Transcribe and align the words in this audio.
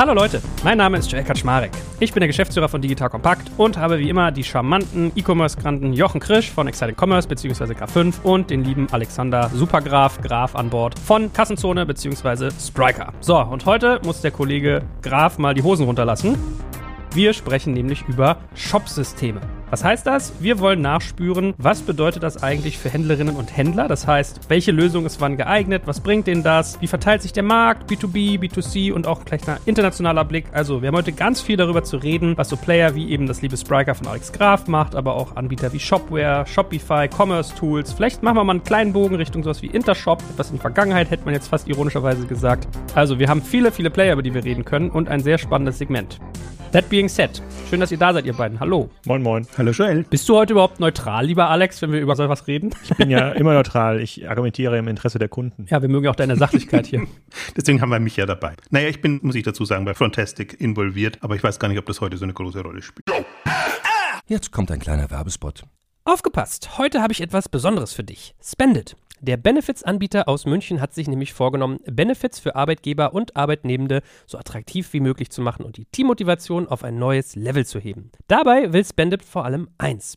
Hallo 0.00 0.14
Leute, 0.14 0.40
mein 0.64 0.78
Name 0.78 0.96
ist 0.96 1.12
Joel 1.12 1.24
Kaczmarek. 1.24 1.72
Ich 1.98 2.14
bin 2.14 2.22
der 2.22 2.28
Geschäftsführer 2.28 2.70
von 2.70 2.80
Digital 2.80 3.10
Compact 3.10 3.50
und 3.58 3.76
habe 3.76 3.98
wie 3.98 4.08
immer 4.08 4.32
die 4.32 4.42
charmanten 4.42 5.12
E-Commerce-Granten 5.14 5.92
Jochen 5.92 6.20
Krisch 6.20 6.50
von 6.50 6.66
Exciting 6.66 6.96
Commerce 6.98 7.28
bzw. 7.28 7.74
K5 7.74 8.22
und 8.22 8.48
den 8.48 8.64
lieben 8.64 8.86
Alexander 8.92 9.50
Supergraf 9.52 10.18
Graf 10.22 10.56
an 10.56 10.70
Bord 10.70 10.98
von 10.98 11.30
Kassenzone 11.30 11.84
bzw. 11.84 12.48
Spriker. 12.50 13.12
So, 13.20 13.38
und 13.38 13.66
heute 13.66 14.00
muss 14.02 14.22
der 14.22 14.30
Kollege 14.30 14.80
Graf 15.02 15.36
mal 15.36 15.52
die 15.52 15.62
Hosen 15.62 15.84
runterlassen. 15.84 16.38
Wir 17.12 17.34
sprechen 17.34 17.74
nämlich 17.74 18.02
über 18.08 18.38
Shop-Systeme. 18.54 19.42
Was 19.70 19.84
heißt 19.84 20.04
das? 20.04 20.32
Wir 20.40 20.58
wollen 20.58 20.80
nachspüren, 20.82 21.54
was 21.56 21.82
bedeutet 21.82 22.24
das 22.24 22.42
eigentlich 22.42 22.76
für 22.76 22.90
Händlerinnen 22.90 23.36
und 23.36 23.56
Händler? 23.56 23.86
Das 23.86 24.04
heißt, 24.04 24.40
welche 24.48 24.72
Lösung 24.72 25.06
ist 25.06 25.20
wann 25.20 25.36
geeignet? 25.36 25.82
Was 25.84 26.00
bringt 26.00 26.26
denen 26.26 26.42
das? 26.42 26.80
Wie 26.80 26.88
verteilt 26.88 27.22
sich 27.22 27.32
der 27.32 27.44
Markt? 27.44 27.88
B2B, 27.88 28.40
B2C 28.40 28.92
und 28.92 29.06
auch 29.06 29.24
gleich 29.24 29.46
ein 29.46 29.58
internationaler 29.66 30.24
Blick. 30.24 30.46
Also, 30.50 30.82
wir 30.82 30.88
haben 30.88 30.96
heute 30.96 31.12
ganz 31.12 31.40
viel 31.40 31.56
darüber 31.56 31.84
zu 31.84 31.98
reden, 31.98 32.36
was 32.36 32.48
so 32.48 32.56
Player 32.56 32.96
wie 32.96 33.10
eben 33.10 33.28
das 33.28 33.42
liebe 33.42 33.56
Spriker 33.56 33.94
von 33.94 34.08
Alex 34.08 34.32
Graf 34.32 34.66
macht, 34.66 34.96
aber 34.96 35.14
auch 35.14 35.36
Anbieter 35.36 35.72
wie 35.72 35.78
Shopware, 35.78 36.44
Shopify, 36.48 37.08
Commerce 37.08 37.54
Tools. 37.54 37.92
Vielleicht 37.92 38.24
machen 38.24 38.38
wir 38.38 38.44
mal 38.44 38.54
einen 38.54 38.64
kleinen 38.64 38.92
Bogen 38.92 39.14
Richtung 39.14 39.44
sowas 39.44 39.62
wie 39.62 39.68
Intershop. 39.68 40.20
Etwas 40.32 40.48
in 40.48 40.56
der 40.56 40.62
Vergangenheit 40.62 41.12
hätte 41.12 41.24
man 41.24 41.34
jetzt 41.34 41.46
fast 41.46 41.68
ironischerweise 41.68 42.26
gesagt. 42.26 42.66
Also, 42.96 43.20
wir 43.20 43.28
haben 43.28 43.40
viele, 43.40 43.70
viele 43.70 43.90
Player, 43.90 44.14
über 44.14 44.24
die 44.24 44.34
wir 44.34 44.42
reden 44.42 44.64
können 44.64 44.90
und 44.90 45.08
ein 45.08 45.20
sehr 45.20 45.38
spannendes 45.38 45.78
Segment. 45.78 46.18
That 46.72 46.88
being 46.88 47.08
said, 47.08 47.42
schön, 47.68 47.80
dass 47.80 47.90
ihr 47.90 47.98
da 47.98 48.12
seid, 48.12 48.26
ihr 48.26 48.32
beiden. 48.32 48.60
Hallo. 48.60 48.90
Moin, 49.04 49.22
moin. 49.22 49.44
Hallo 49.60 49.72
Joel. 49.72 50.04
Bist 50.04 50.26
du 50.26 50.36
heute 50.36 50.54
überhaupt 50.54 50.80
neutral, 50.80 51.26
lieber 51.26 51.50
Alex, 51.50 51.82
wenn 51.82 51.92
wir 51.92 52.00
über 52.00 52.16
so 52.16 52.22
etwas 52.22 52.46
reden? 52.46 52.74
Ich 52.82 52.96
bin 52.96 53.10
ja 53.10 53.28
immer 53.32 53.52
neutral. 53.52 54.00
Ich 54.00 54.26
argumentiere 54.26 54.78
im 54.78 54.88
Interesse 54.88 55.18
der 55.18 55.28
Kunden. 55.28 55.66
Ja, 55.68 55.82
wir 55.82 55.90
mögen 55.90 56.08
auch 56.08 56.16
deine 56.16 56.36
Sachlichkeit 56.36 56.86
hier. 56.86 57.06
Deswegen 57.58 57.82
haben 57.82 57.90
wir 57.90 58.00
mich 58.00 58.16
ja 58.16 58.24
dabei. 58.24 58.54
Naja, 58.70 58.88
ich 58.88 59.02
bin, 59.02 59.20
muss 59.22 59.34
ich 59.34 59.42
dazu 59.42 59.66
sagen, 59.66 59.84
bei 59.84 59.92
Frontastic 59.92 60.58
involviert, 60.58 61.18
aber 61.20 61.36
ich 61.36 61.44
weiß 61.44 61.58
gar 61.58 61.68
nicht, 61.68 61.76
ob 61.76 61.84
das 61.84 62.00
heute 62.00 62.16
so 62.16 62.24
eine 62.24 62.32
große 62.32 62.62
Rolle 62.62 62.80
spielt. 62.80 63.04
Jetzt 64.26 64.50
kommt 64.50 64.70
ein 64.70 64.78
kleiner 64.78 65.10
Werbespot. 65.10 65.64
Aufgepasst! 66.04 66.78
Heute 66.78 67.02
habe 67.02 67.12
ich 67.12 67.20
etwas 67.20 67.50
Besonderes 67.50 67.92
für 67.92 68.02
dich. 68.02 68.34
Spendit. 68.42 68.96
Der 69.22 69.36
Benefits-Anbieter 69.36 70.28
aus 70.28 70.46
München 70.46 70.80
hat 70.80 70.94
sich 70.94 71.06
nämlich 71.06 71.34
vorgenommen, 71.34 71.80
Benefits 71.84 72.38
für 72.38 72.56
Arbeitgeber 72.56 73.12
und 73.12 73.36
Arbeitnehmende 73.36 74.00
so 74.26 74.38
attraktiv 74.38 74.94
wie 74.94 75.00
möglich 75.00 75.28
zu 75.30 75.42
machen 75.42 75.66
und 75.66 75.76
die 75.76 75.84
Teammotivation 75.84 76.66
auf 76.66 76.84
ein 76.84 76.98
neues 76.98 77.36
Level 77.36 77.66
zu 77.66 77.78
heben. 77.78 78.10
Dabei 78.28 78.72
will 78.72 78.82
Spendit 78.82 79.22
vor 79.22 79.44
allem 79.44 79.68
eins: 79.76 80.16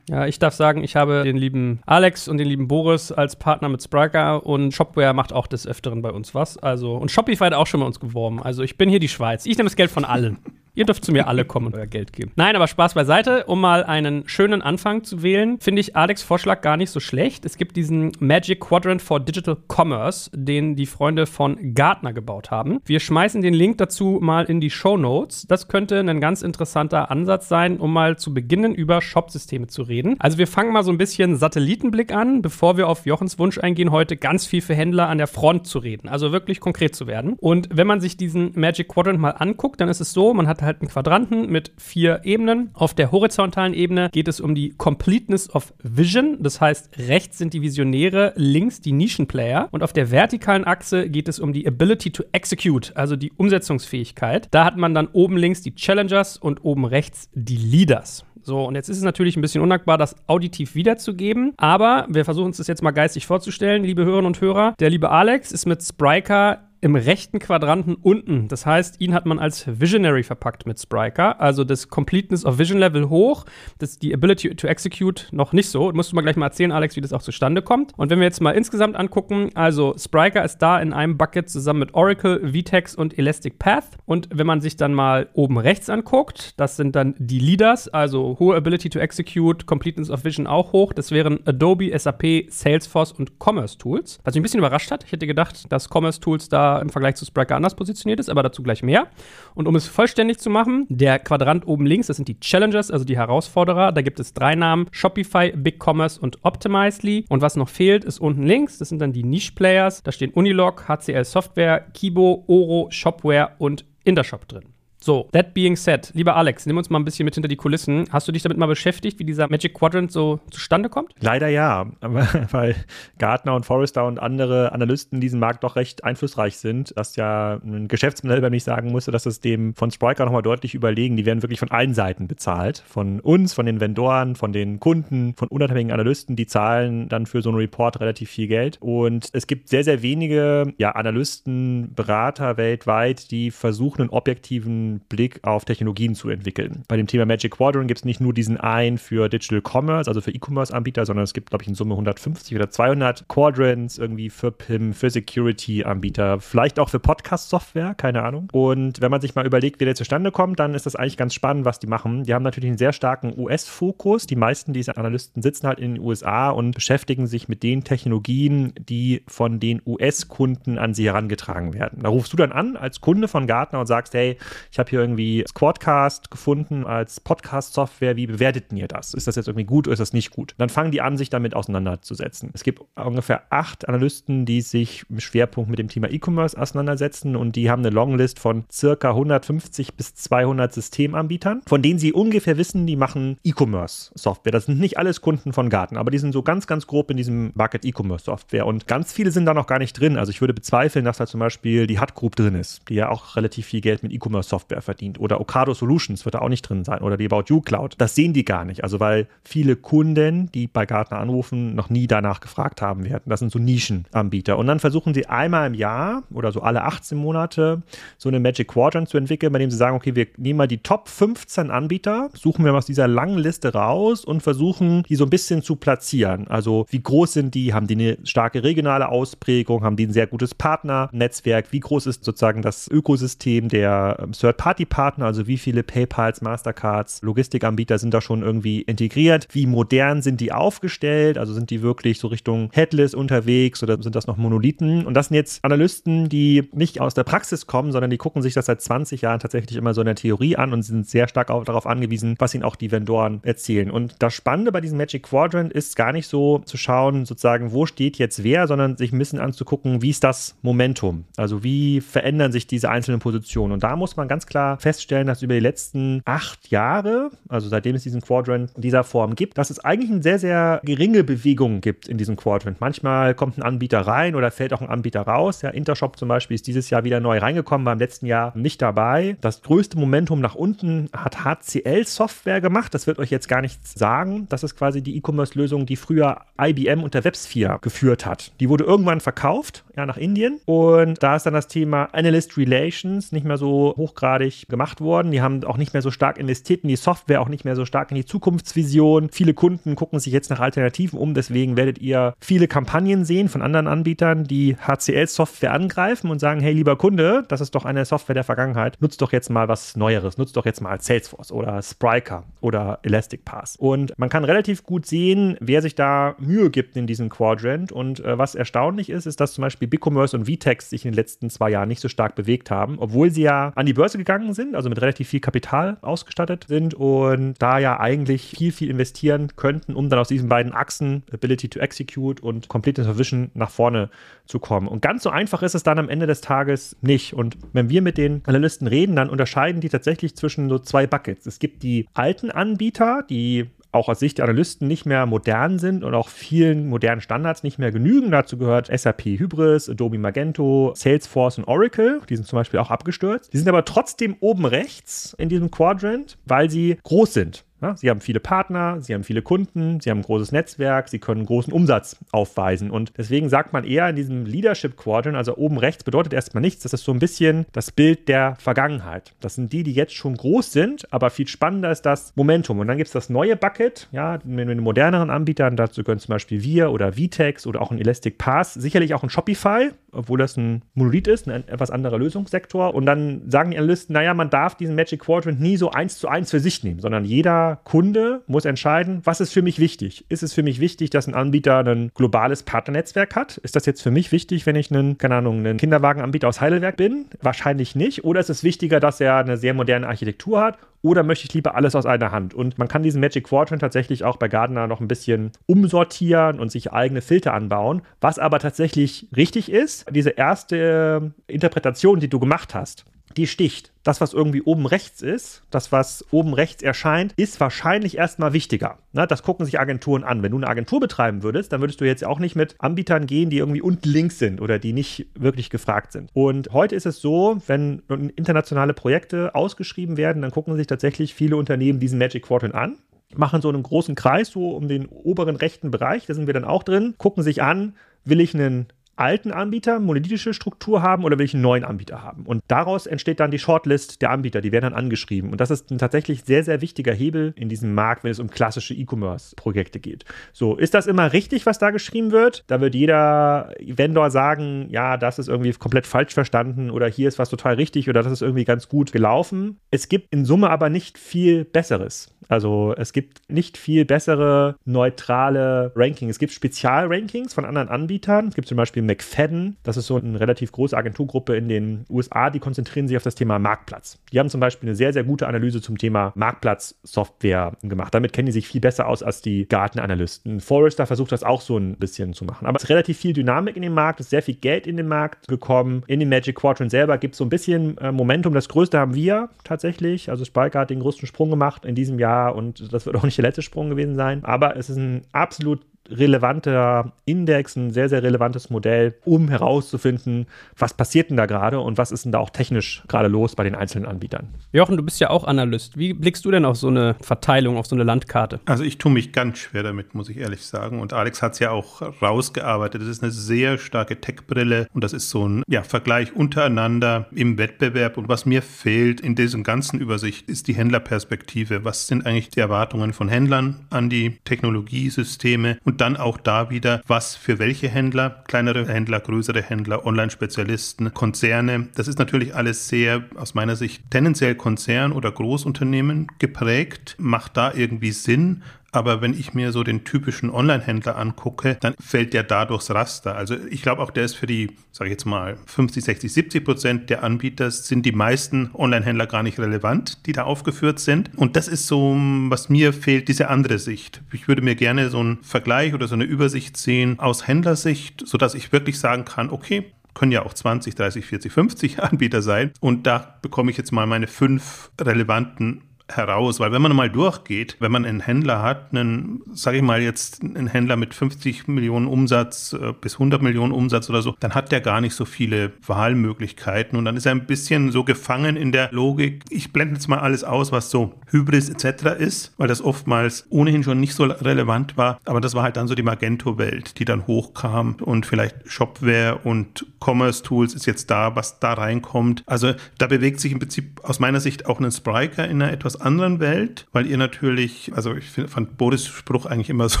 Ja, 0.08 0.26
ich 0.26 0.38
darf 0.38 0.54
sagen, 0.54 0.82
ich 0.82 0.96
habe 0.96 1.22
den 1.24 1.36
lieben 1.36 1.80
Alex 1.86 2.28
und 2.28 2.38
den 2.38 2.48
lieben 2.48 2.68
Boris 2.68 3.12
als 3.12 3.36
Partner 3.36 3.68
mit 3.68 3.82
Spriker 3.82 4.44
und 4.44 4.72
Shopware 4.72 5.14
macht 5.14 5.32
auch 5.32 5.46
des 5.46 5.66
Öfteren 5.66 6.02
bei 6.02 6.10
uns 6.10 6.34
was. 6.34 6.56
Also, 6.58 6.94
und 6.96 7.10
Shopify 7.10 7.44
hat 7.44 7.52
auch 7.52 7.66
schon 7.66 7.80
bei 7.80 7.86
uns 7.86 8.00
geworben. 8.00 8.42
Also, 8.42 8.62
ich 8.62 8.76
bin 8.78 8.88
hier 8.88 9.00
die 9.00 9.08
Schweiz. 9.08 9.46
Ich 9.46 9.56
nehme 9.56 9.68
das 9.68 9.76
Geld 9.76 9.90
von 9.90 10.04
allen. 10.04 10.38
Ihr 10.76 10.84
dürft 10.84 11.04
zu 11.04 11.12
mir 11.12 11.28
alle 11.28 11.44
kommen 11.44 11.66
und 11.66 11.76
euer 11.76 11.86
Geld 11.86 12.12
geben. 12.12 12.32
Nein, 12.34 12.56
aber 12.56 12.66
Spaß 12.66 12.94
beiseite. 12.94 13.44
Um 13.44 13.60
mal 13.60 13.84
einen 13.84 14.28
schönen 14.28 14.60
Anfang 14.60 15.04
zu 15.04 15.22
wählen, 15.22 15.60
finde 15.60 15.80
ich 15.80 15.94
Alex 15.94 16.24
Vorschlag 16.24 16.62
gar 16.62 16.76
nicht 16.76 16.90
so 16.90 16.98
schlecht. 16.98 17.44
Es 17.44 17.56
gibt 17.56 17.76
diesen 17.76 18.10
Magic 18.18 18.58
Quadrant 18.58 19.00
for 19.00 19.20
Digital 19.20 19.56
Commerce, 19.68 20.32
den 20.34 20.74
die 20.74 20.86
Freunde 20.86 21.26
von 21.26 21.74
Gartner 21.74 22.12
gebaut 22.12 22.50
haben. 22.50 22.80
Wir 22.86 22.98
schmeißen 22.98 23.40
den 23.40 23.54
Link 23.54 23.78
dazu 23.78 24.18
mal 24.20 24.46
in 24.46 24.60
die 24.60 24.70
Show 24.70 24.96
Notes. 24.96 25.46
Das 25.46 25.68
könnte 25.68 26.00
ein 26.00 26.20
ganz 26.20 26.42
interessanter 26.42 27.08
Ansatz 27.08 27.48
sein, 27.48 27.78
um 27.78 27.92
mal 27.92 28.18
zu 28.18 28.34
beginnen, 28.34 28.74
über 28.74 29.00
Shop-Systeme 29.00 29.68
zu 29.68 29.82
reden. 29.82 30.16
Also 30.18 30.38
wir 30.38 30.48
fangen 30.48 30.72
mal 30.72 30.82
so 30.82 30.90
ein 30.90 30.98
bisschen 30.98 31.36
Satellitenblick 31.36 32.12
an, 32.12 32.42
bevor 32.42 32.76
wir 32.76 32.88
auf 32.88 33.06
Jochens 33.06 33.38
Wunsch 33.38 33.58
eingehen, 33.58 33.92
heute 33.92 34.16
ganz 34.16 34.44
viel 34.44 34.60
für 34.60 34.74
Händler 34.74 35.08
an 35.08 35.18
der 35.18 35.28
Front 35.28 35.68
zu 35.68 35.78
reden. 35.78 36.08
Also 36.08 36.32
wirklich 36.32 36.58
konkret 36.58 36.96
zu 36.96 37.06
werden. 37.06 37.36
Und 37.38 37.68
wenn 37.72 37.86
man 37.86 38.00
sich 38.00 38.16
diesen 38.16 38.50
Magic 38.56 38.88
Quadrant 38.88 39.20
mal 39.20 39.36
anguckt, 39.38 39.80
dann 39.80 39.88
ist 39.88 40.00
es 40.00 40.12
so, 40.12 40.34
man 40.34 40.48
hat 40.48 40.63
halt 40.64 40.80
einen 40.80 40.88
Quadranten 40.88 41.50
mit 41.50 41.72
vier 41.76 42.20
Ebenen. 42.24 42.70
Auf 42.74 42.94
der 42.94 43.12
horizontalen 43.12 43.74
Ebene 43.74 44.10
geht 44.12 44.28
es 44.28 44.40
um 44.40 44.54
die 44.54 44.70
Completeness 44.70 45.54
of 45.54 45.72
Vision. 45.82 46.38
Das 46.40 46.60
heißt, 46.60 46.98
rechts 46.98 47.38
sind 47.38 47.54
die 47.54 47.62
Visionäre, 47.62 48.32
links 48.36 48.80
die 48.80 48.92
Nischenplayer. 48.92 49.68
Und 49.70 49.82
auf 49.82 49.92
der 49.92 50.10
vertikalen 50.10 50.66
Achse 50.66 51.08
geht 51.08 51.28
es 51.28 51.38
um 51.40 51.52
die 51.52 51.66
Ability 51.66 52.10
to 52.10 52.24
Execute, 52.32 52.92
also 52.96 53.16
die 53.16 53.32
Umsetzungsfähigkeit. 53.32 54.48
Da 54.50 54.64
hat 54.64 54.76
man 54.76 54.94
dann 54.94 55.08
oben 55.12 55.36
links 55.36 55.62
die 55.62 55.74
Challengers 55.74 56.36
und 56.36 56.64
oben 56.64 56.84
rechts 56.84 57.28
die 57.34 57.56
Leaders. 57.56 58.24
So, 58.44 58.62
und 58.64 58.74
jetzt 58.74 58.90
ist 58.90 58.98
es 58.98 59.02
natürlich 59.02 59.36
ein 59.36 59.40
bisschen 59.40 59.62
undankbar, 59.62 59.96
das 59.96 60.16
auditiv 60.28 60.74
wiederzugeben, 60.74 61.54
aber 61.56 62.06
wir 62.10 62.26
versuchen 62.26 62.52
das 62.54 62.66
jetzt 62.66 62.82
mal 62.82 62.90
geistig 62.90 63.26
vorzustellen, 63.26 63.84
liebe 63.84 64.04
Hörerinnen 64.04 64.26
und 64.26 64.40
Hörer. 64.40 64.74
Der 64.78 64.90
liebe 64.90 65.10
Alex 65.10 65.50
ist 65.50 65.64
mit 65.64 65.82
Spriker 65.82 66.60
im 66.84 66.96
rechten 66.96 67.38
Quadranten 67.38 67.94
unten. 67.94 68.46
Das 68.48 68.66
heißt, 68.66 69.00
ihn 69.00 69.14
hat 69.14 69.24
man 69.24 69.38
als 69.38 69.64
Visionary 69.80 70.22
verpackt 70.22 70.66
mit 70.66 70.78
Spriker. 70.78 71.40
Also 71.40 71.64
das 71.64 71.88
Completeness 71.88 72.44
of 72.44 72.58
Vision 72.58 72.78
Level 72.78 73.08
hoch, 73.08 73.46
das 73.78 73.98
die 73.98 74.12
Ability 74.12 74.54
to 74.54 74.66
Execute 74.66 75.28
noch 75.32 75.54
nicht 75.54 75.70
so. 75.70 75.90
Musst 75.94 76.12
du 76.12 76.16
mal 76.16 76.20
gleich 76.20 76.36
mal 76.36 76.44
erzählen, 76.44 76.72
Alex, 76.72 76.94
wie 76.94 77.00
das 77.00 77.14
auch 77.14 77.22
zustande 77.22 77.62
kommt. 77.62 77.94
Und 77.96 78.10
wenn 78.10 78.18
wir 78.18 78.26
jetzt 78.26 78.42
mal 78.42 78.50
insgesamt 78.50 78.96
angucken, 78.96 79.48
also 79.54 79.94
Spriker 79.96 80.44
ist 80.44 80.58
da 80.58 80.78
in 80.78 80.92
einem 80.92 81.16
Bucket 81.16 81.48
zusammen 81.48 81.78
mit 81.78 81.94
Oracle, 81.94 82.52
VTEX 82.52 82.94
und 82.94 83.16
Elastic 83.18 83.58
Path. 83.58 83.96
Und 84.04 84.28
wenn 84.30 84.46
man 84.46 84.60
sich 84.60 84.76
dann 84.76 84.92
mal 84.92 85.30
oben 85.32 85.56
rechts 85.56 85.88
anguckt, 85.88 86.60
das 86.60 86.76
sind 86.76 86.94
dann 86.94 87.14
die 87.16 87.38
Leaders, 87.38 87.88
also 87.88 88.36
hohe 88.38 88.56
Ability 88.56 88.90
to 88.90 88.98
Execute, 88.98 89.64
Completeness 89.64 90.10
of 90.10 90.22
Vision 90.26 90.46
auch 90.46 90.72
hoch. 90.74 90.92
Das 90.92 91.12
wären 91.12 91.40
Adobe, 91.46 91.98
SAP, 91.98 92.44
Salesforce 92.50 93.12
und 93.12 93.38
Commerce 93.42 93.78
Tools. 93.78 94.18
Was 94.22 94.34
mich 94.34 94.40
ein 94.40 94.42
bisschen 94.42 94.58
überrascht 94.58 94.90
hat, 94.90 95.04
ich 95.04 95.12
hätte 95.12 95.26
gedacht, 95.26 95.72
dass 95.72 95.88
Commerce 95.90 96.20
Tools 96.20 96.50
da 96.50 96.73
im 96.80 96.90
Vergleich 96.90 97.16
zu 97.16 97.24
Spriker 97.24 97.56
anders 97.56 97.74
positioniert 97.74 98.20
ist, 98.20 98.28
aber 98.28 98.42
dazu 98.42 98.62
gleich 98.62 98.82
mehr. 98.82 99.08
Und 99.54 99.68
um 99.68 99.76
es 99.76 99.86
vollständig 99.86 100.38
zu 100.38 100.50
machen, 100.50 100.86
der 100.88 101.18
Quadrant 101.18 101.66
oben 101.66 101.86
links, 101.86 102.08
das 102.08 102.16
sind 102.16 102.28
die 102.28 102.38
Challengers, 102.40 102.90
also 102.90 103.04
die 103.04 103.16
Herausforderer. 103.16 103.92
Da 103.92 104.02
gibt 104.02 104.20
es 104.20 104.34
drei 104.34 104.54
Namen: 104.54 104.86
Shopify, 104.90 105.52
BigCommerce 105.52 106.18
und 106.20 106.44
Optimizely. 106.44 107.24
Und 107.28 107.42
was 107.42 107.56
noch 107.56 107.68
fehlt, 107.68 108.04
ist 108.04 108.20
unten 108.20 108.42
links, 108.42 108.78
das 108.78 108.88
sind 108.88 109.00
dann 109.00 109.12
die 109.12 109.24
Niche-Players. 109.24 110.02
Da 110.02 110.12
stehen 110.12 110.32
Unilog, 110.32 110.88
HCL 110.88 111.24
Software, 111.24 111.86
Kibo, 111.92 112.44
Oro, 112.46 112.88
Shopware 112.90 113.52
und 113.58 113.84
Intershop 114.04 114.46
drin. 114.48 114.73
So, 115.04 115.28
that 115.32 115.52
being 115.52 115.76
said, 115.76 116.10
lieber 116.14 116.34
Alex, 116.34 116.64
nimm 116.64 116.78
uns 116.78 116.88
mal 116.88 116.98
ein 116.98 117.04
bisschen 117.04 117.26
mit 117.26 117.34
hinter 117.34 117.46
die 117.46 117.56
Kulissen. 117.56 118.06
Hast 118.10 118.26
du 118.26 118.32
dich 118.32 118.42
damit 118.42 118.56
mal 118.56 118.64
beschäftigt, 118.64 119.18
wie 119.18 119.24
dieser 119.24 119.50
Magic 119.50 119.74
Quadrant 119.74 120.10
so 120.10 120.40
zustande 120.50 120.88
kommt? 120.88 121.12
Leider 121.20 121.48
ja, 121.48 121.90
weil 122.00 122.74
Gartner 123.18 123.54
und 123.54 123.66
Forrester 123.66 124.06
und 124.06 124.18
andere 124.18 124.72
Analysten 124.72 125.18
in 125.18 125.20
diesem 125.20 125.40
Markt 125.40 125.62
doch 125.62 125.76
recht 125.76 126.04
einflussreich 126.04 126.56
sind, 126.56 126.96
dass 126.96 127.16
ja 127.16 127.60
ein 127.62 127.86
Geschäftsmodell 127.86 128.40
bei 128.40 128.48
mir 128.48 128.60
sagen 128.60 128.92
musste, 128.92 129.10
dass 129.10 129.26
es 129.26 129.40
dem 129.40 129.74
von 129.74 129.90
Spriker 129.90 130.24
nochmal 130.24 130.40
deutlich 130.40 130.74
überlegen. 130.74 131.18
Die 131.18 131.26
werden 131.26 131.42
wirklich 131.42 131.60
von 131.60 131.70
allen 131.70 131.92
Seiten 131.92 132.26
bezahlt. 132.26 132.82
Von 132.86 133.20
uns, 133.20 133.52
von 133.52 133.66
den 133.66 133.80
Vendoren, 133.80 134.36
von 134.36 134.54
den 134.54 134.80
Kunden, 134.80 135.34
von 135.36 135.48
unabhängigen 135.48 135.92
Analysten. 135.92 136.34
Die 136.34 136.46
zahlen 136.46 137.10
dann 137.10 137.26
für 137.26 137.42
so 137.42 137.50
einen 137.50 137.58
Report 137.58 138.00
relativ 138.00 138.30
viel 138.30 138.46
Geld. 138.46 138.78
Und 138.80 139.28
es 139.34 139.46
gibt 139.46 139.68
sehr, 139.68 139.84
sehr 139.84 140.00
wenige 140.00 140.72
ja, 140.78 140.92
Analysten, 140.92 141.92
Berater 141.94 142.56
weltweit, 142.56 143.30
die 143.30 143.50
versuchen, 143.50 144.00
einen 144.00 144.10
objektiven 144.10 144.93
Blick 145.00 145.40
auf 145.42 145.64
Technologien 145.64 146.14
zu 146.14 146.28
entwickeln. 146.28 146.82
Bei 146.88 146.96
dem 146.96 147.06
Thema 147.06 147.26
Magic 147.26 147.52
Quadrant 147.52 147.88
gibt 147.88 148.00
es 148.00 148.04
nicht 148.04 148.20
nur 148.20 148.32
diesen 148.32 148.58
einen 148.58 148.98
für 148.98 149.28
Digital 149.28 149.62
Commerce, 149.62 150.08
also 150.08 150.20
für 150.20 150.30
E-Commerce-Anbieter, 150.30 151.06
sondern 151.06 151.24
es 151.24 151.34
gibt, 151.34 151.50
glaube 151.50 151.62
ich, 151.62 151.68
in 151.68 151.74
Summe 151.74 151.94
150 151.94 152.56
oder 152.56 152.70
200 152.70 153.28
Quadrants 153.28 153.98
irgendwie 153.98 154.30
für 154.30 154.50
PIM, 154.50 154.92
für 154.94 155.10
Security-Anbieter, 155.10 156.40
vielleicht 156.40 156.78
auch 156.78 156.88
für 156.88 157.00
Podcast-Software, 157.00 157.94
keine 157.94 158.22
Ahnung. 158.22 158.48
Und 158.52 159.00
wenn 159.00 159.10
man 159.10 159.20
sich 159.20 159.34
mal 159.34 159.46
überlegt, 159.46 159.80
wie 159.80 159.84
der 159.84 159.94
zustande 159.94 160.30
kommt, 160.30 160.58
dann 160.58 160.74
ist 160.74 160.86
das 160.86 160.96
eigentlich 160.96 161.16
ganz 161.16 161.34
spannend, 161.34 161.64
was 161.64 161.78
die 161.78 161.86
machen. 161.86 162.24
Die 162.24 162.34
haben 162.34 162.42
natürlich 162.42 162.68
einen 162.68 162.78
sehr 162.78 162.92
starken 162.92 163.32
US-Fokus. 163.36 164.26
Die 164.26 164.36
meisten 164.36 164.72
dieser 164.72 164.98
Analysten 164.98 165.42
sitzen 165.42 165.66
halt 165.66 165.78
in 165.78 165.94
den 165.94 166.02
USA 166.02 166.50
und 166.50 166.72
beschäftigen 166.72 167.26
sich 167.26 167.48
mit 167.48 167.62
den 167.62 167.84
Technologien, 167.84 168.72
die 168.78 169.22
von 169.26 169.60
den 169.60 169.80
US-Kunden 169.86 170.78
an 170.78 170.94
sie 170.94 171.06
herangetragen 171.06 171.74
werden. 171.74 172.00
Da 172.02 172.08
rufst 172.08 172.32
du 172.32 172.36
dann 172.36 172.52
an 172.52 172.76
als 172.76 173.00
Kunde 173.00 173.28
von 173.28 173.46
Gartner 173.46 173.80
und 173.80 173.86
sagst, 173.86 174.14
hey, 174.14 174.38
ich 174.70 174.78
habe 174.78 174.83
hier 174.90 175.00
irgendwie 175.00 175.44
Squadcast 175.48 176.30
gefunden 176.30 176.84
als 176.84 177.20
Podcast-Software. 177.20 178.16
Wie 178.16 178.26
bewertet 178.26 178.72
ihr 178.72 178.88
das? 178.88 179.14
Ist 179.14 179.26
das 179.26 179.36
jetzt 179.36 179.48
irgendwie 179.48 179.64
gut 179.64 179.86
oder 179.86 179.92
ist 179.92 180.00
das 180.00 180.12
nicht 180.12 180.30
gut? 180.30 180.54
Dann 180.58 180.68
fangen 180.68 180.90
die 180.90 181.00
an, 181.00 181.16
sich 181.16 181.30
damit 181.30 181.54
auseinanderzusetzen. 181.54 182.50
Es 182.52 182.62
gibt 182.62 182.82
ungefähr 182.94 183.42
acht 183.50 183.88
Analysten, 183.88 184.46
die 184.46 184.60
sich 184.60 185.04
im 185.08 185.20
Schwerpunkt 185.20 185.70
mit 185.70 185.78
dem 185.78 185.88
Thema 185.88 186.10
E-Commerce 186.10 186.60
auseinandersetzen 186.60 187.36
und 187.36 187.56
die 187.56 187.70
haben 187.70 187.80
eine 187.80 187.90
Longlist 187.90 188.38
von 188.38 188.64
circa 188.70 189.10
150 189.10 189.94
bis 189.94 190.14
200 190.14 190.72
Systemanbietern, 190.72 191.62
von 191.66 191.82
denen 191.82 191.98
sie 191.98 192.12
ungefähr 192.12 192.58
wissen, 192.58 192.86
die 192.86 192.96
machen 192.96 193.38
E-Commerce-Software. 193.44 194.52
Das 194.52 194.66
sind 194.66 194.80
nicht 194.80 194.98
alles 194.98 195.20
Kunden 195.20 195.52
von 195.52 195.70
Gartner, 195.70 196.00
aber 196.00 196.10
die 196.10 196.18
sind 196.18 196.32
so 196.32 196.42
ganz, 196.42 196.66
ganz 196.66 196.86
grob 196.86 197.10
in 197.10 197.16
diesem 197.16 197.52
Bucket 197.54 197.84
E-Commerce-Software 197.84 198.66
und 198.66 198.86
ganz 198.86 199.12
viele 199.12 199.30
sind 199.30 199.46
da 199.46 199.54
noch 199.54 199.66
gar 199.66 199.78
nicht 199.78 199.98
drin. 199.98 200.16
Also 200.16 200.30
ich 200.30 200.40
würde 200.40 200.54
bezweifeln, 200.54 201.04
dass 201.04 201.18
da 201.18 201.26
zum 201.26 201.40
Beispiel 201.40 201.86
die 201.86 202.00
Hut 202.00 202.14
Group 202.14 202.36
drin 202.36 202.54
ist, 202.54 202.88
die 202.88 202.94
ja 202.94 203.08
auch 203.08 203.36
relativ 203.36 203.66
viel 203.66 203.80
Geld 203.80 204.02
mit 204.02 204.12
E-Commerce-Software 204.12 204.73
verdient. 204.80 205.18
Oder 205.20 205.40
Ocado 205.40 205.74
Solutions 205.74 206.24
wird 206.24 206.34
da 206.34 206.40
auch 206.40 206.48
nicht 206.48 206.62
drin 206.62 206.84
sein. 206.84 207.00
Oder 207.00 207.16
die 207.16 207.26
About 207.26 207.44
You 207.46 207.60
Cloud. 207.60 207.94
Das 207.98 208.14
sehen 208.14 208.32
die 208.32 208.44
gar 208.44 208.64
nicht. 208.64 208.82
Also 208.82 209.00
weil 209.00 209.28
viele 209.42 209.76
Kunden, 209.76 210.50
die 210.52 210.66
bei 210.66 210.86
Gartner 210.86 211.18
anrufen, 211.18 211.74
noch 211.74 211.90
nie 211.90 212.06
danach 212.06 212.40
gefragt 212.40 212.82
haben 212.82 213.04
werden. 213.04 213.24
Das 213.26 213.40
sind 213.40 213.52
so 213.52 213.58
Nischenanbieter. 213.58 214.58
Und 214.58 214.66
dann 214.66 214.80
versuchen 214.80 215.14
sie 215.14 215.26
einmal 215.26 215.66
im 215.66 215.74
Jahr 215.74 216.22
oder 216.32 216.52
so 216.52 216.60
alle 216.60 216.84
18 216.84 217.16
Monate 217.18 217.82
so 218.18 218.28
eine 218.28 218.40
Magic 218.40 218.68
Quadrant 218.68 219.08
zu 219.08 219.18
entwickeln, 219.18 219.52
bei 219.52 219.58
dem 219.58 219.70
sie 219.70 219.76
sagen, 219.76 219.96
okay, 219.96 220.14
wir 220.14 220.26
nehmen 220.36 220.58
mal 220.58 220.68
die 220.68 220.78
Top 220.78 221.08
15 221.08 221.70
Anbieter, 221.70 222.30
suchen 222.34 222.64
wir 222.64 222.74
aus 222.74 222.86
dieser 222.86 223.08
langen 223.08 223.38
Liste 223.38 223.72
raus 223.72 224.24
und 224.24 224.42
versuchen, 224.42 225.02
die 225.08 225.16
so 225.16 225.24
ein 225.24 225.30
bisschen 225.30 225.62
zu 225.62 225.76
platzieren. 225.76 226.48
Also 226.48 226.86
wie 226.90 227.02
groß 227.02 227.32
sind 227.32 227.54
die? 227.54 227.72
Haben 227.72 227.86
die 227.86 227.94
eine 227.94 228.18
starke 228.24 228.62
regionale 228.64 229.08
Ausprägung? 229.08 229.84
Haben 229.84 229.96
die 229.96 230.06
ein 230.06 230.12
sehr 230.12 230.26
gutes 230.26 230.54
Partnernetzwerk? 230.54 231.66
Wie 231.70 231.80
groß 231.80 232.06
ist 232.06 232.24
sozusagen 232.24 232.62
das 232.62 232.88
Ökosystem 232.88 233.68
der 233.68 234.18
ähm, 234.22 234.32
Third-Party-Partner? 234.54 235.26
Also 235.26 235.46
wie 235.46 235.58
viele 235.58 235.82
PayPals, 235.82 236.40
Mastercards, 236.40 237.22
Logistikanbieter 237.22 237.98
sind 237.98 238.14
da 238.14 238.20
schon 238.20 238.42
irgendwie 238.42 238.82
integriert? 238.82 239.48
Wie 239.52 239.66
modern 239.66 240.22
sind 240.22 240.40
die 240.40 240.52
aufgestellt? 240.52 241.38
Also 241.38 241.52
sind 241.52 241.70
die 241.70 241.82
wirklich 241.82 242.18
so 242.18 242.28
Richtung 242.28 242.70
Headless 242.72 243.14
unterwegs 243.14 243.82
oder 243.82 244.00
sind 244.02 244.14
das 244.14 244.26
noch 244.26 244.36
Monolithen? 244.36 245.06
Und 245.06 245.14
das 245.14 245.28
sind 245.28 245.36
jetzt 245.36 245.64
Analysten, 245.64 246.28
die 246.28 246.68
nicht 246.72 247.00
aus 247.00 247.14
der 247.14 247.24
Praxis 247.24 247.66
kommen, 247.66 247.92
sondern 247.92 248.10
die 248.10 248.18
gucken 248.18 248.42
sich 248.42 248.54
das 248.54 248.66
seit 248.66 248.80
20 248.80 249.22
Jahren 249.22 249.40
tatsächlich 249.40 249.76
immer 249.76 249.94
so 249.94 250.00
in 250.00 250.06
der 250.06 250.14
Theorie 250.14 250.56
an 250.56 250.72
und 250.72 250.82
sind 250.82 251.06
sehr 251.06 251.28
stark 251.28 251.50
auch 251.50 251.64
darauf 251.64 251.86
angewiesen, 251.86 252.36
was 252.38 252.54
ihnen 252.54 252.64
auch 252.64 252.76
die 252.76 252.90
Vendoren 252.90 253.40
erzählen. 253.42 253.90
Und 253.90 254.16
das 254.20 254.34
Spannende 254.34 254.72
bei 254.72 254.80
diesem 254.80 254.98
Magic 254.98 255.24
Quadrant 255.24 255.72
ist 255.72 255.96
gar 255.96 256.12
nicht 256.12 256.28
so 256.28 256.60
zu 256.60 256.76
schauen, 256.76 257.24
sozusagen, 257.24 257.72
wo 257.72 257.86
steht 257.86 258.18
jetzt 258.18 258.44
wer, 258.44 258.66
sondern 258.66 258.96
sich 258.96 259.12
ein 259.12 259.18
bisschen 259.18 259.40
anzugucken, 259.40 260.02
wie 260.02 260.10
ist 260.10 260.24
das 260.24 260.56
Momentum? 260.62 261.24
Also 261.36 261.62
wie 261.62 262.00
verändern 262.00 262.52
sich 262.52 262.66
diese 262.66 262.90
einzelnen 262.90 263.20
Positionen? 263.20 263.72
Und 263.72 263.82
da 263.82 263.96
muss 263.96 264.16
man 264.16 264.28
ganz 264.28 264.43
klar 264.46 264.78
feststellen, 264.78 265.26
dass 265.26 265.42
über 265.42 265.54
die 265.54 265.60
letzten 265.60 266.22
acht 266.24 266.68
Jahre, 266.68 267.30
also 267.48 267.68
seitdem 267.68 267.94
es 267.94 268.02
diesen 268.02 268.20
Quadrant 268.20 268.72
in 268.74 268.82
dieser 268.82 269.04
Form 269.04 269.34
gibt, 269.34 269.58
dass 269.58 269.70
es 269.70 269.84
eigentlich 269.84 270.10
eine 270.10 270.22
sehr, 270.22 270.38
sehr 270.38 270.80
geringe 270.84 271.24
Bewegung 271.24 271.80
gibt 271.80 272.08
in 272.08 272.18
diesem 272.18 272.36
Quadrant. 272.36 272.80
Manchmal 272.80 273.34
kommt 273.34 273.58
ein 273.58 273.62
Anbieter 273.62 274.00
rein 274.00 274.34
oder 274.34 274.50
fällt 274.50 274.72
auch 274.72 274.80
ein 274.80 274.88
Anbieter 274.88 275.22
raus. 275.22 275.62
Ja, 275.62 275.70
Intershop 275.70 276.18
zum 276.18 276.28
Beispiel 276.28 276.54
ist 276.54 276.66
dieses 276.66 276.90
Jahr 276.90 277.04
wieder 277.04 277.20
neu 277.20 277.38
reingekommen, 277.38 277.84
war 277.84 277.92
im 277.92 277.98
letzten 277.98 278.26
Jahr 278.26 278.52
nicht 278.56 278.80
dabei. 278.82 279.36
Das 279.40 279.62
größte 279.62 279.98
Momentum 279.98 280.40
nach 280.40 280.54
unten 280.54 281.08
hat 281.12 281.44
HCL-Software 281.44 282.60
gemacht. 282.60 282.94
Das 282.94 283.06
wird 283.06 283.18
euch 283.18 283.30
jetzt 283.30 283.48
gar 283.48 283.60
nichts 283.60 283.94
sagen. 283.94 284.46
Das 284.48 284.62
ist 284.62 284.76
quasi 284.76 285.02
die 285.02 285.16
E-Commerce-Lösung, 285.16 285.86
die 285.86 285.96
früher 285.96 286.42
IBM 286.60 287.02
unter 287.02 287.24
WebSphere 287.24 287.78
geführt 287.80 288.26
hat. 288.26 288.52
Die 288.60 288.68
wurde 288.68 288.84
irgendwann 288.84 289.20
verkauft, 289.20 289.84
ja, 289.96 290.06
nach 290.06 290.16
Indien. 290.16 290.60
Und 290.66 291.22
da 291.22 291.36
ist 291.36 291.46
dann 291.46 291.54
das 291.54 291.68
Thema 291.68 292.08
Analyst 292.12 292.56
Relations 292.56 293.32
nicht 293.32 293.46
mehr 293.46 293.56
so 293.56 293.94
hochgradig 293.96 294.33
gemacht 294.68 295.00
worden. 295.00 295.30
Die 295.30 295.42
haben 295.42 295.64
auch 295.64 295.76
nicht 295.76 295.92
mehr 295.92 296.02
so 296.02 296.10
stark 296.10 296.38
investiert 296.38 296.82
in 296.82 296.88
die 296.88 296.96
Software, 296.96 297.40
auch 297.40 297.48
nicht 297.48 297.64
mehr 297.64 297.76
so 297.76 297.84
stark 297.84 298.10
in 298.10 298.16
die 298.16 298.24
Zukunftsvision. 298.24 299.28
Viele 299.30 299.54
Kunden 299.54 299.94
gucken 299.96 300.18
sich 300.18 300.32
jetzt 300.32 300.50
nach 300.50 300.60
Alternativen 300.60 301.18
um. 301.18 301.34
Deswegen 301.34 301.76
werdet 301.76 301.98
ihr 301.98 302.34
viele 302.40 302.68
Kampagnen 302.68 303.24
sehen 303.24 303.48
von 303.48 303.62
anderen 303.62 303.86
Anbietern, 303.86 304.44
die 304.44 304.76
HCL-Software 304.76 305.72
angreifen 305.72 306.30
und 306.30 306.38
sagen, 306.38 306.60
hey, 306.60 306.72
lieber 306.72 306.96
Kunde, 306.96 307.44
das 307.48 307.60
ist 307.60 307.74
doch 307.74 307.84
eine 307.84 308.04
Software 308.04 308.34
der 308.34 308.44
Vergangenheit. 308.44 308.96
Nutzt 309.00 309.22
doch 309.22 309.32
jetzt 309.32 309.50
mal 309.50 309.68
was 309.68 309.96
Neueres. 309.96 310.38
Nutzt 310.38 310.56
doch 310.56 310.64
jetzt 310.64 310.80
mal 310.80 311.00
Salesforce 311.00 311.52
oder 311.52 311.80
Spryker 311.82 312.44
oder 312.60 312.98
Elastic 313.02 313.44
Pass. 313.44 313.76
Und 313.76 314.12
man 314.18 314.28
kann 314.28 314.44
relativ 314.44 314.84
gut 314.84 315.06
sehen, 315.06 315.56
wer 315.60 315.82
sich 315.82 315.94
da 315.94 316.34
Mühe 316.38 316.70
gibt 316.70 316.96
in 316.96 317.06
diesem 317.06 317.28
Quadrant. 317.28 317.92
Und 317.92 318.20
äh, 318.20 318.38
was 318.38 318.54
erstaunlich 318.54 319.10
ist, 319.10 319.26
ist, 319.26 319.40
dass 319.40 319.54
zum 319.54 319.62
Beispiel 319.62 319.88
BigCommerce 319.88 320.34
und 320.34 320.46
VTEX 320.46 320.90
sich 320.90 321.04
in 321.04 321.12
den 321.12 321.16
letzten 321.16 321.50
zwei 321.50 321.70
Jahren 321.70 321.88
nicht 321.88 322.00
so 322.00 322.08
stark 322.08 322.34
bewegt 322.34 322.70
haben, 322.70 322.98
obwohl 322.98 323.30
sie 323.30 323.42
ja 323.42 323.72
an 323.74 323.86
die 323.86 323.92
Börse 323.92 324.18
gegangen 324.24 324.54
sind, 324.54 324.74
also 324.74 324.88
mit 324.88 325.00
relativ 325.00 325.28
viel 325.28 325.40
Kapital 325.40 325.98
ausgestattet 326.00 326.64
sind 326.66 326.94
und 326.94 327.54
da 327.58 327.78
ja 327.78 328.00
eigentlich 328.00 328.54
viel, 328.56 328.72
viel 328.72 328.90
investieren 328.90 329.48
könnten, 329.56 329.94
um 329.94 330.08
dann 330.08 330.18
aus 330.18 330.28
diesen 330.28 330.48
beiden 330.48 330.72
Achsen, 330.72 331.22
Ability 331.32 331.68
to 331.68 331.78
Execute 331.80 332.40
und 332.40 332.68
Complete 332.68 333.04
Vision, 333.18 333.50
nach 333.54 333.70
vorne 333.70 334.08
zu 334.46 334.58
kommen. 334.58 334.88
Und 334.88 335.02
ganz 335.02 335.22
so 335.22 335.30
einfach 335.30 335.62
ist 335.62 335.74
es 335.74 335.82
dann 335.82 335.98
am 335.98 336.08
Ende 336.08 336.26
des 336.26 336.40
Tages 336.40 336.96
nicht. 337.02 337.34
Und 337.34 337.56
wenn 337.72 337.90
wir 337.90 338.02
mit 338.02 338.18
den 338.18 338.42
Analysten 338.46 338.86
reden, 338.86 339.16
dann 339.16 339.30
unterscheiden 339.30 339.80
die 339.80 339.88
tatsächlich 339.88 340.36
zwischen 340.36 340.68
so 340.68 340.78
zwei 340.78 341.06
Buckets. 341.06 341.46
Es 341.46 341.58
gibt 341.58 341.82
die 341.82 342.06
alten 342.14 342.50
Anbieter, 342.50 343.24
die 343.28 343.70
auch 343.94 344.08
aus 344.08 344.18
Sicht 344.18 344.38
der 344.38 344.44
Analysten 344.44 344.88
nicht 344.88 345.06
mehr 345.06 345.26
modern 345.26 345.78
sind 345.78 346.04
und 346.04 346.14
auch 346.14 346.28
vielen 346.28 346.88
modernen 346.88 347.20
Standards 347.20 347.62
nicht 347.62 347.78
mehr 347.78 347.92
genügen. 347.92 348.30
Dazu 348.30 348.58
gehört 348.58 348.86
SAP 348.86 349.24
Hybris, 349.24 349.88
Adobe 349.88 350.18
Magento, 350.18 350.92
Salesforce 350.94 351.58
und 351.58 351.64
Oracle. 351.64 352.20
Die 352.28 352.36
sind 352.36 352.46
zum 352.46 352.58
Beispiel 352.58 352.80
auch 352.80 352.90
abgestürzt. 352.90 353.52
Die 353.52 353.58
sind 353.58 353.68
aber 353.68 353.84
trotzdem 353.84 354.36
oben 354.40 354.64
rechts 354.64 355.34
in 355.38 355.48
diesem 355.48 355.70
Quadrant, 355.70 356.38
weil 356.44 356.70
sie 356.70 356.98
groß 357.02 357.32
sind. 357.32 357.64
Ja, 357.84 357.94
sie 357.98 358.08
haben 358.08 358.22
viele 358.22 358.40
Partner, 358.40 359.02
sie 359.02 359.12
haben 359.12 359.24
viele 359.24 359.42
Kunden, 359.42 360.00
sie 360.00 360.08
haben 360.08 360.20
ein 360.20 360.22
großes 360.22 360.52
Netzwerk, 360.52 361.10
sie 361.10 361.18
können 361.18 361.44
großen 361.44 361.70
Umsatz 361.70 362.16
aufweisen. 362.32 362.90
Und 362.90 363.12
deswegen 363.18 363.50
sagt 363.50 363.74
man 363.74 363.84
eher 363.84 364.08
in 364.08 364.16
diesem 364.16 364.46
Leadership 364.46 364.96
Quadrant, 364.96 365.36
also 365.36 365.58
oben 365.58 365.76
rechts 365.76 366.02
bedeutet 366.02 366.32
erstmal 366.32 366.62
nichts, 366.62 366.82
das 366.82 366.94
ist 366.94 367.04
so 367.04 367.12
ein 367.12 367.18
bisschen 367.18 367.66
das 367.72 367.90
Bild 367.90 368.28
der 368.28 368.56
Vergangenheit. 368.56 369.34
Das 369.40 369.56
sind 369.56 369.70
die, 369.70 369.82
die 369.82 369.92
jetzt 369.92 370.14
schon 370.14 370.34
groß 370.34 370.72
sind, 370.72 371.12
aber 371.12 371.28
viel 371.28 371.46
spannender 371.46 371.90
ist 371.90 372.06
das 372.06 372.32
Momentum. 372.36 372.78
Und 372.78 372.88
dann 372.88 372.96
gibt 372.96 373.08
es 373.08 373.12
das 373.12 373.28
neue 373.28 373.54
Bucket, 373.54 374.08
ja, 374.12 374.38
mit 374.44 374.66
den 374.66 374.80
moderneren 374.80 375.28
Anbietern, 375.28 375.76
dazu 375.76 376.04
gehören 376.04 376.20
zum 376.20 376.32
Beispiel 376.32 376.62
wir 376.62 376.90
oder 376.90 377.12
Vtex 377.12 377.66
oder 377.66 377.82
auch 377.82 377.90
ein 377.90 377.98
Elastic 377.98 378.38
Pass, 378.38 378.72
sicherlich 378.72 379.12
auch 379.12 379.22
ein 379.22 379.28
Shopify, 379.28 379.90
obwohl 380.10 380.38
das 380.38 380.56
ein 380.56 380.80
Monolith 380.94 381.28
ist, 381.28 381.48
ein 381.48 381.68
etwas 381.68 381.90
anderer 381.90 382.18
Lösungssektor. 382.18 382.94
Und 382.94 383.04
dann 383.04 383.42
sagen 383.50 383.72
die 383.72 383.78
Analysten, 383.78 384.14
naja, 384.14 384.32
man 384.32 384.48
darf 384.48 384.74
diesen 384.74 384.94
Magic 384.94 385.20
Quadrant 385.20 385.60
nie 385.60 385.76
so 385.76 385.90
eins 385.90 386.18
zu 386.18 386.28
eins 386.28 386.50
für 386.50 386.60
sich 386.60 386.82
nehmen, 386.82 387.00
sondern 387.00 387.26
jeder 387.26 387.73
Kunde 387.76 388.42
muss 388.46 388.64
entscheiden, 388.64 389.20
was 389.24 389.40
ist 389.40 389.52
für 389.52 389.62
mich 389.62 389.78
wichtig? 389.78 390.24
Ist 390.28 390.42
es 390.42 390.52
für 390.52 390.62
mich 390.62 390.80
wichtig, 390.80 391.10
dass 391.10 391.26
ein 391.26 391.34
Anbieter 391.34 391.78
ein 391.78 392.10
globales 392.14 392.62
Partnernetzwerk 392.62 393.34
hat? 393.34 393.58
Ist 393.58 393.76
das 393.76 393.86
jetzt 393.86 394.02
für 394.02 394.10
mich 394.10 394.32
wichtig, 394.32 394.66
wenn 394.66 394.76
ich 394.76 394.90
einen, 394.90 395.18
keine 395.18 395.36
Ahnung, 395.36 395.58
einen 395.58 395.78
Kinderwagenanbieter 395.78 396.48
aus 396.48 396.60
Heidelberg 396.60 396.96
bin? 396.96 397.26
Wahrscheinlich 397.40 397.94
nicht. 397.94 398.24
Oder 398.24 398.40
ist 398.40 398.50
es 398.50 398.64
wichtiger, 398.64 399.00
dass 399.00 399.20
er 399.20 399.36
eine 399.36 399.56
sehr 399.56 399.74
moderne 399.74 400.06
Architektur 400.06 400.60
hat? 400.60 400.78
Oder 401.02 401.22
möchte 401.22 401.44
ich 401.44 401.52
lieber 401.52 401.74
alles 401.74 401.94
aus 401.94 402.06
einer 402.06 402.32
Hand? 402.32 402.54
Und 402.54 402.78
man 402.78 402.88
kann 402.88 403.02
diesen 403.02 403.20
Magic 403.20 403.44
Quadrant 403.44 403.82
tatsächlich 403.82 404.24
auch 404.24 404.38
bei 404.38 404.48
Gardner 404.48 404.86
noch 404.86 405.00
ein 405.00 405.08
bisschen 405.08 405.52
umsortieren 405.66 406.58
und 406.58 406.70
sich 406.70 406.92
eigene 406.92 407.20
Filter 407.20 407.52
anbauen. 407.52 408.00
Was 408.22 408.38
aber 408.38 408.58
tatsächlich 408.58 409.28
richtig 409.36 409.70
ist, 409.70 410.06
diese 410.10 410.30
erste 410.30 411.34
Interpretation, 411.46 412.20
die 412.20 412.28
du 412.28 412.40
gemacht 412.40 412.74
hast, 412.74 413.04
die 413.36 413.46
sticht. 413.46 413.92
Das, 414.02 414.20
was 414.20 414.34
irgendwie 414.34 414.62
oben 414.62 414.86
rechts 414.86 415.22
ist, 415.22 415.62
das, 415.70 415.92
was 415.92 416.24
oben 416.30 416.54
rechts 416.54 416.82
erscheint, 416.82 417.32
ist 417.36 417.58
wahrscheinlich 417.60 418.18
erstmal 418.18 418.52
wichtiger. 418.52 418.98
Na, 419.12 419.26
das 419.26 419.42
gucken 419.42 419.64
sich 419.64 419.80
Agenturen 419.80 420.24
an. 420.24 420.42
Wenn 420.42 420.50
du 420.50 420.58
eine 420.58 420.68
Agentur 420.68 421.00
betreiben 421.00 421.42
würdest, 421.42 421.72
dann 421.72 421.80
würdest 421.80 422.00
du 422.00 422.04
jetzt 422.04 422.24
auch 422.24 422.38
nicht 422.38 422.54
mit 422.54 422.76
Anbietern 422.78 423.26
gehen, 423.26 423.50
die 423.50 423.58
irgendwie 423.58 423.82
unten 423.82 424.08
links 424.08 424.38
sind 424.38 424.60
oder 424.60 424.78
die 424.78 424.92
nicht 424.92 425.26
wirklich 425.34 425.70
gefragt 425.70 426.12
sind. 426.12 426.30
Und 426.34 426.70
heute 426.72 426.94
ist 426.94 427.06
es 427.06 427.20
so, 427.20 427.62
wenn 427.66 428.02
internationale 428.36 428.92
Projekte 428.92 429.54
ausgeschrieben 429.54 430.16
werden, 430.16 430.42
dann 430.42 430.50
gucken 430.50 430.76
sich 430.76 430.86
tatsächlich 430.86 431.34
viele 431.34 431.56
Unternehmen 431.56 432.00
diesen 432.00 432.18
Magic 432.18 432.44
Quadrant 432.44 432.74
an 432.74 432.98
machen 433.36 433.60
so 433.60 433.68
einen 433.68 433.82
großen 433.82 434.14
Kreis 434.14 434.50
so 434.50 434.70
um 434.70 434.86
den 434.86 435.06
oberen 435.06 435.56
rechten 435.56 435.90
Bereich, 435.90 436.26
da 436.26 436.34
sind 436.34 436.46
wir 436.46 436.54
dann 436.54 436.64
auch 436.64 436.84
drin, 436.84 437.14
gucken 437.18 437.42
sich 437.42 437.62
an, 437.62 437.94
will 438.24 438.40
ich 438.40 438.54
einen 438.54 438.86
alten 439.16 439.52
Anbieter, 439.52 440.00
monolithische 440.00 440.54
Struktur 440.54 441.02
haben 441.02 441.24
oder 441.24 441.38
will 441.38 441.44
ich 441.44 441.54
einen 441.54 441.62
neuen 441.62 441.84
Anbieter 441.84 442.22
haben? 442.22 442.44
Und 442.46 442.62
daraus 442.68 443.06
entsteht 443.06 443.40
dann 443.40 443.50
die 443.50 443.58
Shortlist 443.58 444.22
der 444.22 444.30
Anbieter, 444.30 444.60
die 444.60 444.72
werden 444.72 444.84
dann 444.84 444.94
angeschrieben. 444.94 445.50
Und 445.50 445.60
das 445.60 445.70
ist 445.70 445.90
ein 445.90 445.98
tatsächlich 445.98 446.44
sehr, 446.44 446.64
sehr 446.64 446.80
wichtiger 446.80 447.12
Hebel 447.12 447.52
in 447.56 447.68
diesem 447.68 447.94
Markt, 447.94 448.24
wenn 448.24 448.30
es 448.30 448.40
um 448.40 448.50
klassische 448.50 448.94
E-Commerce-Projekte 448.94 450.00
geht. 450.00 450.24
So, 450.52 450.76
ist 450.76 450.94
das 450.94 451.06
immer 451.06 451.32
richtig, 451.32 451.66
was 451.66 451.78
da 451.78 451.90
geschrieben 451.90 452.32
wird? 452.32 452.64
Da 452.66 452.80
wird 452.80 452.94
jeder 452.94 453.74
Vendor 453.80 454.30
sagen, 454.30 454.86
ja, 454.90 455.16
das 455.16 455.38
ist 455.38 455.48
irgendwie 455.48 455.72
komplett 455.72 456.06
falsch 456.06 456.34
verstanden 456.34 456.90
oder 456.90 457.08
hier 457.08 457.28
ist 457.28 457.38
was 457.38 457.50
total 457.50 457.74
richtig 457.74 458.08
oder 458.08 458.22
das 458.22 458.32
ist 458.32 458.42
irgendwie 458.42 458.64
ganz 458.64 458.88
gut 458.88 459.12
gelaufen. 459.12 459.78
Es 459.90 460.08
gibt 460.08 460.32
in 460.32 460.44
Summe 460.44 460.70
aber 460.70 460.88
nicht 460.88 461.18
viel 461.18 461.64
Besseres. 461.64 462.33
Also 462.48 462.94
es 462.96 463.12
gibt 463.12 463.42
nicht 463.48 463.78
viel 463.78 464.04
bessere 464.04 464.76
neutrale 464.84 465.92
Rankings. 465.94 466.32
Es 466.32 466.38
gibt 466.38 466.52
Spezialrankings 466.52 467.54
von 467.54 467.64
anderen 467.64 467.88
Anbietern. 467.88 468.48
Es 468.48 468.54
gibt 468.54 468.68
zum 468.68 468.76
Beispiel 468.76 469.02
McFadden. 469.02 469.76
Das 469.82 469.96
ist 469.96 470.06
so 470.06 470.16
eine 470.16 470.38
relativ 470.40 470.72
große 470.72 470.96
Agenturgruppe 470.96 471.56
in 471.56 471.68
den 471.68 472.04
USA. 472.10 472.50
Die 472.50 472.60
konzentrieren 472.60 473.08
sich 473.08 473.16
auf 473.16 473.22
das 473.22 473.34
Thema 473.34 473.58
Marktplatz. 473.58 474.18
Die 474.32 474.38
haben 474.38 474.50
zum 474.50 474.60
Beispiel 474.60 474.88
eine 474.88 474.96
sehr, 474.96 475.12
sehr 475.12 475.24
gute 475.24 475.46
Analyse 475.46 475.80
zum 475.80 475.98
Thema 475.98 476.32
Marktplatzsoftware 476.34 477.72
gemacht. 477.82 478.14
Damit 478.14 478.32
kennen 478.32 478.46
die 478.46 478.52
sich 478.52 478.68
viel 478.68 478.80
besser 478.80 479.08
aus 479.08 479.22
als 479.22 479.40
die 479.42 479.66
Gartenanalysten. 479.68 480.60
Forrester 480.60 481.06
versucht 481.06 481.32
das 481.32 481.42
auch 481.42 481.60
so 481.60 481.78
ein 481.78 481.96
bisschen 481.96 482.34
zu 482.34 482.44
machen. 482.44 482.66
Aber 482.66 482.76
es 482.76 482.84
ist 482.84 482.90
relativ 482.90 483.18
viel 483.18 483.32
Dynamik 483.32 483.76
in 483.76 483.82
dem 483.82 483.94
Markt. 483.94 484.20
Es 484.20 484.26
ist 484.26 484.30
sehr 484.30 484.42
viel 484.42 484.54
Geld 484.54 484.86
in 484.86 484.96
den 484.96 485.08
Markt 485.08 485.48
gekommen. 485.48 486.02
In 486.06 486.20
dem 486.20 486.28
Magic 486.28 486.56
Quadrant 486.56 486.90
selber 486.90 487.18
gibt 487.18 487.34
es 487.34 487.38
so 487.38 487.44
ein 487.44 487.50
bisschen 487.50 487.98
äh, 487.98 488.12
Momentum. 488.12 488.54
Das 488.54 488.68
größte 488.68 488.98
haben 488.98 489.14
wir 489.14 489.48
tatsächlich. 489.64 490.30
Also 490.30 490.44
Spike 490.44 490.78
hat 490.78 490.90
den 490.90 491.00
größten 491.00 491.26
Sprung 491.26 491.50
gemacht 491.50 491.84
in 491.84 491.94
diesem 491.94 492.18
Jahr 492.18 492.33
Und 492.48 492.92
das 492.92 493.06
wird 493.06 493.16
auch 493.16 493.24
nicht 493.24 493.38
der 493.38 493.44
letzte 493.44 493.62
Sprung 493.62 493.90
gewesen 493.90 494.14
sein. 494.14 494.44
Aber 494.44 494.76
es 494.76 494.90
ist 494.90 494.96
ein 494.96 495.22
absolut 495.32 495.80
relevanter 496.10 497.12
Index, 497.24 497.76
ein 497.76 497.92
sehr, 497.92 498.08
sehr 498.08 498.22
relevantes 498.22 498.70
Modell, 498.70 499.14
um 499.24 499.48
herauszufinden, 499.48 500.46
was 500.76 500.94
passiert 500.94 501.30
denn 501.30 501.36
da 501.36 501.46
gerade 501.46 501.80
und 501.80 501.98
was 501.98 502.12
ist 502.12 502.24
denn 502.24 502.32
da 502.32 502.38
auch 502.38 502.50
technisch 502.50 503.02
gerade 503.08 503.28
los 503.28 503.56
bei 503.56 503.64
den 503.64 503.74
einzelnen 503.74 504.06
Anbietern. 504.06 504.48
Jochen, 504.72 504.96
du 504.96 505.02
bist 505.02 505.20
ja 505.20 505.30
auch 505.30 505.44
Analyst. 505.44 505.96
Wie 505.96 506.12
blickst 506.12 506.44
du 506.44 506.50
denn 506.50 506.64
auf 506.64 506.76
so 506.76 506.88
eine 506.88 507.16
Verteilung, 507.20 507.76
auf 507.76 507.86
so 507.86 507.96
eine 507.96 508.04
Landkarte? 508.04 508.60
Also 508.66 508.84
ich 508.84 508.98
tue 508.98 509.12
mich 509.12 509.32
ganz 509.32 509.58
schwer 509.58 509.82
damit, 509.82 510.14
muss 510.14 510.28
ich 510.28 510.38
ehrlich 510.38 510.64
sagen. 510.64 511.00
Und 511.00 511.12
Alex 511.12 511.42
hat 511.42 511.54
es 511.54 511.58
ja 511.58 511.70
auch 511.70 512.02
rausgearbeitet. 512.22 513.02
Das 513.02 513.08
ist 513.08 513.22
eine 513.22 513.32
sehr 513.32 513.78
starke 513.78 514.20
Tech-Brille 514.20 514.88
und 514.92 515.04
das 515.04 515.12
ist 515.12 515.30
so 515.30 515.48
ein 515.48 515.62
ja, 515.68 515.82
Vergleich 515.82 516.34
untereinander 516.34 517.26
im 517.34 517.58
Wettbewerb. 517.58 518.18
Und 518.18 518.28
was 518.28 518.46
mir 518.46 518.62
fehlt 518.62 519.20
in 519.20 519.34
diesem 519.34 519.64
ganzen 519.64 520.00
Übersicht, 520.00 520.48
ist 520.48 520.68
die 520.68 520.74
Händlerperspektive. 520.74 521.84
Was 521.84 522.06
sind 522.06 522.26
eigentlich 522.26 522.50
die 522.50 522.60
Erwartungen 522.60 523.12
von 523.12 523.28
Händlern 523.28 523.86
an 523.90 524.10
die 524.10 524.38
Technologiesysteme? 524.44 525.78
Und 525.84 525.93
und 525.94 526.00
dann 526.00 526.16
auch 526.16 526.38
da 526.38 526.70
wieder, 526.70 527.02
was 527.06 527.36
für 527.36 527.60
welche 527.60 527.88
Händler, 527.88 528.42
kleinere 528.48 528.88
Händler, 528.88 529.20
größere 529.20 529.62
Händler, 529.62 530.04
Online-Spezialisten, 530.04 531.14
Konzerne. 531.14 531.86
Das 531.94 532.08
ist 532.08 532.18
natürlich 532.18 532.52
alles 532.52 532.88
sehr 532.88 533.22
aus 533.36 533.54
meiner 533.54 533.76
Sicht 533.76 534.02
tendenziell 534.10 534.56
Konzern- 534.56 535.12
oder 535.12 535.30
Großunternehmen 535.30 536.26
geprägt, 536.40 537.14
macht 537.20 537.56
da 537.56 537.72
irgendwie 537.72 538.10
Sinn, 538.10 538.64
aber 538.94 539.20
wenn 539.20 539.34
ich 539.34 539.54
mir 539.54 539.72
so 539.72 539.82
den 539.82 540.04
typischen 540.04 540.50
Online-Händler 540.50 541.16
angucke, 541.16 541.76
dann 541.80 541.94
fällt 542.00 542.32
der 542.32 542.44
da 542.44 542.64
durchs 542.64 542.90
Raster. 542.90 543.36
Also 543.36 543.56
ich 543.70 543.82
glaube 543.82 544.02
auch, 544.02 544.10
der 544.10 544.24
ist 544.24 544.34
für 544.34 544.46
die, 544.46 544.76
sage 544.92 545.08
ich 545.08 545.12
jetzt 545.12 545.24
mal, 545.24 545.56
50, 545.66 546.04
60, 546.04 546.32
70 546.32 546.64
Prozent 546.64 547.10
der 547.10 547.24
Anbieter 547.24 547.70
sind 547.70 548.06
die 548.06 548.12
meisten 548.12 548.70
Online-Händler 548.74 549.26
gar 549.26 549.42
nicht 549.42 549.58
relevant, 549.58 550.26
die 550.26 550.32
da 550.32 550.44
aufgeführt 550.44 551.00
sind. 551.00 551.30
Und 551.36 551.56
das 551.56 551.66
ist 551.66 551.86
so, 551.86 552.14
was 552.48 552.68
mir 552.68 552.92
fehlt, 552.92 553.28
diese 553.28 553.48
andere 553.48 553.78
Sicht. 553.78 554.22
Ich 554.32 554.46
würde 554.46 554.62
mir 554.62 554.76
gerne 554.76 555.10
so 555.10 555.18
einen 555.18 555.42
Vergleich 555.42 555.94
oder 555.94 556.06
so 556.06 556.14
eine 556.14 556.24
Übersicht 556.24 556.76
sehen 556.76 557.18
aus 557.18 557.48
Händlersicht, 557.48 558.22
sodass 558.26 558.54
ich 558.54 558.72
wirklich 558.72 558.98
sagen 559.00 559.24
kann, 559.24 559.50
okay, 559.50 559.92
können 560.14 560.32
ja 560.32 560.46
auch 560.46 560.54
20, 560.54 560.94
30, 560.94 561.26
40, 561.26 561.52
50 561.52 562.02
Anbieter 562.02 562.40
sein. 562.40 562.70
Und 562.80 563.06
da 563.06 563.38
bekomme 563.42 563.70
ich 563.70 563.76
jetzt 563.76 563.90
mal 563.90 564.06
meine 564.06 564.28
fünf 564.28 564.90
relevanten 565.00 565.82
heraus, 566.16 566.60
weil 566.60 566.72
wenn 566.72 566.82
man 566.82 566.94
mal 566.94 567.10
durchgeht, 567.10 567.76
wenn 567.80 567.92
man 567.92 568.04
einen 568.04 568.20
Händler 568.20 568.62
hat, 568.62 568.92
einen, 568.92 569.42
sage 569.52 569.78
ich 569.78 569.82
mal 569.82 570.00
jetzt, 570.00 570.42
einen 570.42 570.66
Händler 570.66 570.96
mit 570.96 571.14
50 571.14 571.68
Millionen 571.68 572.06
Umsatz 572.06 572.72
äh, 572.72 572.92
bis 572.92 573.14
100 573.14 573.42
Millionen 573.42 573.72
Umsatz 573.72 574.08
oder 574.10 574.22
so, 574.22 574.34
dann 574.40 574.54
hat 574.54 574.72
der 574.72 574.80
gar 574.80 575.00
nicht 575.00 575.14
so 575.14 575.24
viele 575.24 575.72
Wahlmöglichkeiten 575.86 576.98
und 576.98 577.04
dann 577.04 577.16
ist 577.16 577.26
er 577.26 577.32
ein 577.32 577.46
bisschen 577.46 577.92
so 577.92 578.04
gefangen 578.04 578.56
in 578.56 578.72
der 578.72 578.90
Logik, 578.92 579.42
ich 579.50 579.72
blende 579.72 579.94
jetzt 579.94 580.08
mal 580.08 580.18
alles 580.18 580.44
aus, 580.44 580.72
was 580.72 580.90
so 580.90 581.14
Hybris 581.30 581.68
etc. 581.68 582.18
ist, 582.18 582.54
weil 582.56 582.68
das 582.68 582.82
oftmals 582.82 583.46
ohnehin 583.50 583.82
schon 583.82 584.00
nicht 584.00 584.14
so 584.14 584.24
relevant 584.24 584.96
war, 584.96 585.18
aber 585.24 585.40
das 585.40 585.54
war 585.54 585.62
halt 585.62 585.76
dann 585.76 585.88
so 585.88 585.94
die 585.94 586.02
Magento-Welt, 586.02 586.98
die 586.98 587.04
dann 587.04 587.26
hochkam 587.26 587.96
und 588.00 588.26
vielleicht 588.26 588.56
Shopware 588.66 589.40
und 589.44 589.86
Commerce-Tools 590.00 590.74
ist 590.74 590.86
jetzt 590.86 591.10
da, 591.10 591.34
was 591.36 591.60
da 591.60 591.74
reinkommt. 591.74 592.42
Also 592.46 592.72
da 592.98 593.06
bewegt 593.06 593.40
sich 593.40 593.52
im 593.52 593.58
Prinzip 593.58 594.00
aus 594.02 594.20
meiner 594.20 594.40
Sicht 594.40 594.66
auch 594.66 594.80
ein 594.80 594.90
Spriker 594.92 595.48
in 595.48 595.62
einer 595.62 595.72
etwas 595.72 596.00
anderen 596.04 596.40
Welt, 596.40 596.86
weil 596.92 597.06
ihr 597.06 597.16
natürlich, 597.16 597.92
also 597.94 598.14
ich 598.14 598.26
fand 598.26 598.76
Boris 598.76 599.06
Spruch 599.06 599.46
eigentlich 599.46 599.70
immer 599.70 599.88
so, 599.88 600.00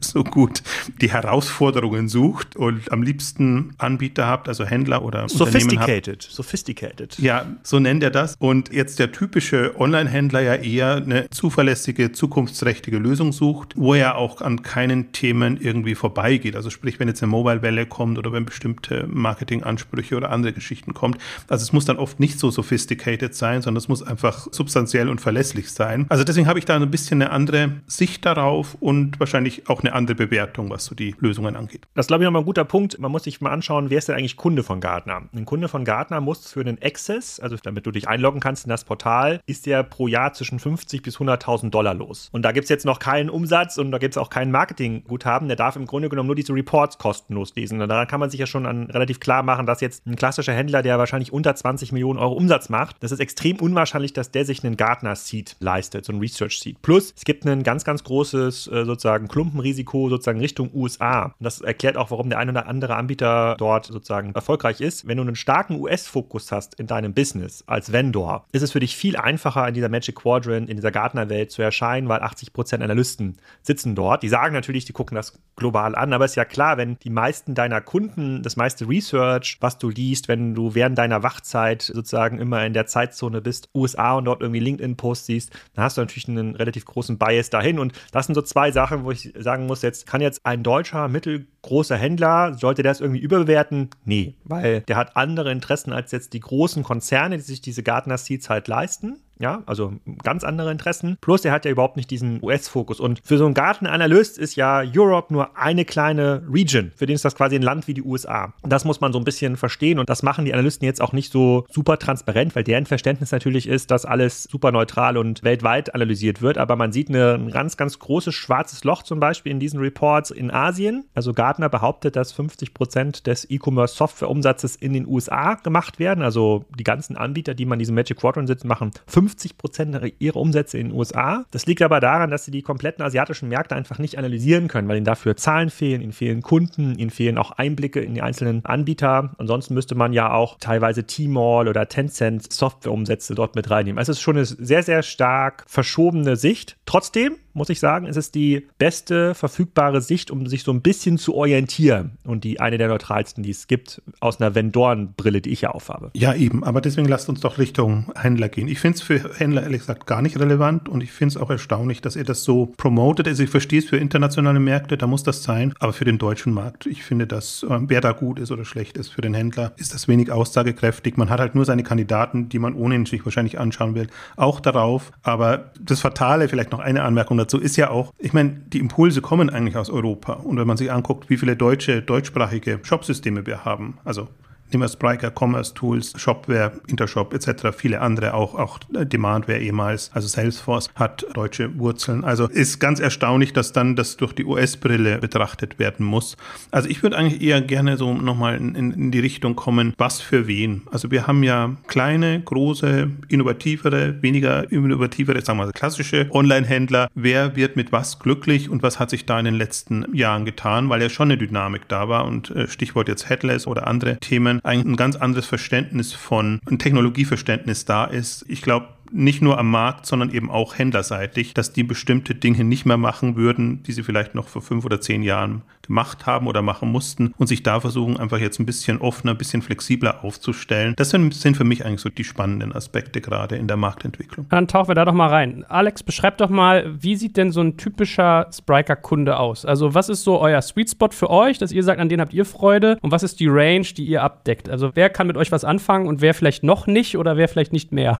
so 0.00 0.24
gut, 0.24 0.62
die 1.00 1.10
Herausforderungen 1.10 2.08
sucht 2.08 2.56
und 2.56 2.90
am 2.90 3.02
liebsten 3.02 3.74
Anbieter 3.78 4.26
habt, 4.26 4.48
also 4.48 4.64
Händler 4.64 5.02
oder 5.04 5.28
Sophisticated, 5.28 6.24
habt. 6.24 6.32
sophisticated. 6.32 7.18
Ja, 7.18 7.46
so 7.62 7.78
nennt 7.78 8.02
er 8.02 8.10
das. 8.10 8.36
Und 8.38 8.72
jetzt 8.72 8.98
der 8.98 9.12
typische 9.12 9.78
Online-Händler 9.78 10.40
ja 10.40 10.54
eher 10.54 10.96
eine 10.96 11.28
zuverlässige, 11.30 12.12
zukunftsträchtige 12.12 12.98
Lösung 12.98 13.32
sucht, 13.32 13.74
wo 13.76 13.94
er 13.94 14.16
auch 14.16 14.40
an 14.40 14.62
keinen 14.62 15.12
Themen 15.12 15.58
irgendwie 15.60 15.94
vorbeigeht. 15.94 16.56
Also 16.56 16.70
sprich, 16.70 16.98
wenn 16.98 17.08
jetzt 17.08 17.22
eine 17.22 17.30
Mobile-Welle 17.30 17.86
kommt 17.86 18.18
oder 18.18 18.32
wenn 18.32 18.44
bestimmte 18.44 19.06
Marketingansprüche 19.08 20.16
oder 20.16 20.30
andere 20.30 20.52
Geschichten 20.52 20.94
kommt. 20.94 21.18
Also 21.48 21.62
es 21.62 21.72
muss 21.72 21.84
dann 21.84 21.98
oft 21.98 22.20
nicht 22.20 22.38
so 22.38 22.50
sophisticated 22.50 23.34
sein, 23.34 23.62
sondern 23.62 23.78
es 23.78 23.88
muss 23.88 24.02
einfach 24.02 24.48
substanziell 24.50 25.08
und 25.08 25.20
verlässlich 25.32 25.72
sein. 25.72 26.04
Also 26.10 26.24
deswegen 26.24 26.46
habe 26.46 26.58
ich 26.58 26.66
da 26.66 26.76
ein 26.76 26.90
bisschen 26.90 27.22
eine 27.22 27.30
andere 27.30 27.72
Sicht 27.86 28.26
darauf 28.26 28.76
und 28.80 29.18
wahrscheinlich 29.18 29.68
auch 29.68 29.80
eine 29.80 29.94
andere 29.94 30.14
Bewertung, 30.14 30.68
was 30.68 30.84
so 30.84 30.94
die 30.94 31.14
Lösungen 31.20 31.56
angeht. 31.56 31.86
Das 31.94 32.04
ist, 32.04 32.08
glaube 32.08 32.22
ich, 32.22 32.26
nochmal 32.26 32.42
ein 32.42 32.46
guter 32.46 32.66
Punkt. 32.66 32.98
Man 32.98 33.10
muss 33.10 33.24
sich 33.24 33.40
mal 33.40 33.50
anschauen, 33.50 33.88
wer 33.88 33.96
ist 33.96 34.08
denn 34.08 34.16
eigentlich 34.16 34.36
Kunde 34.36 34.62
von 34.62 34.80
Gartner? 34.80 35.22
Ein 35.34 35.46
Kunde 35.46 35.68
von 35.68 35.84
Gartner 35.84 36.20
muss 36.20 36.52
für 36.52 36.64
den 36.64 36.82
Access, 36.82 37.40
also 37.40 37.56
damit 37.62 37.86
du 37.86 37.90
dich 37.92 38.08
einloggen 38.08 38.40
kannst 38.40 38.66
in 38.66 38.68
das 38.68 38.84
Portal, 38.84 39.40
ist 39.46 39.64
der 39.64 39.82
pro 39.84 40.06
Jahr 40.06 40.34
zwischen 40.34 40.58
50 40.58 41.02
bis 41.02 41.16
100.000 41.16 41.70
Dollar 41.70 41.94
los. 41.94 42.28
Und 42.32 42.42
da 42.42 42.52
gibt 42.52 42.64
es 42.64 42.68
jetzt 42.68 42.84
noch 42.84 42.98
keinen 42.98 43.30
Umsatz 43.30 43.78
und 43.78 43.90
da 43.90 43.96
gibt 43.96 44.12
es 44.12 44.18
auch 44.18 44.28
kein 44.28 44.50
Marketingguthaben. 44.50 45.48
Der 45.48 45.56
darf 45.56 45.76
im 45.76 45.86
Grunde 45.86 46.10
genommen 46.10 46.26
nur 46.26 46.36
diese 46.36 46.52
Reports 46.52 46.98
kostenlos 46.98 47.54
lesen. 47.56 47.80
Und 47.80 47.88
daran 47.88 48.06
kann 48.06 48.20
man 48.20 48.28
sich 48.28 48.40
ja 48.40 48.46
schon 48.46 48.66
an, 48.66 48.90
relativ 48.90 49.18
klar 49.18 49.42
machen, 49.42 49.64
dass 49.64 49.80
jetzt 49.80 50.06
ein 50.06 50.16
klassischer 50.16 50.52
Händler, 50.52 50.82
der 50.82 50.98
wahrscheinlich 50.98 51.32
unter 51.32 51.54
20 51.54 51.92
Millionen 51.92 52.18
Euro 52.18 52.34
Umsatz 52.34 52.68
macht, 52.68 52.96
das 53.00 53.12
ist 53.12 53.20
extrem 53.20 53.56
unwahrscheinlich, 53.56 54.12
dass 54.12 54.30
der 54.30 54.44
sich 54.44 54.62
einen 54.62 54.76
Gartner 54.76 55.16
Seed 55.26 55.56
leistet, 55.60 56.04
so 56.04 56.12
ein 56.12 56.18
Research 56.18 56.60
Seed. 56.60 56.82
Plus, 56.82 57.12
es 57.16 57.24
gibt 57.24 57.44
ein 57.46 57.62
ganz, 57.62 57.84
ganz 57.84 58.04
großes 58.04 58.68
äh, 58.68 58.84
sozusagen 58.84 59.28
Klumpenrisiko 59.28 60.08
sozusagen 60.08 60.40
Richtung 60.40 60.70
USA. 60.74 61.24
Und 61.24 61.34
das 61.40 61.60
erklärt 61.60 61.96
auch, 61.96 62.10
warum 62.10 62.28
der 62.28 62.38
ein 62.38 62.48
oder 62.48 62.66
andere 62.66 62.96
Anbieter 62.96 63.56
dort 63.58 63.86
sozusagen 63.86 64.32
erfolgreich 64.34 64.80
ist. 64.80 65.06
Wenn 65.06 65.16
du 65.16 65.22
einen 65.22 65.36
starken 65.36 65.80
US-Fokus 65.80 66.52
hast 66.52 66.74
in 66.74 66.86
deinem 66.86 67.14
Business 67.14 67.64
als 67.66 67.92
Vendor, 67.92 68.46
ist 68.52 68.62
es 68.62 68.72
für 68.72 68.80
dich 68.80 68.96
viel 68.96 69.16
einfacher, 69.16 69.68
in 69.68 69.74
dieser 69.74 69.88
Magic 69.88 70.16
Quadrant, 70.16 70.68
in 70.68 70.76
dieser 70.76 70.90
Gartner-Welt 70.90 71.50
zu 71.50 71.62
erscheinen, 71.62 72.08
weil 72.08 72.20
80% 72.22 72.82
Analysten 72.82 73.36
sitzen 73.62 73.94
dort. 73.94 74.22
Die 74.22 74.28
sagen 74.28 74.54
natürlich, 74.54 74.84
die 74.84 74.92
gucken 74.92 75.14
das 75.14 75.38
global 75.56 75.94
an, 75.94 76.12
aber 76.12 76.24
es 76.24 76.32
ist 76.32 76.36
ja 76.36 76.44
klar, 76.44 76.76
wenn 76.76 76.98
die 77.00 77.10
meisten 77.10 77.54
deiner 77.54 77.80
Kunden, 77.80 78.42
das 78.42 78.56
meiste 78.56 78.88
Research, 78.88 79.58
was 79.60 79.78
du 79.78 79.90
liest, 79.90 80.28
wenn 80.28 80.54
du 80.54 80.74
während 80.74 80.98
deiner 80.98 81.22
Wachzeit 81.22 81.82
sozusagen 81.82 82.38
immer 82.38 82.64
in 82.64 82.72
der 82.72 82.86
Zeitzone 82.86 83.40
bist, 83.40 83.68
USA 83.74 84.14
und 84.14 84.24
dort 84.24 84.40
irgendwie 84.40 84.60
LinkedIn-Posts 84.60 85.11
siehst, 85.14 85.50
dann 85.74 85.84
hast 85.84 85.96
du 85.96 86.00
natürlich 86.02 86.28
einen 86.28 86.56
relativ 86.56 86.84
großen 86.84 87.18
Bias 87.18 87.50
dahin. 87.50 87.78
Und 87.78 87.92
das 88.12 88.26
sind 88.26 88.34
so 88.34 88.42
zwei 88.42 88.72
Sachen, 88.72 89.04
wo 89.04 89.10
ich 89.10 89.32
sagen 89.38 89.66
muss, 89.66 89.82
jetzt 89.82 90.06
kann 90.06 90.20
jetzt 90.20 90.44
ein 90.44 90.62
deutscher 90.62 91.08
mittelgroßer 91.08 91.96
Händler, 91.96 92.54
sollte 92.54 92.82
der 92.82 92.92
es 92.92 93.00
irgendwie 93.00 93.20
überbewerten? 93.20 93.90
Nee, 94.04 94.34
weil 94.44 94.80
der 94.82 94.96
hat 94.96 95.16
andere 95.16 95.52
Interessen 95.52 95.92
als 95.92 96.12
jetzt 96.12 96.32
die 96.32 96.40
großen 96.40 96.82
Konzerne, 96.82 97.36
die 97.36 97.42
sich 97.42 97.60
diese 97.60 97.82
Gartner 97.82 98.18
Seeds 98.18 98.48
halt 98.50 98.68
leisten. 98.68 99.18
Ja, 99.38 99.62
also 99.66 99.94
ganz 100.22 100.44
andere 100.44 100.70
Interessen. 100.70 101.18
Plus, 101.20 101.44
er 101.44 101.52
hat 101.52 101.64
ja 101.64 101.70
überhaupt 101.70 101.96
nicht 101.96 102.10
diesen 102.10 102.38
US-Fokus. 102.42 103.00
Und 103.00 103.20
für 103.24 103.38
so 103.38 103.44
einen 103.44 103.54
Gartenanalyst 103.54 104.38
ist 104.38 104.54
ja 104.54 104.82
Europe 104.94 105.32
nur 105.32 105.56
eine 105.58 105.84
kleine 105.84 106.42
Region. 106.48 106.92
Für 106.94 107.06
den 107.06 107.16
ist 107.16 107.24
das 107.24 107.34
quasi 107.34 107.56
ein 107.56 107.62
Land 107.62 107.88
wie 107.88 107.94
die 107.94 108.02
USA. 108.02 108.52
Das 108.62 108.84
muss 108.84 109.00
man 109.00 109.12
so 109.12 109.18
ein 109.18 109.24
bisschen 109.24 109.56
verstehen. 109.56 109.98
Und 109.98 110.08
das 110.08 110.22
machen 110.22 110.44
die 110.44 110.52
Analysten 110.52 110.86
jetzt 110.86 111.00
auch 111.00 111.12
nicht 111.12 111.32
so 111.32 111.66
super 111.70 111.98
transparent, 111.98 112.54
weil 112.54 112.62
deren 112.62 112.86
Verständnis 112.86 113.32
natürlich 113.32 113.66
ist, 113.66 113.90
dass 113.90 114.04
alles 114.04 114.44
super 114.44 114.70
neutral 114.70 115.16
und 115.16 115.42
weltweit 115.42 115.92
analysiert 115.92 116.40
wird. 116.40 116.56
Aber 116.56 116.76
man 116.76 116.92
sieht 116.92 117.08
ein 117.08 117.50
ganz, 117.50 117.76
ganz 117.76 117.98
großes 117.98 118.34
schwarzes 118.34 118.84
Loch 118.84 119.02
zum 119.02 119.18
Beispiel 119.18 119.50
in 119.50 119.58
diesen 119.58 119.80
Reports 119.80 120.30
in 120.30 120.52
Asien. 120.52 121.06
Also 121.14 121.32
Gartner 121.32 121.68
behauptet, 121.68 122.14
dass 122.14 122.30
50 122.30 122.74
Prozent 122.74 123.26
des 123.26 123.50
E-Commerce-Software-Umsatzes 123.50 124.76
in 124.76 124.92
den 124.92 125.06
USA 125.06 125.54
gemacht 125.54 125.98
werden. 125.98 126.22
Also 126.22 126.64
die 126.78 126.84
ganzen 126.84 127.16
Anbieter, 127.16 127.54
die 127.54 127.66
man 127.66 127.76
in 127.76 127.80
diesem 127.80 127.96
Magic 127.96 128.18
Quadrant 128.18 128.46
sitzen, 128.46 128.68
machen 128.68 128.92
50 129.08 129.21
50 129.22 129.56
Prozent 129.56 130.00
ihrer 130.18 130.36
Umsätze 130.36 130.78
in 130.78 130.88
den 130.88 130.98
USA. 130.98 131.44
Das 131.52 131.66
liegt 131.66 131.82
aber 131.82 132.00
daran, 132.00 132.30
dass 132.30 132.44
sie 132.44 132.50
die 132.50 132.62
kompletten 132.62 133.04
asiatischen 133.04 133.48
Märkte 133.48 133.76
einfach 133.76 133.98
nicht 133.98 134.18
analysieren 134.18 134.66
können, 134.66 134.88
weil 134.88 134.96
ihnen 134.96 135.04
dafür 135.04 135.36
Zahlen 135.36 135.70
fehlen, 135.70 136.00
ihnen 136.00 136.12
fehlen 136.12 136.42
Kunden, 136.42 136.98
ihnen 136.98 137.10
fehlen 137.10 137.38
auch 137.38 137.52
Einblicke 137.52 138.00
in 138.00 138.14
die 138.14 138.22
einzelnen 138.22 138.64
Anbieter. 138.64 139.32
Ansonsten 139.38 139.74
müsste 139.74 139.94
man 139.94 140.12
ja 140.12 140.32
auch 140.32 140.58
teilweise 140.58 141.04
T-Mall 141.04 141.68
oder 141.68 141.88
Tencent 141.88 142.52
Softwareumsätze 142.52 143.34
dort 143.34 143.54
mit 143.54 143.70
reinnehmen. 143.70 143.98
Also 143.98 144.12
es 144.12 144.18
ist 144.18 144.22
schon 144.22 144.36
eine 144.36 144.44
sehr, 144.44 144.82
sehr 144.82 145.02
stark 145.02 145.64
verschobene 145.68 146.36
Sicht. 146.36 146.76
Trotzdem 146.84 147.36
muss 147.54 147.68
ich 147.68 147.80
sagen, 147.80 148.06
ist 148.06 148.16
es 148.16 148.30
die 148.30 148.66
beste 148.78 149.34
verfügbare 149.34 150.00
Sicht, 150.00 150.30
um 150.30 150.46
sich 150.46 150.62
so 150.62 150.72
ein 150.72 150.82
bisschen 150.82 151.18
zu 151.18 151.34
orientieren 151.34 152.12
und 152.24 152.44
die 152.44 152.60
eine 152.60 152.78
der 152.78 152.88
neutralsten, 152.88 153.42
die 153.42 153.50
es 153.50 153.66
gibt, 153.66 154.02
aus 154.20 154.40
einer 154.40 154.54
Vendoren-Brille, 154.54 155.40
die 155.40 155.50
ich 155.50 155.62
ja 155.62 155.70
aufhabe. 155.70 156.10
Ja, 156.14 156.34
eben, 156.34 156.64
aber 156.64 156.80
deswegen 156.80 157.08
lasst 157.08 157.28
uns 157.28 157.40
doch 157.40 157.58
Richtung 157.58 158.12
Händler 158.16 158.48
gehen. 158.48 158.68
Ich 158.68 158.80
finde 158.80 158.96
es 158.96 159.02
für 159.02 159.34
Händler 159.36 159.62
ehrlich 159.62 159.80
gesagt 159.80 160.06
gar 160.06 160.22
nicht 160.22 160.38
relevant 160.38 160.88
und 160.88 161.02
ich 161.02 161.12
finde 161.12 161.34
es 161.34 161.36
auch 161.36 161.50
erstaunlich, 161.50 162.00
dass 162.00 162.16
ihr 162.16 162.24
das 162.24 162.44
so 162.44 162.72
promotet. 162.76 163.28
Also 163.28 163.42
ich 163.42 163.50
verstehe 163.50 163.80
es 163.80 163.86
für 163.86 163.96
internationale 163.96 164.60
Märkte, 164.60 164.96
da 164.96 165.06
muss 165.06 165.22
das 165.22 165.42
sein, 165.42 165.74
aber 165.78 165.92
für 165.92 166.04
den 166.04 166.18
deutschen 166.18 166.52
Markt, 166.52 166.86
ich 166.86 167.02
finde, 167.02 167.26
dass 167.26 167.62
äh, 167.62 167.78
wer 167.82 168.00
da 168.00 168.12
gut 168.12 168.38
ist 168.38 168.50
oder 168.50 168.64
schlecht 168.64 168.96
ist 168.96 169.10
für 169.10 169.20
den 169.20 169.34
Händler, 169.34 169.72
ist 169.76 169.94
das 169.94 170.08
wenig 170.08 170.30
aussagekräftig. 170.30 171.16
Man 171.16 171.30
hat 171.30 171.40
halt 171.40 171.54
nur 171.54 171.64
seine 171.64 171.82
Kandidaten, 171.82 172.48
die 172.48 172.58
man 172.58 172.74
ohnehin 172.74 173.06
sich 173.06 173.24
wahrscheinlich 173.24 173.58
anschauen 173.58 173.94
will, 173.94 174.08
auch 174.36 174.60
darauf. 174.60 175.12
Aber 175.22 175.70
das 175.80 176.00
Fatale, 176.00 176.48
vielleicht 176.48 176.72
noch 176.72 176.80
eine 176.80 177.02
Anmerkung 177.02 177.36
dazu, 177.42 177.58
ist 177.58 177.76
ja 177.76 177.90
auch, 177.90 178.12
ich 178.18 178.32
meine, 178.32 178.50
die 178.66 178.78
Impulse 178.78 179.20
kommen 179.20 179.50
eigentlich 179.50 179.76
aus 179.76 179.90
Europa. 179.90 180.34
Und 180.34 180.58
wenn 180.58 180.66
man 180.66 180.76
sich 180.76 180.90
anguckt, 180.90 181.30
wie 181.30 181.36
viele 181.36 181.56
deutsche, 181.56 182.02
deutschsprachige 182.02 182.80
Shopsysteme 182.82 183.46
wir 183.46 183.64
haben, 183.64 183.98
also 184.04 184.28
nehmen 184.72 184.84
wir 184.84 184.88
Spriker, 184.88 185.32
Commerce 185.34 185.74
Tools, 185.74 186.12
Shopware, 186.16 186.72
Intershop 186.86 187.34
etc., 187.34 187.68
viele 187.76 188.00
andere, 188.00 188.34
auch, 188.34 188.54
auch 188.54 188.78
Demandware 188.90 189.58
ehemals, 189.58 190.10
also 190.14 190.28
Salesforce 190.28 190.90
hat 190.94 191.24
deutsche 191.34 191.78
Wurzeln. 191.78 192.24
Also 192.24 192.48
ist 192.48 192.78
ganz 192.78 193.00
erstaunlich, 193.00 193.52
dass 193.52 193.72
dann 193.72 193.96
das 193.96 194.16
durch 194.16 194.32
die 194.32 194.44
US-Brille 194.44 195.18
betrachtet 195.18 195.78
werden 195.78 196.04
muss. 196.06 196.36
Also 196.70 196.88
ich 196.88 197.02
würde 197.02 197.16
eigentlich 197.16 197.42
eher 197.42 197.60
gerne 197.60 197.96
so 197.96 198.14
nochmal 198.14 198.56
in, 198.56 198.74
in 198.74 199.10
die 199.10 199.20
Richtung 199.20 199.56
kommen, 199.56 199.94
was 199.98 200.20
für 200.20 200.46
wen. 200.46 200.82
Also 200.90 201.10
wir 201.10 201.26
haben 201.26 201.42
ja 201.42 201.76
kleine, 201.86 202.40
große, 202.40 203.10
innovativere, 203.28 204.22
weniger 204.22 204.70
innovativere, 204.70 205.40
sagen 205.40 205.58
wir 205.58 205.66
mal 205.66 205.72
klassische 205.72 206.28
Online-Händler. 206.30 207.08
Wer 207.14 207.56
wird 207.56 207.76
mit 207.76 207.92
was 207.92 208.18
glücklich 208.18 208.68
und 208.70 208.82
was 208.82 208.98
hat 208.98 209.10
sich 209.10 209.26
da 209.26 209.38
in 209.38 209.44
den 209.44 209.54
letzten 209.54 210.04
Jahren 210.14 210.44
getan, 210.44 210.88
weil 210.88 211.02
ja 211.02 211.08
schon 211.08 211.30
eine 211.30 211.38
Dynamik 211.38 211.88
da 211.88 212.08
war 212.08 212.24
und 212.24 212.50
äh, 212.50 212.68
Stichwort 212.68 213.08
jetzt 213.08 213.28
Headless 213.28 213.66
oder 213.66 213.86
andere 213.86 214.18
Themen 214.18 214.61
ein, 214.62 214.96
ganz 214.96 215.16
anderes 215.16 215.46
Verständnis 215.46 216.12
von, 216.12 216.60
ein 216.70 216.78
Technologieverständnis 216.78 217.84
da 217.84 218.04
ist. 218.04 218.44
Ich 218.48 218.62
glaube, 218.62 218.88
nicht 219.12 219.42
nur 219.42 219.58
am 219.58 219.70
Markt, 219.70 220.06
sondern 220.06 220.30
eben 220.30 220.50
auch 220.50 220.78
händlerseitig, 220.78 221.54
dass 221.54 221.72
die 221.72 221.84
bestimmte 221.84 222.34
Dinge 222.34 222.64
nicht 222.64 222.86
mehr 222.86 222.96
machen 222.96 223.36
würden, 223.36 223.82
die 223.82 223.92
sie 223.92 224.02
vielleicht 224.02 224.34
noch 224.34 224.48
vor 224.48 224.62
fünf 224.62 224.84
oder 224.84 225.00
zehn 225.00 225.22
Jahren 225.22 225.62
gemacht 225.82 226.26
haben 226.26 226.46
oder 226.46 226.62
machen 226.62 226.90
mussten 226.90 227.34
und 227.38 227.48
sich 227.48 227.62
da 227.62 227.80
versuchen, 227.80 228.16
einfach 228.16 228.38
jetzt 228.38 228.60
ein 228.60 228.66
bisschen 228.66 229.00
offener, 229.00 229.32
ein 229.32 229.38
bisschen 229.38 229.62
flexibler 229.62 230.24
aufzustellen. 230.24 230.94
Das 230.96 231.10
sind, 231.10 231.34
sind 231.34 231.56
für 231.56 231.64
mich 231.64 231.84
eigentlich 231.84 232.00
so 232.00 232.08
die 232.08 232.24
spannenden 232.24 232.72
Aspekte 232.72 233.20
gerade 233.20 233.56
in 233.56 233.68
der 233.68 233.76
Marktentwicklung. 233.76 234.46
Dann 234.48 234.68
tauchen 234.68 234.88
wir 234.88 234.94
da 234.94 235.04
doch 235.04 235.12
mal 235.12 235.28
rein. 235.28 235.64
Alex, 235.68 236.02
beschreibt 236.02 236.40
doch 236.40 236.50
mal, 236.50 236.94
wie 237.02 237.16
sieht 237.16 237.36
denn 237.36 237.50
so 237.50 237.60
ein 237.60 237.76
typischer 237.76 238.48
Spriker-Kunde 238.52 239.38
aus? 239.38 239.64
Also 239.66 239.94
was 239.94 240.08
ist 240.08 240.24
so 240.24 240.40
euer 240.40 240.62
Sweet 240.62 240.90
Spot 240.90 241.10
für 241.10 241.30
euch, 241.30 241.58
dass 241.58 241.72
ihr 241.72 241.82
sagt, 241.82 242.00
an 242.00 242.08
den 242.08 242.20
habt 242.20 242.32
ihr 242.32 242.44
Freude 242.44 242.98
und 243.02 243.10
was 243.10 243.22
ist 243.22 243.40
die 243.40 243.48
Range, 243.48 243.86
die 243.96 244.04
ihr 244.04 244.22
abdeckt? 244.22 244.68
Also 244.68 244.92
wer 244.94 245.10
kann 245.10 245.26
mit 245.26 245.36
euch 245.36 245.52
was 245.52 245.64
anfangen 245.64 246.06
und 246.06 246.20
wer 246.20 246.34
vielleicht 246.34 246.62
noch 246.62 246.86
nicht 246.86 247.16
oder 247.16 247.36
wer 247.36 247.48
vielleicht 247.48 247.72
nicht 247.72 247.92
mehr? 247.92 248.16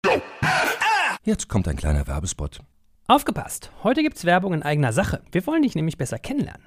Jetzt 1.24 1.48
kommt 1.48 1.68
ein 1.68 1.76
kleiner 1.76 2.08
Werbespot. 2.08 2.58
Aufgepasst! 3.06 3.70
Heute 3.84 4.02
gibt's 4.02 4.24
Werbung 4.24 4.54
in 4.54 4.64
eigener 4.64 4.92
Sache. 4.92 5.22
Wir 5.30 5.46
wollen 5.46 5.62
dich 5.62 5.76
nämlich 5.76 5.96
besser 5.96 6.18
kennenlernen, 6.18 6.66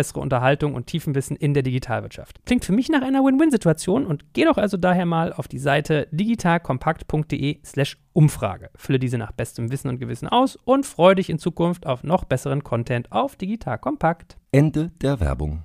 bessere 0.01 0.19
Unterhaltung 0.19 0.73
und 0.73 0.87
Tiefenwissen 0.87 1.35
in 1.35 1.53
der 1.53 1.61
Digitalwirtschaft. 1.61 2.43
Klingt 2.45 2.65
für 2.65 2.73
mich 2.73 2.89
nach 2.89 3.03
einer 3.03 3.23
Win-Win-Situation 3.23 4.07
und 4.07 4.33
geh 4.33 4.45
doch 4.45 4.57
also 4.57 4.77
daher 4.77 5.05
mal 5.05 5.31
auf 5.31 5.47
die 5.47 5.59
Seite 5.59 6.07
digitalkompakt.de/slash 6.11 7.97
Umfrage. 8.13 8.71
Fülle 8.75 8.97
diese 8.97 9.19
nach 9.19 9.31
bestem 9.31 9.71
Wissen 9.71 9.89
und 9.89 9.99
Gewissen 9.99 10.27
aus 10.27 10.55
und 10.55 10.87
freue 10.87 11.15
dich 11.15 11.29
in 11.29 11.37
Zukunft 11.37 11.85
auf 11.85 12.03
noch 12.03 12.23
besseren 12.23 12.63
Content 12.63 13.11
auf 13.11 13.35
Digital 13.35 13.77
Kompakt. 13.77 14.37
Ende 14.51 14.91
der 15.01 15.19
Werbung. 15.19 15.63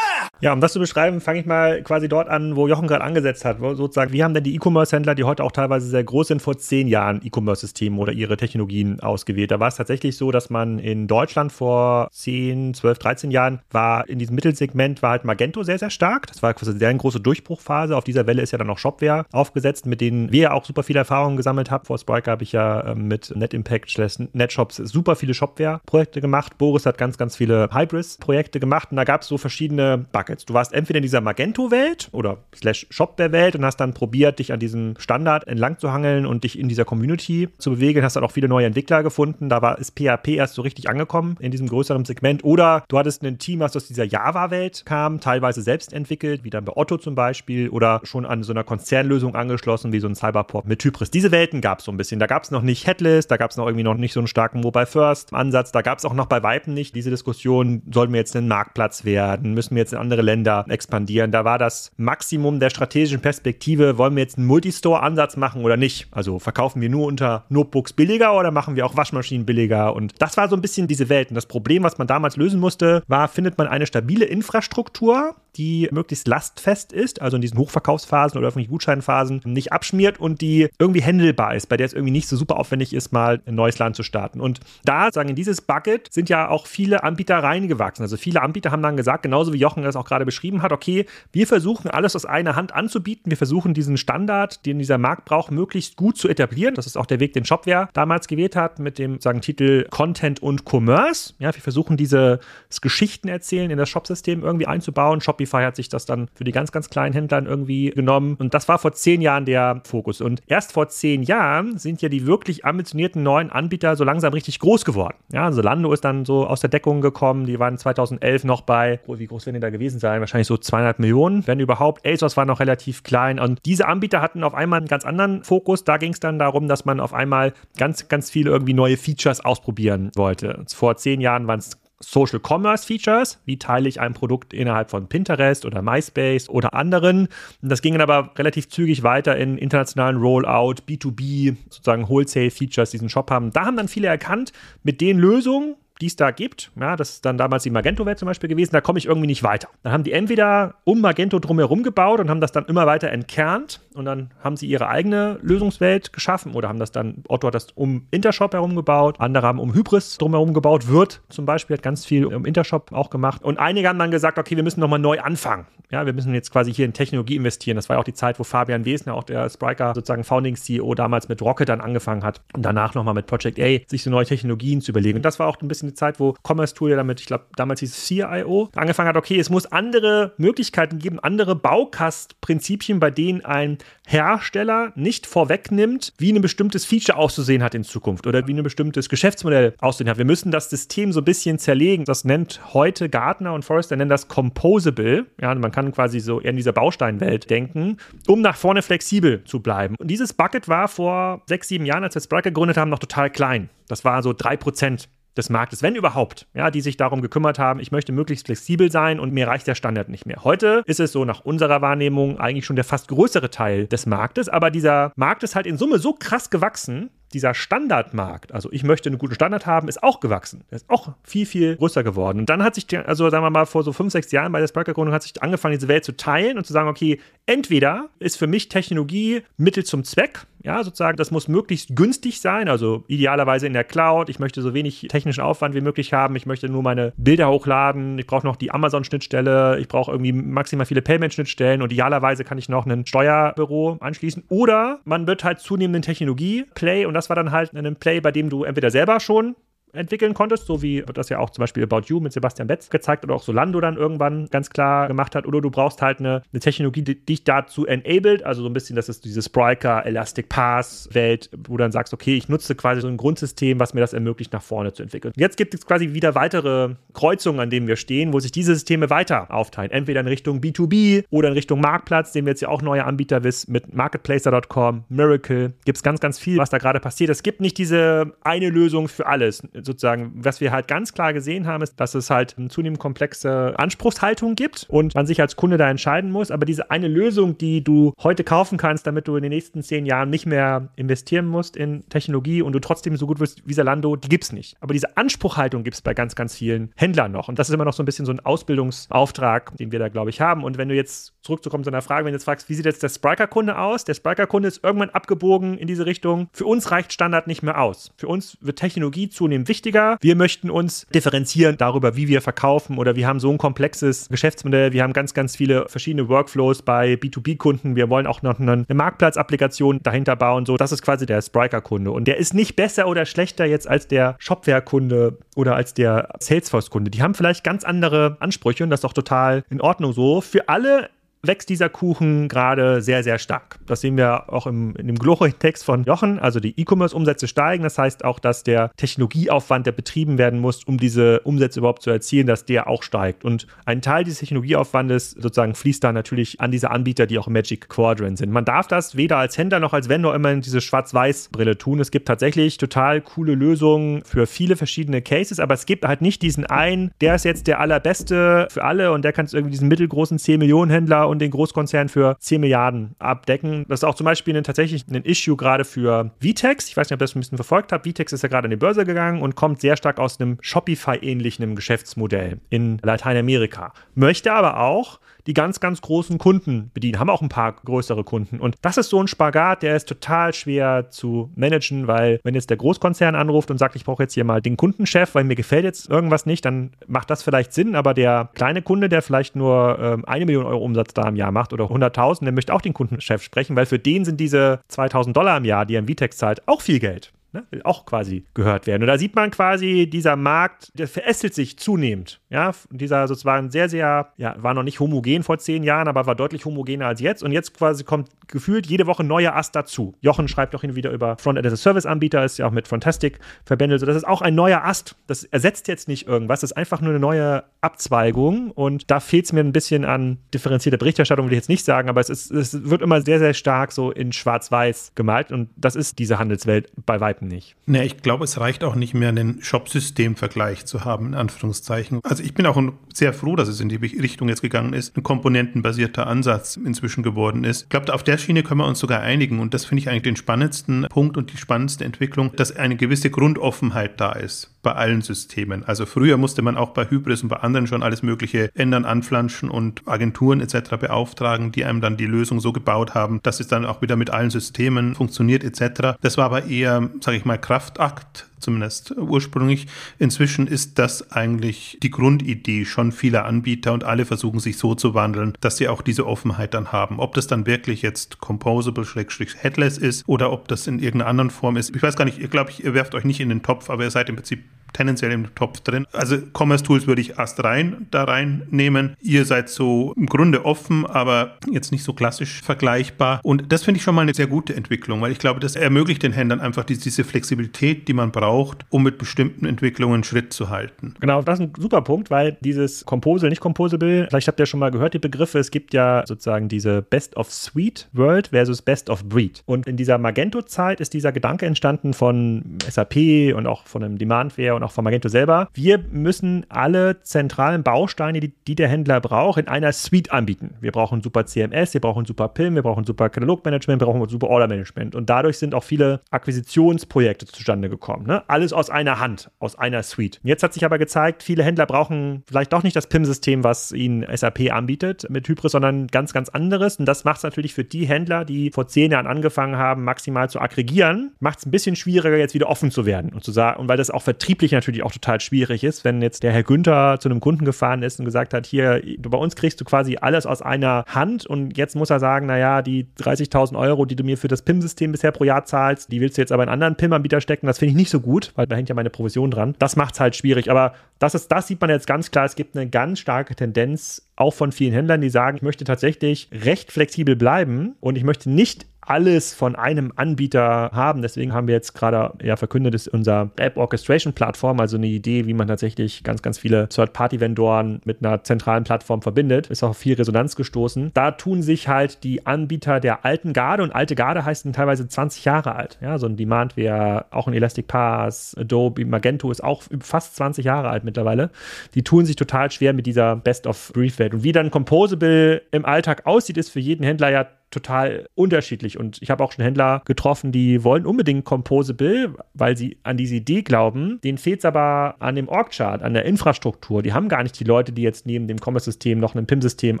Ja, 0.40 0.52
um 0.52 0.60
das 0.60 0.72
zu 0.72 0.78
beschreiben, 0.78 1.20
fange 1.20 1.40
ich 1.40 1.46
mal 1.46 1.82
quasi 1.82 2.08
dort 2.08 2.28
an, 2.28 2.54
wo 2.54 2.68
Jochen 2.68 2.86
gerade 2.86 3.02
angesetzt 3.02 3.44
hat. 3.44 3.58
Sozusagen, 3.58 4.12
wie 4.12 4.22
haben 4.22 4.34
denn 4.34 4.44
die 4.44 4.54
E-Commerce-Händler, 4.54 5.16
die 5.16 5.24
heute 5.24 5.42
auch 5.42 5.50
teilweise 5.50 5.88
sehr 5.88 6.04
groß 6.04 6.28
sind, 6.28 6.40
vor 6.40 6.56
zehn 6.56 6.86
Jahren 6.86 7.20
E-Commerce-Systeme 7.24 7.98
oder 7.98 8.12
ihre 8.12 8.36
Technologien 8.36 9.00
ausgewählt? 9.00 9.50
Da 9.50 9.58
war 9.58 9.66
es 9.66 9.74
tatsächlich 9.74 10.16
so, 10.16 10.30
dass 10.30 10.48
man 10.48 10.78
in 10.78 11.08
Deutschland 11.08 11.50
vor 11.50 12.08
10, 12.12 12.74
12, 12.74 12.98
13 13.00 13.30
Jahren 13.32 13.62
war 13.72 14.08
in 14.08 14.20
diesem 14.20 14.36
Mittelsegment 14.36 15.02
war 15.02 15.10
halt 15.10 15.24
Magento 15.24 15.64
sehr, 15.64 15.78
sehr 15.80 15.90
stark. 15.90 16.28
Das 16.28 16.40
war 16.40 16.54
quasi 16.54 16.70
eine 16.70 16.78
sehr 16.78 16.94
große 16.94 17.18
Durchbruchphase. 17.18 17.96
Auf 17.96 18.04
dieser 18.04 18.28
Welle 18.28 18.42
ist 18.42 18.52
ja 18.52 18.58
dann 18.58 18.70
auch 18.70 18.78
Shopware 18.78 19.26
aufgesetzt, 19.32 19.86
mit 19.86 20.00
denen 20.00 20.30
wir 20.30 20.42
ja 20.42 20.52
auch 20.52 20.64
super 20.64 20.84
viele 20.84 21.00
Erfahrungen 21.00 21.36
gesammelt 21.36 21.72
haben. 21.72 21.84
Vor 21.84 21.98
Spriker 21.98 22.30
habe 22.30 22.44
ich 22.44 22.52
ja 22.52 22.92
ähm, 22.92 23.08
mit 23.08 23.34
NetImpact, 23.34 23.98
NetShops 24.34 24.76
super 24.76 25.16
viele 25.16 25.34
Shopware-Projekte 25.34 26.20
gemacht. 26.20 26.58
Boris 26.58 26.86
hat 26.86 26.96
ganz, 26.96 27.18
ganz 27.18 27.34
viele 27.34 27.70
Hybris-Projekte 27.72 28.60
gemacht 28.60 28.92
und 28.92 28.98
da 28.98 29.02
gab 29.02 29.22
es 29.22 29.26
so 29.26 29.36
verschiedene 29.36 30.06
Bugs. 30.12 30.27
Buckets. 30.28 30.44
Du 30.44 30.54
warst 30.54 30.72
entweder 30.72 30.98
in 30.98 31.02
dieser 31.02 31.20
Magento-Welt 31.20 32.08
oder 32.12 32.38
slash 32.54 32.86
Shopware-Welt 32.90 33.56
und 33.56 33.64
hast 33.64 33.78
dann 33.78 33.94
probiert, 33.94 34.38
dich 34.38 34.52
an 34.52 34.60
diesem 34.60 34.94
Standard 34.98 35.46
entlang 35.48 35.78
zu 35.78 35.92
hangeln 35.92 36.26
und 36.26 36.44
dich 36.44 36.58
in 36.58 36.68
dieser 36.68 36.84
Community 36.84 37.48
zu 37.58 37.70
bewegen. 37.70 38.04
Hast 38.04 38.16
dann 38.16 38.24
auch 38.24 38.30
viele 38.30 38.48
neue 38.48 38.66
Entwickler 38.66 39.02
gefunden. 39.02 39.48
Da 39.48 39.62
war 39.62 39.78
ist 39.78 39.98
PHP 39.98 40.28
erst 40.36 40.54
so 40.54 40.62
richtig 40.62 40.88
angekommen 40.88 41.36
in 41.40 41.50
diesem 41.50 41.68
größeren 41.68 42.04
Segment. 42.04 42.44
Oder 42.44 42.84
du 42.88 42.98
hattest 42.98 43.22
ein 43.22 43.38
Team, 43.38 43.60
was 43.60 43.76
aus 43.76 43.86
dieser 43.86 44.04
Java-Welt 44.04 44.84
kam, 44.84 45.20
teilweise 45.20 45.62
selbst 45.62 45.92
entwickelt, 45.92 46.44
wie 46.44 46.50
dann 46.50 46.64
bei 46.64 46.76
Otto 46.76 46.98
zum 46.98 47.14
Beispiel, 47.14 47.68
oder 47.70 48.00
schon 48.04 48.26
an 48.26 48.42
so 48.42 48.52
einer 48.52 48.64
Konzernlösung 48.64 49.34
angeschlossen, 49.34 49.92
wie 49.92 50.00
so 50.00 50.08
ein 50.08 50.14
Cyberport 50.14 50.66
mit 50.66 50.84
Hybris. 50.84 51.10
Diese 51.10 51.30
Welten 51.30 51.60
gab 51.60 51.78
es 51.78 51.86
so 51.86 51.92
ein 51.92 51.96
bisschen. 51.96 52.20
Da 52.20 52.26
gab 52.26 52.42
es 52.42 52.50
noch 52.50 52.62
nicht 52.62 52.86
Headless, 52.86 53.26
da 53.26 53.36
gab 53.36 53.50
es 53.50 53.56
noch 53.56 53.66
irgendwie 53.66 53.84
noch 53.84 53.94
nicht 53.94 54.12
so 54.12 54.20
einen 54.20 54.26
starken 54.26 54.60
Mobile-First-Ansatz. 54.60 55.72
Da 55.72 55.82
gab 55.82 55.98
es 55.98 56.04
auch 56.04 56.14
noch 56.14 56.26
bei 56.26 56.42
Weitem 56.42 56.74
nicht 56.74 56.94
diese 56.94 57.10
Diskussion, 57.10 57.82
sollen 57.92 58.12
wir 58.12 58.18
jetzt 58.18 58.36
ein 58.36 58.48
Marktplatz 58.48 59.04
werden? 59.04 59.54
Müssen 59.54 59.74
wir 59.74 59.82
jetzt 59.82 59.92
in 59.92 59.98
andere 59.98 60.17
andere 60.18 60.22
Länder 60.24 60.64
expandieren. 60.68 61.30
Da 61.30 61.44
war 61.44 61.58
das 61.58 61.92
Maximum 61.96 62.60
der 62.60 62.70
strategischen 62.70 63.20
Perspektive, 63.20 63.98
wollen 63.98 64.16
wir 64.16 64.22
jetzt 64.22 64.36
einen 64.36 64.46
Multistore-Ansatz 64.46 65.36
machen 65.36 65.64
oder 65.64 65.76
nicht? 65.76 66.08
Also 66.10 66.38
verkaufen 66.38 66.80
wir 66.80 66.88
nur 66.88 67.06
unter 67.06 67.44
Notebooks 67.48 67.92
billiger 67.92 68.36
oder 68.36 68.50
machen 68.50 68.76
wir 68.76 68.84
auch 68.84 68.96
Waschmaschinen 68.96 69.46
billiger? 69.46 69.94
Und 69.94 70.14
das 70.18 70.36
war 70.36 70.48
so 70.48 70.56
ein 70.56 70.62
bisschen 70.62 70.88
diese 70.88 71.08
Welt. 71.08 71.30
Und 71.30 71.36
das 71.36 71.46
Problem, 71.46 71.82
was 71.82 71.98
man 71.98 72.06
damals 72.06 72.36
lösen 72.36 72.60
musste, 72.60 73.02
war, 73.06 73.28
findet 73.28 73.58
man 73.58 73.68
eine 73.68 73.86
stabile 73.86 74.24
Infrastruktur, 74.24 75.36
die 75.56 75.88
möglichst 75.90 76.28
lastfest 76.28 76.92
ist, 76.92 77.20
also 77.20 77.36
in 77.36 77.40
diesen 77.40 77.58
Hochverkaufsphasen 77.58 78.38
oder 78.38 78.48
öffentlichen 78.48 78.70
Gutscheinphasen 78.70 79.42
nicht 79.44 79.72
abschmiert 79.72 80.20
und 80.20 80.40
die 80.40 80.68
irgendwie 80.78 81.02
handelbar 81.02 81.54
ist, 81.54 81.68
bei 81.68 81.76
der 81.76 81.86
es 81.86 81.92
irgendwie 81.92 82.12
nicht 82.12 82.28
so 82.28 82.36
super 82.36 82.58
aufwendig 82.58 82.94
ist, 82.94 83.12
mal 83.12 83.40
ein 83.44 83.56
neues 83.56 83.78
Land 83.78 83.96
zu 83.96 84.04
starten. 84.04 84.40
Und 84.40 84.60
da, 84.84 85.10
sagen 85.10 85.28
in 85.28 85.36
dieses 85.36 85.60
Bucket 85.60 86.12
sind 86.12 86.28
ja 86.28 86.48
auch 86.48 86.66
viele 86.66 87.02
Anbieter 87.02 87.38
reingewachsen. 87.38 88.04
Also 88.04 88.16
viele 88.16 88.40
Anbieter 88.42 88.70
haben 88.70 88.82
dann 88.82 88.96
gesagt, 88.96 89.24
genauso 89.24 89.52
wie 89.52 89.58
Jochen 89.58 89.82
das 89.82 89.96
auch 89.96 90.04
gerade 90.08 90.24
beschrieben 90.24 90.62
hat, 90.62 90.72
okay, 90.72 91.06
wir 91.32 91.46
versuchen 91.46 91.88
alles 91.90 92.16
aus 92.16 92.24
einer 92.24 92.56
Hand 92.56 92.74
anzubieten. 92.74 93.30
Wir 93.30 93.36
versuchen 93.36 93.74
diesen 93.74 93.96
Standard, 93.96 94.64
den 94.66 94.78
dieser 94.78 94.98
Markt 94.98 95.24
braucht, 95.24 95.50
möglichst 95.50 95.96
gut 95.96 96.16
zu 96.16 96.28
etablieren. 96.28 96.74
Das 96.74 96.86
ist 96.86 96.96
auch 96.96 97.06
der 97.06 97.20
Weg, 97.20 97.32
den 97.34 97.44
Shopware 97.44 97.88
damals 97.92 98.28
gewählt 98.28 98.56
hat 98.56 98.78
mit 98.78 98.98
dem 98.98 99.20
sagen 99.20 99.40
Titel 99.40 99.86
Content 99.90 100.42
und 100.42 100.64
Commerce. 100.64 101.34
Ja, 101.38 101.54
wir 101.54 101.62
versuchen 101.62 101.96
diese 101.96 102.40
Geschichten 102.80 103.28
erzählen 103.28 103.70
in 103.70 103.78
das 103.78 103.88
Shopsystem 103.88 104.42
irgendwie 104.42 104.66
einzubauen. 104.66 105.20
Shopify 105.20 105.62
hat 105.64 105.76
sich 105.76 105.88
das 105.88 106.06
dann 106.06 106.28
für 106.34 106.44
die 106.44 106.52
ganz, 106.52 106.72
ganz 106.72 106.90
kleinen 106.90 107.12
Händlern 107.12 107.46
irgendwie 107.46 107.90
genommen. 107.90 108.36
Und 108.38 108.54
das 108.54 108.68
war 108.68 108.78
vor 108.78 108.92
zehn 108.92 109.20
Jahren 109.20 109.44
der 109.44 109.82
Fokus. 109.84 110.20
Und 110.20 110.42
erst 110.46 110.72
vor 110.72 110.88
zehn 110.88 111.22
Jahren 111.22 111.78
sind 111.78 112.02
ja 112.02 112.08
die 112.08 112.26
wirklich 112.26 112.64
ambitionierten 112.64 113.22
neuen 113.22 113.50
Anbieter 113.50 113.96
so 113.96 114.04
langsam 114.04 114.32
richtig 114.32 114.58
groß 114.60 114.84
geworden. 114.84 115.16
Ja, 115.32 115.44
also 115.44 115.62
Lando 115.62 115.92
ist 115.92 116.04
dann 116.04 116.24
so 116.24 116.46
aus 116.46 116.60
der 116.60 116.70
Deckung 116.70 117.00
gekommen. 117.00 117.46
Die 117.46 117.58
waren 117.58 117.78
2011 117.78 118.44
noch 118.44 118.62
bei, 118.62 119.00
wie 119.06 119.26
groß 119.26 119.46
werden 119.46 119.54
die 119.54 119.60
da 119.60 119.70
gewesen? 119.70 119.97
Gewesen 119.98 120.00
sein, 120.00 120.20
wahrscheinlich 120.20 120.46
so 120.46 120.56
200 120.56 120.98
Millionen, 120.98 121.46
wenn 121.46 121.60
überhaupt. 121.60 122.06
ASOS 122.06 122.36
war 122.36 122.44
noch 122.44 122.60
relativ 122.60 123.02
klein 123.02 123.38
und 123.38 123.60
diese 123.64 123.86
Anbieter 123.86 124.20
hatten 124.20 124.44
auf 124.44 124.54
einmal 124.54 124.78
einen 124.78 124.88
ganz 124.88 125.04
anderen 125.04 125.44
Fokus. 125.44 125.84
Da 125.84 125.96
ging 125.96 126.12
es 126.12 126.20
dann 126.20 126.38
darum, 126.38 126.68
dass 126.68 126.84
man 126.84 127.00
auf 127.00 127.12
einmal 127.12 127.52
ganz, 127.76 128.08
ganz 128.08 128.30
viele 128.30 128.50
irgendwie 128.50 128.74
neue 128.74 128.96
Features 128.96 129.44
ausprobieren 129.44 130.10
wollte. 130.14 130.64
Vor 130.74 130.96
zehn 130.96 131.20
Jahren 131.20 131.46
waren 131.46 131.58
es 131.58 131.78
Social 132.00 132.38
Commerce 132.40 132.86
Features. 132.86 133.40
Wie 133.44 133.58
teile 133.58 133.88
ich 133.88 134.00
ein 134.00 134.14
Produkt 134.14 134.54
innerhalb 134.54 134.88
von 134.88 135.08
Pinterest 135.08 135.64
oder 135.64 135.82
MySpace 135.82 136.48
oder 136.48 136.72
anderen? 136.74 137.26
Das 137.60 137.82
ging 137.82 137.94
dann 137.94 138.08
aber 138.08 138.30
relativ 138.38 138.68
zügig 138.68 139.02
weiter 139.02 139.36
in 139.36 139.58
internationalen 139.58 140.18
Rollout, 140.18 140.76
B2B, 140.88 141.56
sozusagen 141.68 142.08
Wholesale 142.08 142.52
Features, 142.52 142.90
die 142.90 142.98
diesen 142.98 143.08
Shop 143.08 143.32
haben. 143.32 143.50
Da 143.52 143.64
haben 143.64 143.76
dann 143.76 143.88
viele 143.88 144.06
erkannt, 144.06 144.52
mit 144.84 145.00
den 145.00 145.18
Lösungen, 145.18 145.74
die 146.00 146.06
es 146.06 146.16
da 146.16 146.30
gibt, 146.30 146.70
ja, 146.78 146.96
das 146.96 147.10
ist 147.10 147.24
dann 147.24 147.38
damals 147.38 147.62
die 147.64 147.70
Magento-Welt 147.70 148.18
zum 148.18 148.26
Beispiel 148.26 148.48
gewesen, 148.48 148.72
da 148.72 148.80
komme 148.80 148.98
ich 148.98 149.06
irgendwie 149.06 149.26
nicht 149.26 149.42
weiter. 149.42 149.68
Dann 149.82 149.92
haben 149.92 150.04
die 150.04 150.12
entweder 150.12 150.74
um 150.84 151.00
Magento 151.00 151.38
drumherum 151.38 151.82
gebaut 151.82 152.20
und 152.20 152.30
haben 152.30 152.40
das 152.40 152.52
dann 152.52 152.66
immer 152.66 152.86
weiter 152.86 153.08
entkernt 153.10 153.80
und 153.94 154.04
dann 154.04 154.30
haben 154.42 154.56
sie 154.56 154.66
ihre 154.66 154.88
eigene 154.88 155.38
Lösungswelt 155.42 156.12
geschaffen 156.12 156.54
oder 156.54 156.68
haben 156.68 156.78
das 156.78 156.92
dann, 156.92 157.24
Otto 157.28 157.48
hat 157.48 157.54
das 157.54 157.68
um 157.74 158.06
Intershop 158.10 158.54
herum 158.54 158.76
gebaut, 158.76 159.16
andere 159.18 159.46
haben 159.46 159.58
um 159.58 159.74
Hybris 159.74 160.18
drumherum 160.18 160.54
gebaut, 160.54 160.88
Wirt 160.88 161.20
zum 161.28 161.46
Beispiel 161.46 161.76
hat 161.76 161.82
ganz 161.82 162.06
viel 162.06 162.26
um 162.26 162.44
Intershop 162.44 162.92
auch 162.92 163.10
gemacht 163.10 163.42
und 163.42 163.58
einige 163.58 163.88
haben 163.88 163.98
dann 163.98 164.10
gesagt, 164.10 164.38
okay, 164.38 164.56
wir 164.56 164.62
müssen 164.62 164.80
nochmal 164.80 164.98
neu 164.98 165.20
anfangen. 165.20 165.66
Ja, 165.90 166.04
wir 166.04 166.12
müssen 166.12 166.34
jetzt 166.34 166.52
quasi 166.52 166.72
hier 166.72 166.84
in 166.84 166.92
Technologie 166.92 167.36
investieren. 167.36 167.76
Das 167.76 167.88
war 167.88 167.96
ja 167.96 168.00
auch 168.00 168.04
die 168.04 168.12
Zeit, 168.12 168.38
wo 168.38 168.44
Fabian 168.44 168.84
Wesner, 168.84 169.14
auch 169.14 169.24
der 169.24 169.48
Spriker 169.48 169.94
sozusagen 169.94 170.22
Founding-CEO 170.22 170.94
damals 170.94 171.30
mit 171.30 171.40
Rocket 171.40 171.66
dann 171.70 171.80
angefangen 171.80 172.24
hat 172.24 172.42
und 172.52 172.62
danach 172.62 172.94
nochmal 172.94 173.14
mit 173.14 173.26
Project 173.26 173.58
A, 173.58 173.78
sich 173.86 174.02
so 174.02 174.10
neue 174.10 174.26
Technologien 174.26 174.82
zu 174.82 174.92
überlegen. 174.92 175.16
Und 175.16 175.24
das 175.24 175.38
war 175.38 175.46
auch 175.46 175.56
ein 175.62 175.68
bisschen 175.68 175.87
eine 175.88 175.94
Zeit, 175.94 176.20
wo 176.20 176.34
Commerce 176.46 176.74
Tool 176.74 176.90
ja 176.90 176.96
damit, 176.96 177.20
ich 177.20 177.26
glaube, 177.26 177.46
damals 177.56 177.80
hieß 177.80 177.96
es 177.96 178.06
CIO, 178.06 178.68
angefangen 178.74 179.08
hat, 179.08 179.16
okay, 179.16 179.38
es 179.38 179.50
muss 179.50 179.66
andere 179.66 180.34
Möglichkeiten 180.36 180.98
geben, 180.98 181.18
andere 181.18 181.56
Baukastprinzipien, 181.56 183.00
bei 183.00 183.10
denen 183.10 183.44
ein 183.44 183.78
Hersteller 184.06 184.92
nicht 184.94 185.26
vorwegnimmt, 185.26 186.12
wie 186.18 186.32
ein 186.32 186.40
bestimmtes 186.40 186.84
Feature 186.84 187.18
auszusehen 187.18 187.62
hat 187.62 187.74
in 187.74 187.84
Zukunft 187.84 188.26
oder 188.26 188.46
wie 188.46 188.54
ein 188.54 188.62
bestimmtes 188.62 189.08
Geschäftsmodell 189.08 189.74
auszusehen 189.80 190.10
hat. 190.10 190.18
Wir 190.18 190.24
müssen 190.24 190.50
das 190.50 190.70
System 190.70 191.12
so 191.12 191.20
ein 191.20 191.24
bisschen 191.24 191.58
zerlegen. 191.58 192.04
Das 192.04 192.24
nennt 192.24 192.60
heute 192.74 193.08
Gartner 193.08 193.52
und 193.52 193.64
Forrester 193.64 193.96
nennen 193.96 194.10
das 194.10 194.28
Composable. 194.28 195.26
Ja, 195.40 195.54
man 195.54 195.72
kann 195.72 195.92
quasi 195.92 196.20
so 196.20 196.40
eher 196.40 196.50
in 196.50 196.56
dieser 196.56 196.72
Bausteinwelt 196.72 197.50
denken, 197.50 197.98
um 198.26 198.40
nach 198.40 198.56
vorne 198.56 198.82
flexibel 198.82 199.44
zu 199.44 199.60
bleiben. 199.60 199.94
Und 199.98 200.08
dieses 200.08 200.32
Bucket 200.32 200.68
war 200.68 200.88
vor 200.88 201.42
sechs, 201.46 201.68
sieben 201.68 201.84
Jahren, 201.86 202.04
als 202.04 202.14
wir 202.14 202.22
Sprite 202.22 202.50
gegründet 202.50 202.76
haben, 202.76 202.90
noch 202.90 202.98
total 202.98 203.30
klein. 203.30 203.68
Das 203.88 204.04
war 204.04 204.22
so 204.22 204.32
drei 204.32 204.56
Prozent 204.56 205.08
des 205.38 205.50
Marktes, 205.50 205.82
wenn 205.82 205.94
überhaupt, 205.94 206.46
ja, 206.52 206.70
die 206.70 206.80
sich 206.80 206.96
darum 206.96 207.22
gekümmert 207.22 207.58
haben, 207.58 207.80
ich 207.80 207.92
möchte 207.92 208.12
möglichst 208.12 208.46
flexibel 208.46 208.90
sein 208.90 209.20
und 209.20 209.32
mir 209.32 209.46
reicht 209.46 209.66
der 209.66 209.74
Standard 209.74 210.08
nicht 210.08 210.26
mehr. 210.26 210.44
Heute 210.44 210.82
ist 210.86 211.00
es 211.00 211.12
so 211.12 211.24
nach 211.24 211.40
unserer 211.40 211.80
Wahrnehmung 211.80 212.38
eigentlich 212.38 212.66
schon 212.66 212.76
der 212.76 212.84
fast 212.84 213.08
größere 213.08 213.50
Teil 213.50 213.86
des 213.86 214.06
Marktes, 214.06 214.48
aber 214.48 214.70
dieser 214.70 215.12
Markt 215.16 215.42
ist 215.42 215.54
halt 215.54 215.66
in 215.66 215.78
Summe 215.78 215.98
so 215.98 216.12
krass 216.12 216.50
gewachsen, 216.50 217.10
dieser 217.32 217.54
Standardmarkt, 217.54 218.52
also 218.52 218.70
ich 218.72 218.82
möchte 218.84 219.08
einen 219.08 219.18
guten 219.18 219.34
Standard 219.34 219.66
haben, 219.66 219.88
ist 219.88 220.02
auch 220.02 220.20
gewachsen. 220.20 220.64
Der 220.70 220.76
ist 220.76 220.88
auch 220.88 221.12
viel, 221.22 221.46
viel 221.46 221.76
größer 221.76 222.02
geworden. 222.02 222.38
Und 222.38 222.48
dann 222.48 222.62
hat 222.62 222.74
sich, 222.74 222.86
also 223.06 223.28
sagen 223.28 223.44
wir 223.44 223.50
mal, 223.50 223.66
vor 223.66 223.82
so 223.82 223.92
fünf, 223.92 224.12
sechs 224.12 224.32
Jahren 224.32 224.50
bei 224.52 224.60
der 224.60 224.68
Sparker-Gründung 224.68 225.14
hat 225.14 225.22
sich 225.22 225.42
angefangen, 225.42 225.74
diese 225.74 225.88
Welt 225.88 226.04
zu 226.04 226.16
teilen 226.16 226.56
und 226.56 226.66
zu 226.66 226.72
sagen, 226.72 226.88
okay, 226.88 227.20
entweder 227.46 228.08
ist 228.18 228.38
für 228.38 228.46
mich 228.46 228.68
Technologie 228.68 229.42
Mittel 229.56 229.84
zum 229.84 230.04
Zweck, 230.04 230.46
ja, 230.62 230.82
sozusagen, 230.82 231.16
das 231.16 231.30
muss 231.30 231.48
möglichst 231.48 231.94
günstig 231.94 232.40
sein, 232.40 232.68
also 232.68 233.04
idealerweise 233.06 233.66
in 233.66 233.72
der 233.72 233.84
Cloud. 233.84 234.28
Ich 234.28 234.38
möchte 234.38 234.62
so 234.62 234.74
wenig 234.74 235.06
technischen 235.08 235.40
Aufwand 235.40 235.74
wie 235.74 235.80
möglich 235.80 236.12
haben. 236.12 236.36
Ich 236.36 236.46
möchte 236.46 236.68
nur 236.68 236.82
meine 236.82 237.12
Bilder 237.16 237.48
hochladen. 237.48 238.18
Ich 238.18 238.26
brauche 238.26 238.46
noch 238.46 238.56
die 238.56 238.70
Amazon-Schnittstelle. 238.70 239.78
Ich 239.78 239.88
brauche 239.88 240.10
irgendwie 240.10 240.32
maximal 240.32 240.86
viele 240.86 241.02
Payment-Schnittstellen 241.02 241.82
und 241.82 241.92
idealerweise 241.92 242.44
kann 242.44 242.58
ich 242.58 242.68
noch 242.68 242.86
ein 242.86 243.06
Steuerbüro 243.06 243.98
anschließen. 244.00 244.44
Oder 244.48 245.00
man 245.04 245.26
wird 245.26 245.44
halt 245.44 245.60
zunehmenden 245.60 246.02
Technologie-Play 246.02 247.06
und 247.06 247.14
das 247.14 247.28
war 247.28 247.36
dann 247.36 247.52
halt 247.52 247.74
ein 247.74 247.96
Play, 247.96 248.20
bei 248.20 248.32
dem 248.32 248.50
du 248.50 248.64
entweder 248.64 248.90
selber 248.90 249.20
schon 249.20 249.54
entwickeln 249.92 250.34
konntest, 250.34 250.66
so 250.66 250.82
wie 250.82 251.04
das 251.14 251.28
ja 251.28 251.38
auch 251.38 251.50
zum 251.50 251.62
Beispiel 251.62 251.82
About 251.82 252.02
You 252.06 252.20
mit 252.20 252.32
Sebastian 252.32 252.68
Betz 252.68 252.90
gezeigt 252.90 253.24
oder 253.24 253.34
auch 253.34 253.42
Solando 253.42 253.80
dann 253.80 253.96
irgendwann 253.96 254.46
ganz 254.50 254.70
klar 254.70 255.08
gemacht 255.08 255.34
hat. 255.34 255.46
Oder 255.46 255.60
du 255.60 255.70
brauchst 255.70 256.02
halt 256.02 256.20
eine, 256.20 256.42
eine 256.52 256.60
Technologie, 256.60 257.02
die 257.02 257.24
dich 257.24 257.44
dazu 257.44 257.86
enabled, 257.86 258.42
also 258.44 258.62
so 258.62 258.68
ein 258.68 258.72
bisschen, 258.72 258.96
das 258.96 259.08
ist 259.08 259.24
diese 259.24 259.42
Spriker, 259.42 260.04
Elastic 260.04 260.48
Pass 260.48 261.08
Welt, 261.12 261.50
wo 261.56 261.76
du 261.76 261.78
dann 261.78 261.92
sagst, 261.92 262.12
okay, 262.12 262.36
ich 262.36 262.48
nutze 262.48 262.74
quasi 262.74 263.00
so 263.00 263.08
ein 263.08 263.16
Grundsystem, 263.16 263.80
was 263.80 263.94
mir 263.94 264.00
das 264.00 264.12
ermöglicht, 264.12 264.52
nach 264.52 264.62
vorne 264.62 264.92
zu 264.92 265.02
entwickeln. 265.02 265.32
Jetzt 265.36 265.56
gibt 265.56 265.74
es 265.74 265.86
quasi 265.86 266.14
wieder 266.14 266.34
weitere 266.34 266.94
Kreuzungen, 267.12 267.60
an 267.60 267.70
denen 267.70 267.86
wir 267.86 267.96
stehen, 267.96 268.32
wo 268.32 268.40
sich 268.40 268.52
diese 268.52 268.74
Systeme 268.74 269.10
weiter 269.10 269.52
aufteilen. 269.52 269.90
Entweder 269.90 270.20
in 270.20 270.28
Richtung 270.28 270.60
B2B 270.60 271.24
oder 271.30 271.48
in 271.48 271.54
Richtung 271.54 271.80
Marktplatz, 271.80 272.32
den 272.32 272.44
wir 272.44 272.50
jetzt 272.52 272.60
ja 272.60 272.68
auch 272.68 272.82
neue 272.82 273.04
Anbieter 273.04 273.44
wissen, 273.44 273.72
mit 273.72 273.94
Marketplacer.com, 273.94 275.04
Miracle. 275.08 275.72
Gibt 275.84 275.98
es 275.98 276.02
ganz, 276.02 276.20
ganz 276.20 276.38
viel, 276.38 276.58
was 276.58 276.70
da 276.70 276.78
gerade 276.78 277.00
passiert. 277.00 277.30
Es 277.30 277.42
gibt 277.42 277.60
nicht 277.60 277.78
diese 277.78 278.32
eine 278.42 278.70
Lösung 278.70 279.08
für 279.08 279.26
alles 279.26 279.62
sozusagen, 279.84 280.32
was 280.34 280.60
wir 280.60 280.72
halt 280.72 280.88
ganz 280.88 281.12
klar 281.12 281.32
gesehen 281.32 281.66
haben, 281.66 281.82
ist, 281.82 281.98
dass 282.00 282.14
es 282.14 282.30
halt 282.30 282.56
eine 282.58 282.68
zunehmend 282.68 282.98
komplexe 282.98 283.74
Anspruchshaltung 283.78 284.54
gibt 284.54 284.86
und 284.88 285.14
man 285.14 285.26
sich 285.26 285.40
als 285.40 285.56
Kunde 285.56 285.76
da 285.76 285.90
entscheiden 285.90 286.30
muss. 286.30 286.50
Aber 286.50 286.66
diese 286.66 286.90
eine 286.90 287.08
Lösung, 287.08 287.58
die 287.58 287.82
du 287.82 288.12
heute 288.22 288.44
kaufen 288.44 288.78
kannst, 288.78 289.06
damit 289.06 289.28
du 289.28 289.36
in 289.36 289.42
den 289.42 289.50
nächsten 289.50 289.82
zehn 289.82 290.06
Jahren 290.06 290.30
nicht 290.30 290.46
mehr 290.46 290.88
investieren 290.96 291.46
musst 291.46 291.76
in 291.76 292.08
Technologie 292.08 292.62
und 292.62 292.72
du 292.72 292.80
trotzdem 292.80 293.16
so 293.16 293.26
gut 293.26 293.40
wirst 293.40 293.62
wie 293.66 293.74
Zalando, 293.74 294.16
die 294.16 294.28
gibt 294.28 294.44
es 294.44 294.52
nicht. 294.52 294.76
Aber 294.80 294.92
diese 294.92 295.16
Anspruchhaltung 295.16 295.84
gibt 295.84 295.94
es 295.94 296.02
bei 296.02 296.14
ganz, 296.14 296.34
ganz 296.34 296.54
vielen 296.54 296.92
Händlern 296.96 297.32
noch. 297.32 297.48
Und 297.48 297.58
das 297.58 297.68
ist 297.68 297.74
immer 297.74 297.84
noch 297.84 297.92
so 297.92 298.02
ein 298.02 298.06
bisschen 298.06 298.26
so 298.26 298.32
ein 298.32 298.40
Ausbildungsauftrag, 298.40 299.76
den 299.76 299.92
wir 299.92 299.98
da, 299.98 300.08
glaube 300.08 300.30
ich, 300.30 300.40
haben. 300.40 300.64
Und 300.64 300.78
wenn 300.78 300.88
du 300.88 300.94
jetzt 300.94 301.34
zurückzukommen 301.42 301.84
zu 301.84 301.90
einer 301.90 302.02
Frage, 302.02 302.24
wenn 302.24 302.32
du 302.32 302.36
jetzt 302.36 302.44
fragst, 302.44 302.68
wie 302.68 302.74
sieht 302.74 302.84
jetzt 302.84 303.02
der 303.02 303.08
Spriker-Kunde 303.08 303.78
aus? 303.78 304.04
Der 304.04 304.14
Spriker-Kunde 304.14 304.68
ist 304.68 304.82
irgendwann 304.84 305.10
abgebogen 305.10 305.78
in 305.78 305.86
diese 305.86 306.06
Richtung. 306.06 306.48
Für 306.52 306.66
uns 306.66 306.90
reicht 306.90 307.12
Standard 307.12 307.46
nicht 307.46 307.62
mehr 307.62 307.80
aus. 307.80 308.12
Für 308.16 308.28
uns 308.28 308.58
wird 308.60 308.78
Technologie 308.78 309.28
zunehmend 309.28 309.67
wichtiger. 309.68 310.18
Wir 310.20 310.36
möchten 310.36 310.70
uns 310.70 311.06
differenzieren 311.14 311.76
darüber, 311.76 312.16
wie 312.16 312.28
wir 312.28 312.42
verkaufen 312.42 312.98
oder 312.98 313.16
wir 313.16 313.26
haben 313.26 313.40
so 313.40 313.50
ein 313.50 313.58
komplexes 313.58 314.28
Geschäftsmodell. 314.28 314.92
Wir 314.92 315.02
haben 315.02 315.12
ganz, 315.12 315.34
ganz 315.34 315.56
viele 315.56 315.88
verschiedene 315.88 316.28
Workflows 316.28 316.82
bei 316.82 317.14
B2B-Kunden. 317.14 317.96
Wir 317.96 318.08
wollen 318.10 318.26
auch 318.26 318.42
noch 318.42 318.58
eine, 318.58 318.84
Marktplatzapplikation 318.88 320.00
dahinter 320.02 320.36
bauen. 320.36 320.66
So, 320.66 320.76
das 320.76 320.92
ist 320.92 321.02
quasi 321.02 321.26
der 321.26 321.42
Spriker-Kunde. 321.42 322.10
Und 322.10 322.26
der 322.26 322.38
ist 322.38 322.54
nicht 322.54 322.76
besser 322.76 323.06
oder 323.06 323.26
schlechter 323.26 323.64
jetzt 323.64 323.88
als 323.88 324.08
der 324.08 324.36
Shopware-Kunde 324.38 325.38
oder 325.54 325.76
als 325.76 325.94
der 325.94 326.28
Salesforce-Kunde. 326.40 327.10
Die 327.10 327.22
haben 327.22 327.34
vielleicht 327.34 327.64
ganz 327.64 327.84
andere 327.84 328.36
Ansprüche 328.40 328.84
und 328.84 328.90
das 328.90 329.00
ist 329.00 329.04
auch 329.04 329.12
total 329.12 329.64
in 329.70 329.80
Ordnung 329.80 330.12
so. 330.12 330.40
Für 330.40 330.68
alle 330.68 331.10
wächst 331.42 331.68
dieser 331.68 331.88
Kuchen 331.88 332.48
gerade 332.48 333.00
sehr, 333.02 333.22
sehr 333.22 333.38
stark. 333.38 333.78
Das 333.86 334.00
sehen 334.00 334.16
wir 334.16 334.52
auch 334.52 334.66
im, 334.66 334.94
in 334.96 335.06
dem 335.06 335.18
Glory-Text 335.18 335.84
von 335.84 336.04
Jochen. 336.04 336.38
Also 336.38 336.60
die 336.60 336.78
E-Commerce-Umsätze 336.78 337.48
steigen. 337.48 337.84
Das 337.84 337.98
heißt 337.98 338.24
auch, 338.24 338.38
dass 338.38 338.64
der 338.64 338.90
Technologieaufwand, 338.96 339.86
der 339.86 339.92
betrieben 339.92 340.38
werden 340.38 340.60
muss, 340.60 340.84
um 340.84 340.98
diese 340.98 341.40
Umsätze 341.40 341.80
überhaupt 341.80 342.02
zu 342.02 342.10
erzielen, 342.10 342.46
dass 342.46 342.64
der 342.64 342.88
auch 342.88 343.02
steigt. 343.02 343.44
Und 343.44 343.66
ein 343.84 344.02
Teil 344.02 344.24
dieses 344.24 344.40
Technologieaufwandes 344.40 345.32
sozusagen 345.32 345.74
fließt 345.74 346.02
dann 346.02 346.14
natürlich 346.14 346.60
an 346.60 346.70
diese 346.70 346.90
Anbieter, 346.90 347.26
die 347.26 347.38
auch 347.38 347.46
im 347.46 347.52
Magic 347.52 347.88
Quadrant 347.88 348.38
sind. 348.38 348.50
Man 348.50 348.64
darf 348.64 348.88
das 348.88 349.16
weder 349.16 349.38
als 349.38 349.56
Händler 349.56 349.80
noch 349.80 349.92
als 349.92 350.08
Vendor 350.08 350.34
immer 350.34 350.50
in 350.50 350.60
diese 350.60 350.80
Schwarz-Weiß-Brille 350.80 351.78
tun. 351.78 352.00
Es 352.00 352.10
gibt 352.10 352.26
tatsächlich 352.26 352.78
total 352.78 353.20
coole 353.20 353.54
Lösungen 353.54 354.22
für 354.24 354.46
viele 354.46 354.76
verschiedene 354.76 355.22
Cases, 355.22 355.60
aber 355.60 355.74
es 355.74 355.86
gibt 355.86 356.04
halt 356.04 356.20
nicht 356.20 356.42
diesen 356.42 356.66
einen, 356.66 357.10
der 357.20 357.34
ist 357.34 357.44
jetzt 357.44 357.66
der 357.66 357.80
allerbeste 357.80 358.68
für 358.70 358.84
alle 358.84 359.12
und 359.12 359.22
der 359.24 359.32
kann 359.32 359.46
es 359.46 359.54
irgendwie 359.54 359.72
diesen 359.72 359.88
mittelgroßen 359.88 360.38
10 360.38 360.58
Millionen 360.58 360.90
Händler 360.90 361.27
und 361.28 361.38
den 361.40 361.50
Großkonzern 361.50 362.08
für 362.08 362.36
10 362.40 362.60
Milliarden 362.60 363.14
abdecken. 363.18 363.84
Das 363.88 364.00
ist 364.00 364.04
auch 364.04 364.14
zum 364.14 364.24
Beispiel 364.24 364.56
ein, 364.56 364.64
tatsächlich 364.64 365.06
ein 365.08 365.24
Issue 365.24 365.56
gerade 365.56 365.84
für 365.84 366.30
Vitex. 366.40 366.88
Ich 366.88 366.96
weiß 366.96 367.08
nicht, 367.08 367.14
ob 367.14 367.20
ihr 367.20 367.24
das 367.24 367.34
ein 367.34 367.40
bisschen 367.40 367.58
verfolgt 367.58 367.92
habt. 367.92 368.04
Vitex 368.04 368.32
ist 368.32 368.42
ja 368.42 368.48
gerade 368.48 368.66
an 368.66 368.70
die 368.70 368.76
Börse 368.76 369.04
gegangen 369.04 369.42
und 369.42 369.54
kommt 369.54 369.80
sehr 369.80 369.96
stark 369.96 370.18
aus 370.18 370.40
einem 370.40 370.58
Shopify-ähnlichen 370.60 371.74
Geschäftsmodell 371.74 372.58
in 372.70 372.98
Lateinamerika. 373.02 373.92
Möchte 374.14 374.52
aber 374.52 374.80
auch 374.80 375.20
die 375.48 375.54
ganz, 375.54 375.80
ganz 375.80 376.02
großen 376.02 376.36
Kunden 376.36 376.90
bedienen, 376.92 377.18
haben 377.18 377.30
auch 377.30 377.40
ein 377.40 377.48
paar 377.48 377.72
größere 377.72 378.22
Kunden. 378.22 378.60
Und 378.60 378.76
das 378.82 378.98
ist 378.98 379.08
so 379.08 379.20
ein 379.20 379.28
Spagat, 379.28 379.82
der 379.82 379.96
ist 379.96 380.06
total 380.06 380.52
schwer 380.52 381.08
zu 381.08 381.50
managen, 381.56 382.06
weil 382.06 382.38
wenn 382.44 382.54
jetzt 382.54 382.68
der 382.68 382.76
Großkonzern 382.76 383.34
anruft 383.34 383.70
und 383.70 383.78
sagt, 383.78 383.96
ich 383.96 384.04
brauche 384.04 384.22
jetzt 384.22 384.34
hier 384.34 384.44
mal 384.44 384.60
den 384.60 384.76
Kundenchef, 384.76 385.34
weil 385.34 385.44
mir 385.44 385.56
gefällt 385.56 385.84
jetzt 385.84 386.10
irgendwas 386.10 386.44
nicht, 386.44 386.66
dann 386.66 386.90
macht 387.06 387.30
das 387.30 387.42
vielleicht 387.42 387.72
Sinn, 387.72 387.96
aber 387.96 388.12
der 388.12 388.50
kleine 388.54 388.82
Kunde, 388.82 389.08
der 389.08 389.22
vielleicht 389.22 389.56
nur 389.56 389.98
ähm, 389.98 390.24
eine 390.26 390.44
Million 390.44 390.66
Euro 390.66 390.84
Umsatz 390.84 391.14
da 391.14 391.26
im 391.26 391.36
Jahr 391.36 391.50
macht 391.50 391.72
oder 391.72 391.86
100.000, 391.86 392.44
der 392.44 392.52
möchte 392.52 392.74
auch 392.74 392.82
den 392.82 392.92
Kundenchef 392.92 393.42
sprechen, 393.42 393.74
weil 393.74 393.86
für 393.86 393.98
den 393.98 394.26
sind 394.26 394.38
diese 394.38 394.80
2000 394.88 395.34
Dollar 395.34 395.56
im 395.56 395.64
Jahr, 395.64 395.86
die 395.86 395.94
er 395.94 396.00
im 396.00 396.08
Vitex 396.08 396.36
zahlt, 396.36 396.68
auch 396.68 396.82
viel 396.82 397.00
Geld. 397.00 397.32
Ne? 397.70 397.84
auch 397.84 398.06
quasi 398.06 398.44
gehört 398.54 398.86
werden. 398.86 399.02
Und 399.02 399.08
da 399.08 399.18
sieht 399.18 399.34
man 399.34 399.50
quasi, 399.50 400.08
dieser 400.08 400.36
Markt, 400.36 400.90
der 400.98 401.08
verästelt 401.08 401.54
sich 401.54 401.78
zunehmend. 401.78 402.40
Ja, 402.50 402.72
dieser 402.90 403.28
sozusagen 403.28 403.70
sehr, 403.70 403.88
sehr, 403.88 404.32
ja, 404.36 404.56
war 404.62 404.74
noch 404.74 404.82
nicht 404.82 405.00
homogen 405.00 405.42
vor 405.42 405.58
zehn 405.58 405.82
Jahren, 405.82 406.08
aber 406.08 406.26
war 406.26 406.34
deutlich 406.34 406.64
homogener 406.64 407.06
als 407.06 407.20
jetzt. 407.20 407.42
Und 407.42 407.52
jetzt 407.52 407.76
quasi 407.76 408.04
kommt 408.04 408.30
gefühlt 408.46 408.86
jede 408.86 409.06
Woche 409.06 409.24
neuer 409.24 409.54
Ast 409.54 409.76
dazu. 409.76 410.14
Jochen 410.20 410.48
schreibt 410.48 410.74
auch 410.74 410.80
hin 410.80 410.94
wieder 410.96 411.10
über 411.10 411.36
Frontend 411.38 411.66
as 411.66 411.72
a 411.72 411.76
Service 411.76 412.06
Anbieter, 412.06 412.44
ist 412.44 412.58
ja 412.58 412.66
auch 412.66 412.70
mit 412.70 412.88
Fantastic 412.88 413.38
verbändelt. 413.64 414.00
So, 414.00 414.06
das 414.06 414.16
ist 414.16 414.26
auch 414.26 414.40
ein 414.40 414.54
neuer 414.54 414.84
Ast. 414.84 415.16
Das 415.26 415.44
ersetzt 415.44 415.88
jetzt 415.88 416.08
nicht 416.08 416.26
irgendwas, 416.26 416.60
das 416.60 416.72
ist 416.72 416.76
einfach 416.76 417.00
nur 417.00 417.10
eine 417.10 417.20
neue 417.20 417.64
Abzweigung. 417.80 418.70
Und 418.70 419.10
da 419.10 419.20
fehlt 419.20 419.44
es 419.44 419.52
mir 419.52 419.60
ein 419.60 419.72
bisschen 419.72 420.04
an 420.04 420.38
differenzierter 420.54 420.98
Berichterstattung, 420.98 421.46
will 421.46 421.52
ich 421.52 421.58
jetzt 421.58 421.68
nicht 421.68 421.84
sagen, 421.84 422.08
aber 422.08 422.20
es, 422.20 422.30
ist, 422.30 422.50
es 422.50 422.88
wird 422.88 423.02
immer 423.02 423.20
sehr, 423.20 423.38
sehr 423.38 423.54
stark 423.54 423.92
so 423.92 424.10
in 424.10 424.32
Schwarz-Weiß 424.32 425.12
gemalt. 425.14 425.52
Und 425.52 425.70
das 425.76 425.96
ist 425.96 426.18
diese 426.18 426.38
Handelswelt 426.38 426.90
bei 427.04 427.20
Weitem 427.20 427.47
nicht. 427.48 427.76
Ne, 427.86 428.04
ich 428.04 428.18
glaube, 428.18 428.44
es 428.44 428.60
reicht 428.60 428.84
auch 428.84 428.94
nicht 428.94 429.14
mehr, 429.14 429.30
einen 429.30 429.62
Shop-System-Vergleich 429.62 430.86
zu 430.86 431.04
haben, 431.04 431.28
in 431.28 431.34
Anführungszeichen. 431.34 432.20
Also 432.22 432.42
ich 432.42 432.54
bin 432.54 432.66
auch 432.66 432.80
sehr 433.12 433.32
froh, 433.32 433.56
dass 433.56 433.68
es 433.68 433.80
in 433.80 433.88
die 433.88 433.96
Richtung 433.96 434.48
jetzt 434.48 434.62
gegangen 434.62 434.92
ist, 434.92 435.16
ein 435.16 435.22
komponentenbasierter 435.22 436.26
Ansatz 436.26 436.76
inzwischen 436.76 437.22
geworden 437.22 437.64
ist. 437.64 437.82
Ich 437.82 437.88
glaube, 437.88 438.12
auf 438.14 438.22
der 438.22 438.38
Schiene 438.38 438.62
können 438.62 438.80
wir 438.80 438.86
uns 438.86 438.98
sogar 438.98 439.20
einigen 439.20 439.58
und 439.58 439.74
das 439.74 439.84
finde 439.84 440.02
ich 440.02 440.08
eigentlich 440.08 440.22
den 440.22 440.36
spannendsten 440.36 441.06
Punkt 441.08 441.36
und 441.36 441.52
die 441.52 441.56
spannendste 441.56 442.04
Entwicklung, 442.04 442.54
dass 442.54 442.76
eine 442.76 442.96
gewisse 442.96 443.30
Grundoffenheit 443.30 444.20
da 444.20 444.32
ist 444.32 444.77
bei 444.82 444.92
allen 444.92 445.22
Systemen. 445.22 445.84
Also 445.84 446.06
früher 446.06 446.36
musste 446.36 446.62
man 446.62 446.76
auch 446.76 446.90
bei 446.90 447.08
Hybris 447.08 447.42
und 447.42 447.48
bei 447.48 447.56
anderen 447.56 447.86
schon 447.86 448.02
alles 448.02 448.22
Mögliche 448.22 448.70
ändern, 448.74 449.04
anflanschen 449.04 449.70
und 449.70 450.06
Agenturen 450.06 450.60
etc. 450.60 450.96
beauftragen, 451.00 451.72
die 451.72 451.84
einem 451.84 452.00
dann 452.00 452.16
die 452.16 452.26
Lösung 452.26 452.60
so 452.60 452.72
gebaut 452.72 453.14
haben, 453.14 453.40
dass 453.42 453.60
es 453.60 453.68
dann 453.68 453.84
auch 453.84 454.02
wieder 454.02 454.16
mit 454.16 454.30
allen 454.30 454.50
Systemen 454.50 455.14
funktioniert 455.14 455.64
etc. 455.64 456.18
Das 456.20 456.36
war 456.38 456.46
aber 456.46 456.66
eher, 456.66 457.10
sage 457.20 457.36
ich 457.36 457.44
mal, 457.44 457.58
Kraftakt 457.58 458.47
zumindest 458.60 459.14
ursprünglich. 459.16 459.86
Inzwischen 460.18 460.66
ist 460.66 460.98
das 460.98 461.32
eigentlich 461.32 461.98
die 462.02 462.10
Grundidee 462.10 462.84
schon 462.84 463.12
vieler 463.12 463.44
Anbieter 463.44 463.92
und 463.92 464.04
alle 464.04 464.24
versuchen 464.24 464.60
sich 464.60 464.78
so 464.78 464.94
zu 464.94 465.14
wandeln, 465.14 465.54
dass 465.60 465.76
sie 465.76 465.88
auch 465.88 466.02
diese 466.02 466.26
Offenheit 466.26 466.74
dann 466.74 466.92
haben. 466.92 467.20
Ob 467.20 467.34
das 467.34 467.46
dann 467.46 467.66
wirklich 467.66 468.02
jetzt 468.02 468.38
Composable-Headless 468.38 469.98
ist 469.98 470.28
oder 470.28 470.52
ob 470.52 470.68
das 470.68 470.86
in 470.86 470.98
irgendeiner 470.98 471.30
anderen 471.30 471.50
Form 471.50 471.76
ist. 471.76 471.94
Ich 471.94 472.02
weiß 472.02 472.16
gar 472.16 472.24
nicht, 472.24 472.38
ihr 472.38 472.48
glaube 472.48 472.70
ich, 472.70 472.84
ihr 472.84 472.94
werft 472.94 473.14
euch 473.14 473.24
nicht 473.24 473.40
in 473.40 473.48
den 473.48 473.62
Topf, 473.62 473.90
aber 473.90 474.04
ihr 474.04 474.10
seid 474.10 474.28
im 474.28 474.36
Prinzip 474.36 474.64
tendenziell 474.92 475.32
im 475.32 475.54
Topf 475.54 475.80
drin. 475.80 476.06
Also 476.12 476.36
Commerce 476.56 476.84
Tools 476.84 477.06
würde 477.06 477.20
ich 477.20 477.38
erst 477.38 477.62
rein 477.64 478.06
da 478.10 478.24
reinnehmen. 478.24 479.16
Ihr 479.20 479.44
seid 479.44 479.68
so 479.68 480.12
im 480.16 480.26
Grunde 480.26 480.64
offen, 480.64 481.06
aber 481.06 481.56
jetzt 481.70 481.92
nicht 481.92 482.04
so 482.04 482.12
klassisch 482.12 482.62
vergleichbar. 482.62 483.40
Und 483.42 483.72
das 483.72 483.84
finde 483.84 483.98
ich 483.98 484.04
schon 484.04 484.14
mal 484.14 484.22
eine 484.22 484.34
sehr 484.34 484.46
gute 484.46 484.74
Entwicklung, 484.74 485.20
weil 485.20 485.32
ich 485.32 485.38
glaube, 485.38 485.60
das 485.60 485.76
ermöglicht 485.76 486.22
den 486.22 486.32
Händlern 486.32 486.60
einfach 486.60 486.84
diese 486.84 487.24
Flexibilität, 487.24 488.08
die 488.08 488.12
man 488.12 488.32
braucht, 488.32 488.84
um 488.90 489.02
mit 489.02 489.18
bestimmten 489.18 489.66
Entwicklungen 489.66 490.24
Schritt 490.24 490.52
zu 490.52 490.68
halten. 490.68 491.14
Genau, 491.20 491.42
das 491.42 491.58
ist 491.58 491.66
ein 491.66 491.72
super 491.78 492.02
Punkt, 492.02 492.30
weil 492.30 492.56
dieses 492.60 493.04
Composable, 493.04 493.50
nicht 493.50 493.60
Composable, 493.60 494.26
vielleicht 494.28 494.48
habt 494.48 494.60
ihr 494.60 494.66
schon 494.66 494.80
mal 494.80 494.90
gehört, 494.90 495.14
die 495.14 495.18
Begriffe, 495.18 495.58
es 495.58 495.70
gibt 495.70 495.94
ja 495.94 496.24
sozusagen 496.26 496.68
diese 496.68 497.02
Best 497.02 497.36
of 497.36 497.52
Suite 497.52 498.08
World 498.12 498.48
versus 498.48 498.82
Best 498.82 499.10
of 499.10 499.24
Breed. 499.24 499.62
Und 499.66 499.86
in 499.86 499.96
dieser 499.96 500.18
Magento-Zeit 500.18 501.00
ist 501.00 501.14
dieser 501.14 501.32
Gedanke 501.32 501.66
entstanden 501.66 502.14
von 502.14 502.78
SAP 502.88 503.54
und 503.54 503.66
auch 503.66 503.86
von 503.86 504.02
einem 504.02 504.18
Demandware 504.18 504.74
und 504.78 504.84
auch 504.84 504.92
von 504.92 505.04
Magento 505.04 505.28
selber. 505.28 505.68
Wir 505.74 505.98
müssen 505.98 506.64
alle 506.68 507.20
zentralen 507.22 507.82
Bausteine, 507.82 508.40
die, 508.40 508.54
die 508.66 508.74
der 508.74 508.88
Händler 508.88 509.20
braucht, 509.20 509.58
in 509.58 509.68
einer 509.68 509.92
Suite 509.92 510.32
anbieten. 510.32 510.74
Wir 510.80 510.92
brauchen 510.92 511.22
super 511.22 511.46
CMS, 511.46 511.94
wir 511.94 512.00
brauchen 512.00 512.24
super 512.24 512.48
PIM, 512.48 512.74
wir 512.74 512.82
brauchen 512.82 513.04
super 513.04 513.28
Katalogmanagement, 513.28 514.00
wir 514.00 514.06
brauchen 514.06 514.28
super 514.28 514.48
Ordermanagement. 514.48 515.14
Und 515.14 515.28
dadurch 515.28 515.58
sind 515.58 515.74
auch 515.74 515.84
viele 515.84 516.20
Akquisitionsprojekte 516.30 517.46
zustande 517.46 517.88
gekommen. 517.88 518.26
Ne? 518.26 518.42
Alles 518.48 518.72
aus 518.72 518.90
einer 518.90 519.20
Hand, 519.20 519.50
aus 519.58 519.76
einer 519.76 520.02
Suite. 520.02 520.40
Jetzt 520.42 520.62
hat 520.62 520.72
sich 520.72 520.84
aber 520.84 520.98
gezeigt, 520.98 521.42
viele 521.42 521.62
Händler 521.64 521.86
brauchen 521.86 522.44
vielleicht 522.46 522.72
doch 522.72 522.82
nicht 522.82 522.96
das 522.96 523.08
PIM-System, 523.08 523.64
was 523.64 523.92
ihnen 523.92 524.24
SAP 524.34 524.72
anbietet 524.72 525.26
mit 525.28 525.48
Hybris, 525.48 525.72
sondern 525.72 526.06
ganz, 526.06 526.32
ganz 526.32 526.48
anderes. 526.48 526.96
Und 526.96 527.06
das 527.06 527.24
macht 527.24 527.38
es 527.38 527.42
natürlich 527.42 527.74
für 527.74 527.84
die 527.84 528.06
Händler, 528.06 528.44
die 528.44 528.70
vor 528.70 528.86
zehn 528.86 529.12
Jahren 529.12 529.26
angefangen 529.26 529.76
haben, 529.76 530.04
maximal 530.04 530.48
zu 530.48 530.60
aggregieren, 530.60 531.32
macht 531.40 531.58
es 531.58 531.66
ein 531.66 531.70
bisschen 531.70 531.96
schwieriger, 531.96 532.36
jetzt 532.36 532.54
wieder 532.54 532.68
offen 532.68 532.90
zu 532.90 533.06
werden 533.06 533.32
und 533.32 533.44
zu 533.44 533.52
sagen, 533.52 533.80
und 533.80 533.88
weil 533.88 533.96
das 533.96 534.10
auch 534.10 534.22
vertrieblich 534.22 534.67
beruflich 534.68 534.72
natürlich 534.72 535.02
auch 535.02 535.12
total 535.12 535.40
schwierig 535.40 535.84
ist, 535.84 536.04
wenn 536.04 536.22
jetzt 536.22 536.42
der 536.42 536.52
Herr 536.52 536.62
Günther 536.62 537.18
zu 537.20 537.28
einem 537.28 537.40
Kunden 537.40 537.64
gefahren 537.64 538.02
ist 538.02 538.18
und 538.18 538.24
gesagt 538.24 538.54
hat, 538.54 538.66
hier, 538.66 539.02
bei 539.18 539.38
uns 539.38 539.56
kriegst 539.56 539.80
du 539.80 539.84
quasi 539.84 540.18
alles 540.20 540.46
aus 540.46 540.62
einer 540.62 541.04
Hand 541.06 541.46
und 541.46 541.76
jetzt 541.76 541.96
muss 541.96 542.10
er 542.10 542.20
sagen, 542.20 542.46
naja, 542.46 542.82
die 542.82 543.06
30.000 543.18 543.78
Euro, 543.78 544.04
die 544.04 544.16
du 544.16 544.24
mir 544.24 544.36
für 544.36 544.48
das 544.48 544.62
PIM-System 544.62 545.12
bisher 545.12 545.32
pro 545.32 545.44
Jahr 545.44 545.64
zahlst, 545.64 546.12
die 546.12 546.20
willst 546.20 546.36
du 546.36 546.42
jetzt 546.42 546.52
aber 546.52 546.62
in 546.62 546.68
anderen 546.68 546.96
PIM-Anbieter 546.96 547.40
stecken, 547.40 547.66
das 547.66 547.78
finde 547.78 547.90
ich 547.90 547.96
nicht 547.96 548.10
so 548.10 548.20
gut, 548.20 548.52
weil 548.56 548.66
da 548.66 548.76
hängt 548.76 548.88
ja 548.88 548.94
meine 548.94 549.10
Provision 549.10 549.50
dran. 549.50 549.74
Das 549.78 549.96
macht 549.96 550.14
es 550.14 550.20
halt 550.20 550.36
schwierig, 550.36 550.70
aber 550.70 550.94
das 551.18 551.34
ist, 551.34 551.48
das 551.48 551.66
sieht 551.66 551.80
man 551.80 551.90
jetzt 551.90 552.06
ganz 552.06 552.30
klar, 552.30 552.44
es 552.44 552.56
gibt 552.56 552.76
eine 552.76 552.88
ganz 552.88 553.18
starke 553.18 553.54
Tendenz, 553.54 554.28
auch 554.36 554.54
von 554.54 554.70
vielen 554.70 554.92
Händlern, 554.92 555.20
die 555.20 555.30
sagen, 555.30 555.56
ich 555.56 555.62
möchte 555.62 555.84
tatsächlich 555.84 556.48
recht 556.52 556.92
flexibel 556.92 557.34
bleiben 557.34 557.96
und 558.00 558.16
ich 558.16 558.24
möchte 558.24 558.50
nicht 558.50 558.86
alles 559.08 559.54
von 559.54 559.76
einem 559.76 560.12
Anbieter 560.16 560.90
haben. 560.92 561.22
Deswegen 561.22 561.52
haben 561.52 561.66
wir 561.66 561.74
jetzt 561.74 561.94
gerade 561.94 562.32
ja 562.42 562.56
verkündet, 562.56 562.94
ist 562.94 563.08
unser 563.08 563.50
App 563.56 563.76
Orchestration 563.76 564.32
Plattform, 564.32 564.80
also 564.80 564.96
eine 564.96 565.06
Idee, 565.06 565.46
wie 565.46 565.54
man 565.54 565.68
tatsächlich 565.68 566.22
ganz, 566.22 566.42
ganz 566.42 566.58
viele 566.58 566.88
Third-Party-Vendoren 566.88 568.00
mit 568.04 568.24
einer 568.24 568.44
zentralen 568.44 568.84
Plattform 568.84 569.22
verbindet. 569.22 569.68
Ist 569.68 569.82
auch 569.82 569.94
viel 569.94 570.14
Resonanz 570.14 570.56
gestoßen. 570.56 571.10
Da 571.14 571.30
tun 571.32 571.62
sich 571.62 571.88
halt 571.88 572.22
die 572.24 572.46
Anbieter 572.46 573.00
der 573.00 573.24
alten 573.24 573.52
Garde 573.52 573.82
und 573.82 573.92
alte 573.92 574.14
Garde 574.14 574.44
heißt 574.44 574.66
dann 574.66 574.72
teilweise 574.72 575.08
20 575.08 575.44
Jahre 575.44 575.74
alt. 575.74 575.98
Ja, 576.00 576.18
so 576.18 576.26
ein 576.26 576.36
Demand 576.36 576.76
wäre 576.76 577.26
auch 577.30 577.46
ein 577.46 577.54
Elastic 577.54 577.88
Pass, 577.88 578.54
Adobe, 578.58 579.04
Magento 579.04 579.50
ist 579.50 579.62
auch 579.62 579.82
fast 580.00 580.36
20 580.36 580.64
Jahre 580.64 580.88
alt 580.88 581.04
mittlerweile. 581.04 581.50
Die 581.94 582.02
tun 582.02 582.26
sich 582.26 582.36
total 582.36 582.70
schwer 582.70 582.92
mit 582.92 583.06
dieser 583.06 583.36
Best-of-Brief-Welt. 583.36 584.34
Und 584.34 584.42
wie 584.42 584.52
dann 584.52 584.70
Composable 584.70 585.62
im 585.70 585.84
Alltag 585.84 586.26
aussieht, 586.26 586.58
ist 586.58 586.70
für 586.70 586.80
jeden 586.80 587.04
Händler 587.04 587.30
ja 587.30 587.46
total 587.70 588.28
unterschiedlich. 588.34 588.98
Und 588.98 589.20
ich 589.22 589.30
habe 589.30 589.44
auch 589.44 589.52
schon 589.52 589.64
Händler 589.64 590.02
getroffen, 590.04 590.52
die 590.52 590.84
wollen 590.84 591.06
unbedingt 591.06 591.44
Composable, 591.44 592.34
weil 592.54 592.76
sie 592.76 592.98
an 593.02 593.16
diese 593.16 593.36
Idee 593.36 593.62
glauben. 593.62 594.20
Denen 594.22 594.38
fehlt 594.38 594.60
es 594.60 594.64
aber 594.64 595.16
an 595.18 595.34
dem 595.34 595.48
Org-Chart, 595.48 596.02
an 596.02 596.14
der 596.14 596.24
Infrastruktur. 596.24 597.02
Die 597.02 597.12
haben 597.12 597.28
gar 597.28 597.42
nicht 597.42 597.58
die 597.58 597.64
Leute, 597.64 597.92
die 597.92 598.02
jetzt 598.02 598.26
neben 598.26 598.46
dem 598.48 598.58
Commerce-System 598.58 599.18
noch 599.18 599.34
ein 599.34 599.46
PIM-System 599.46 600.00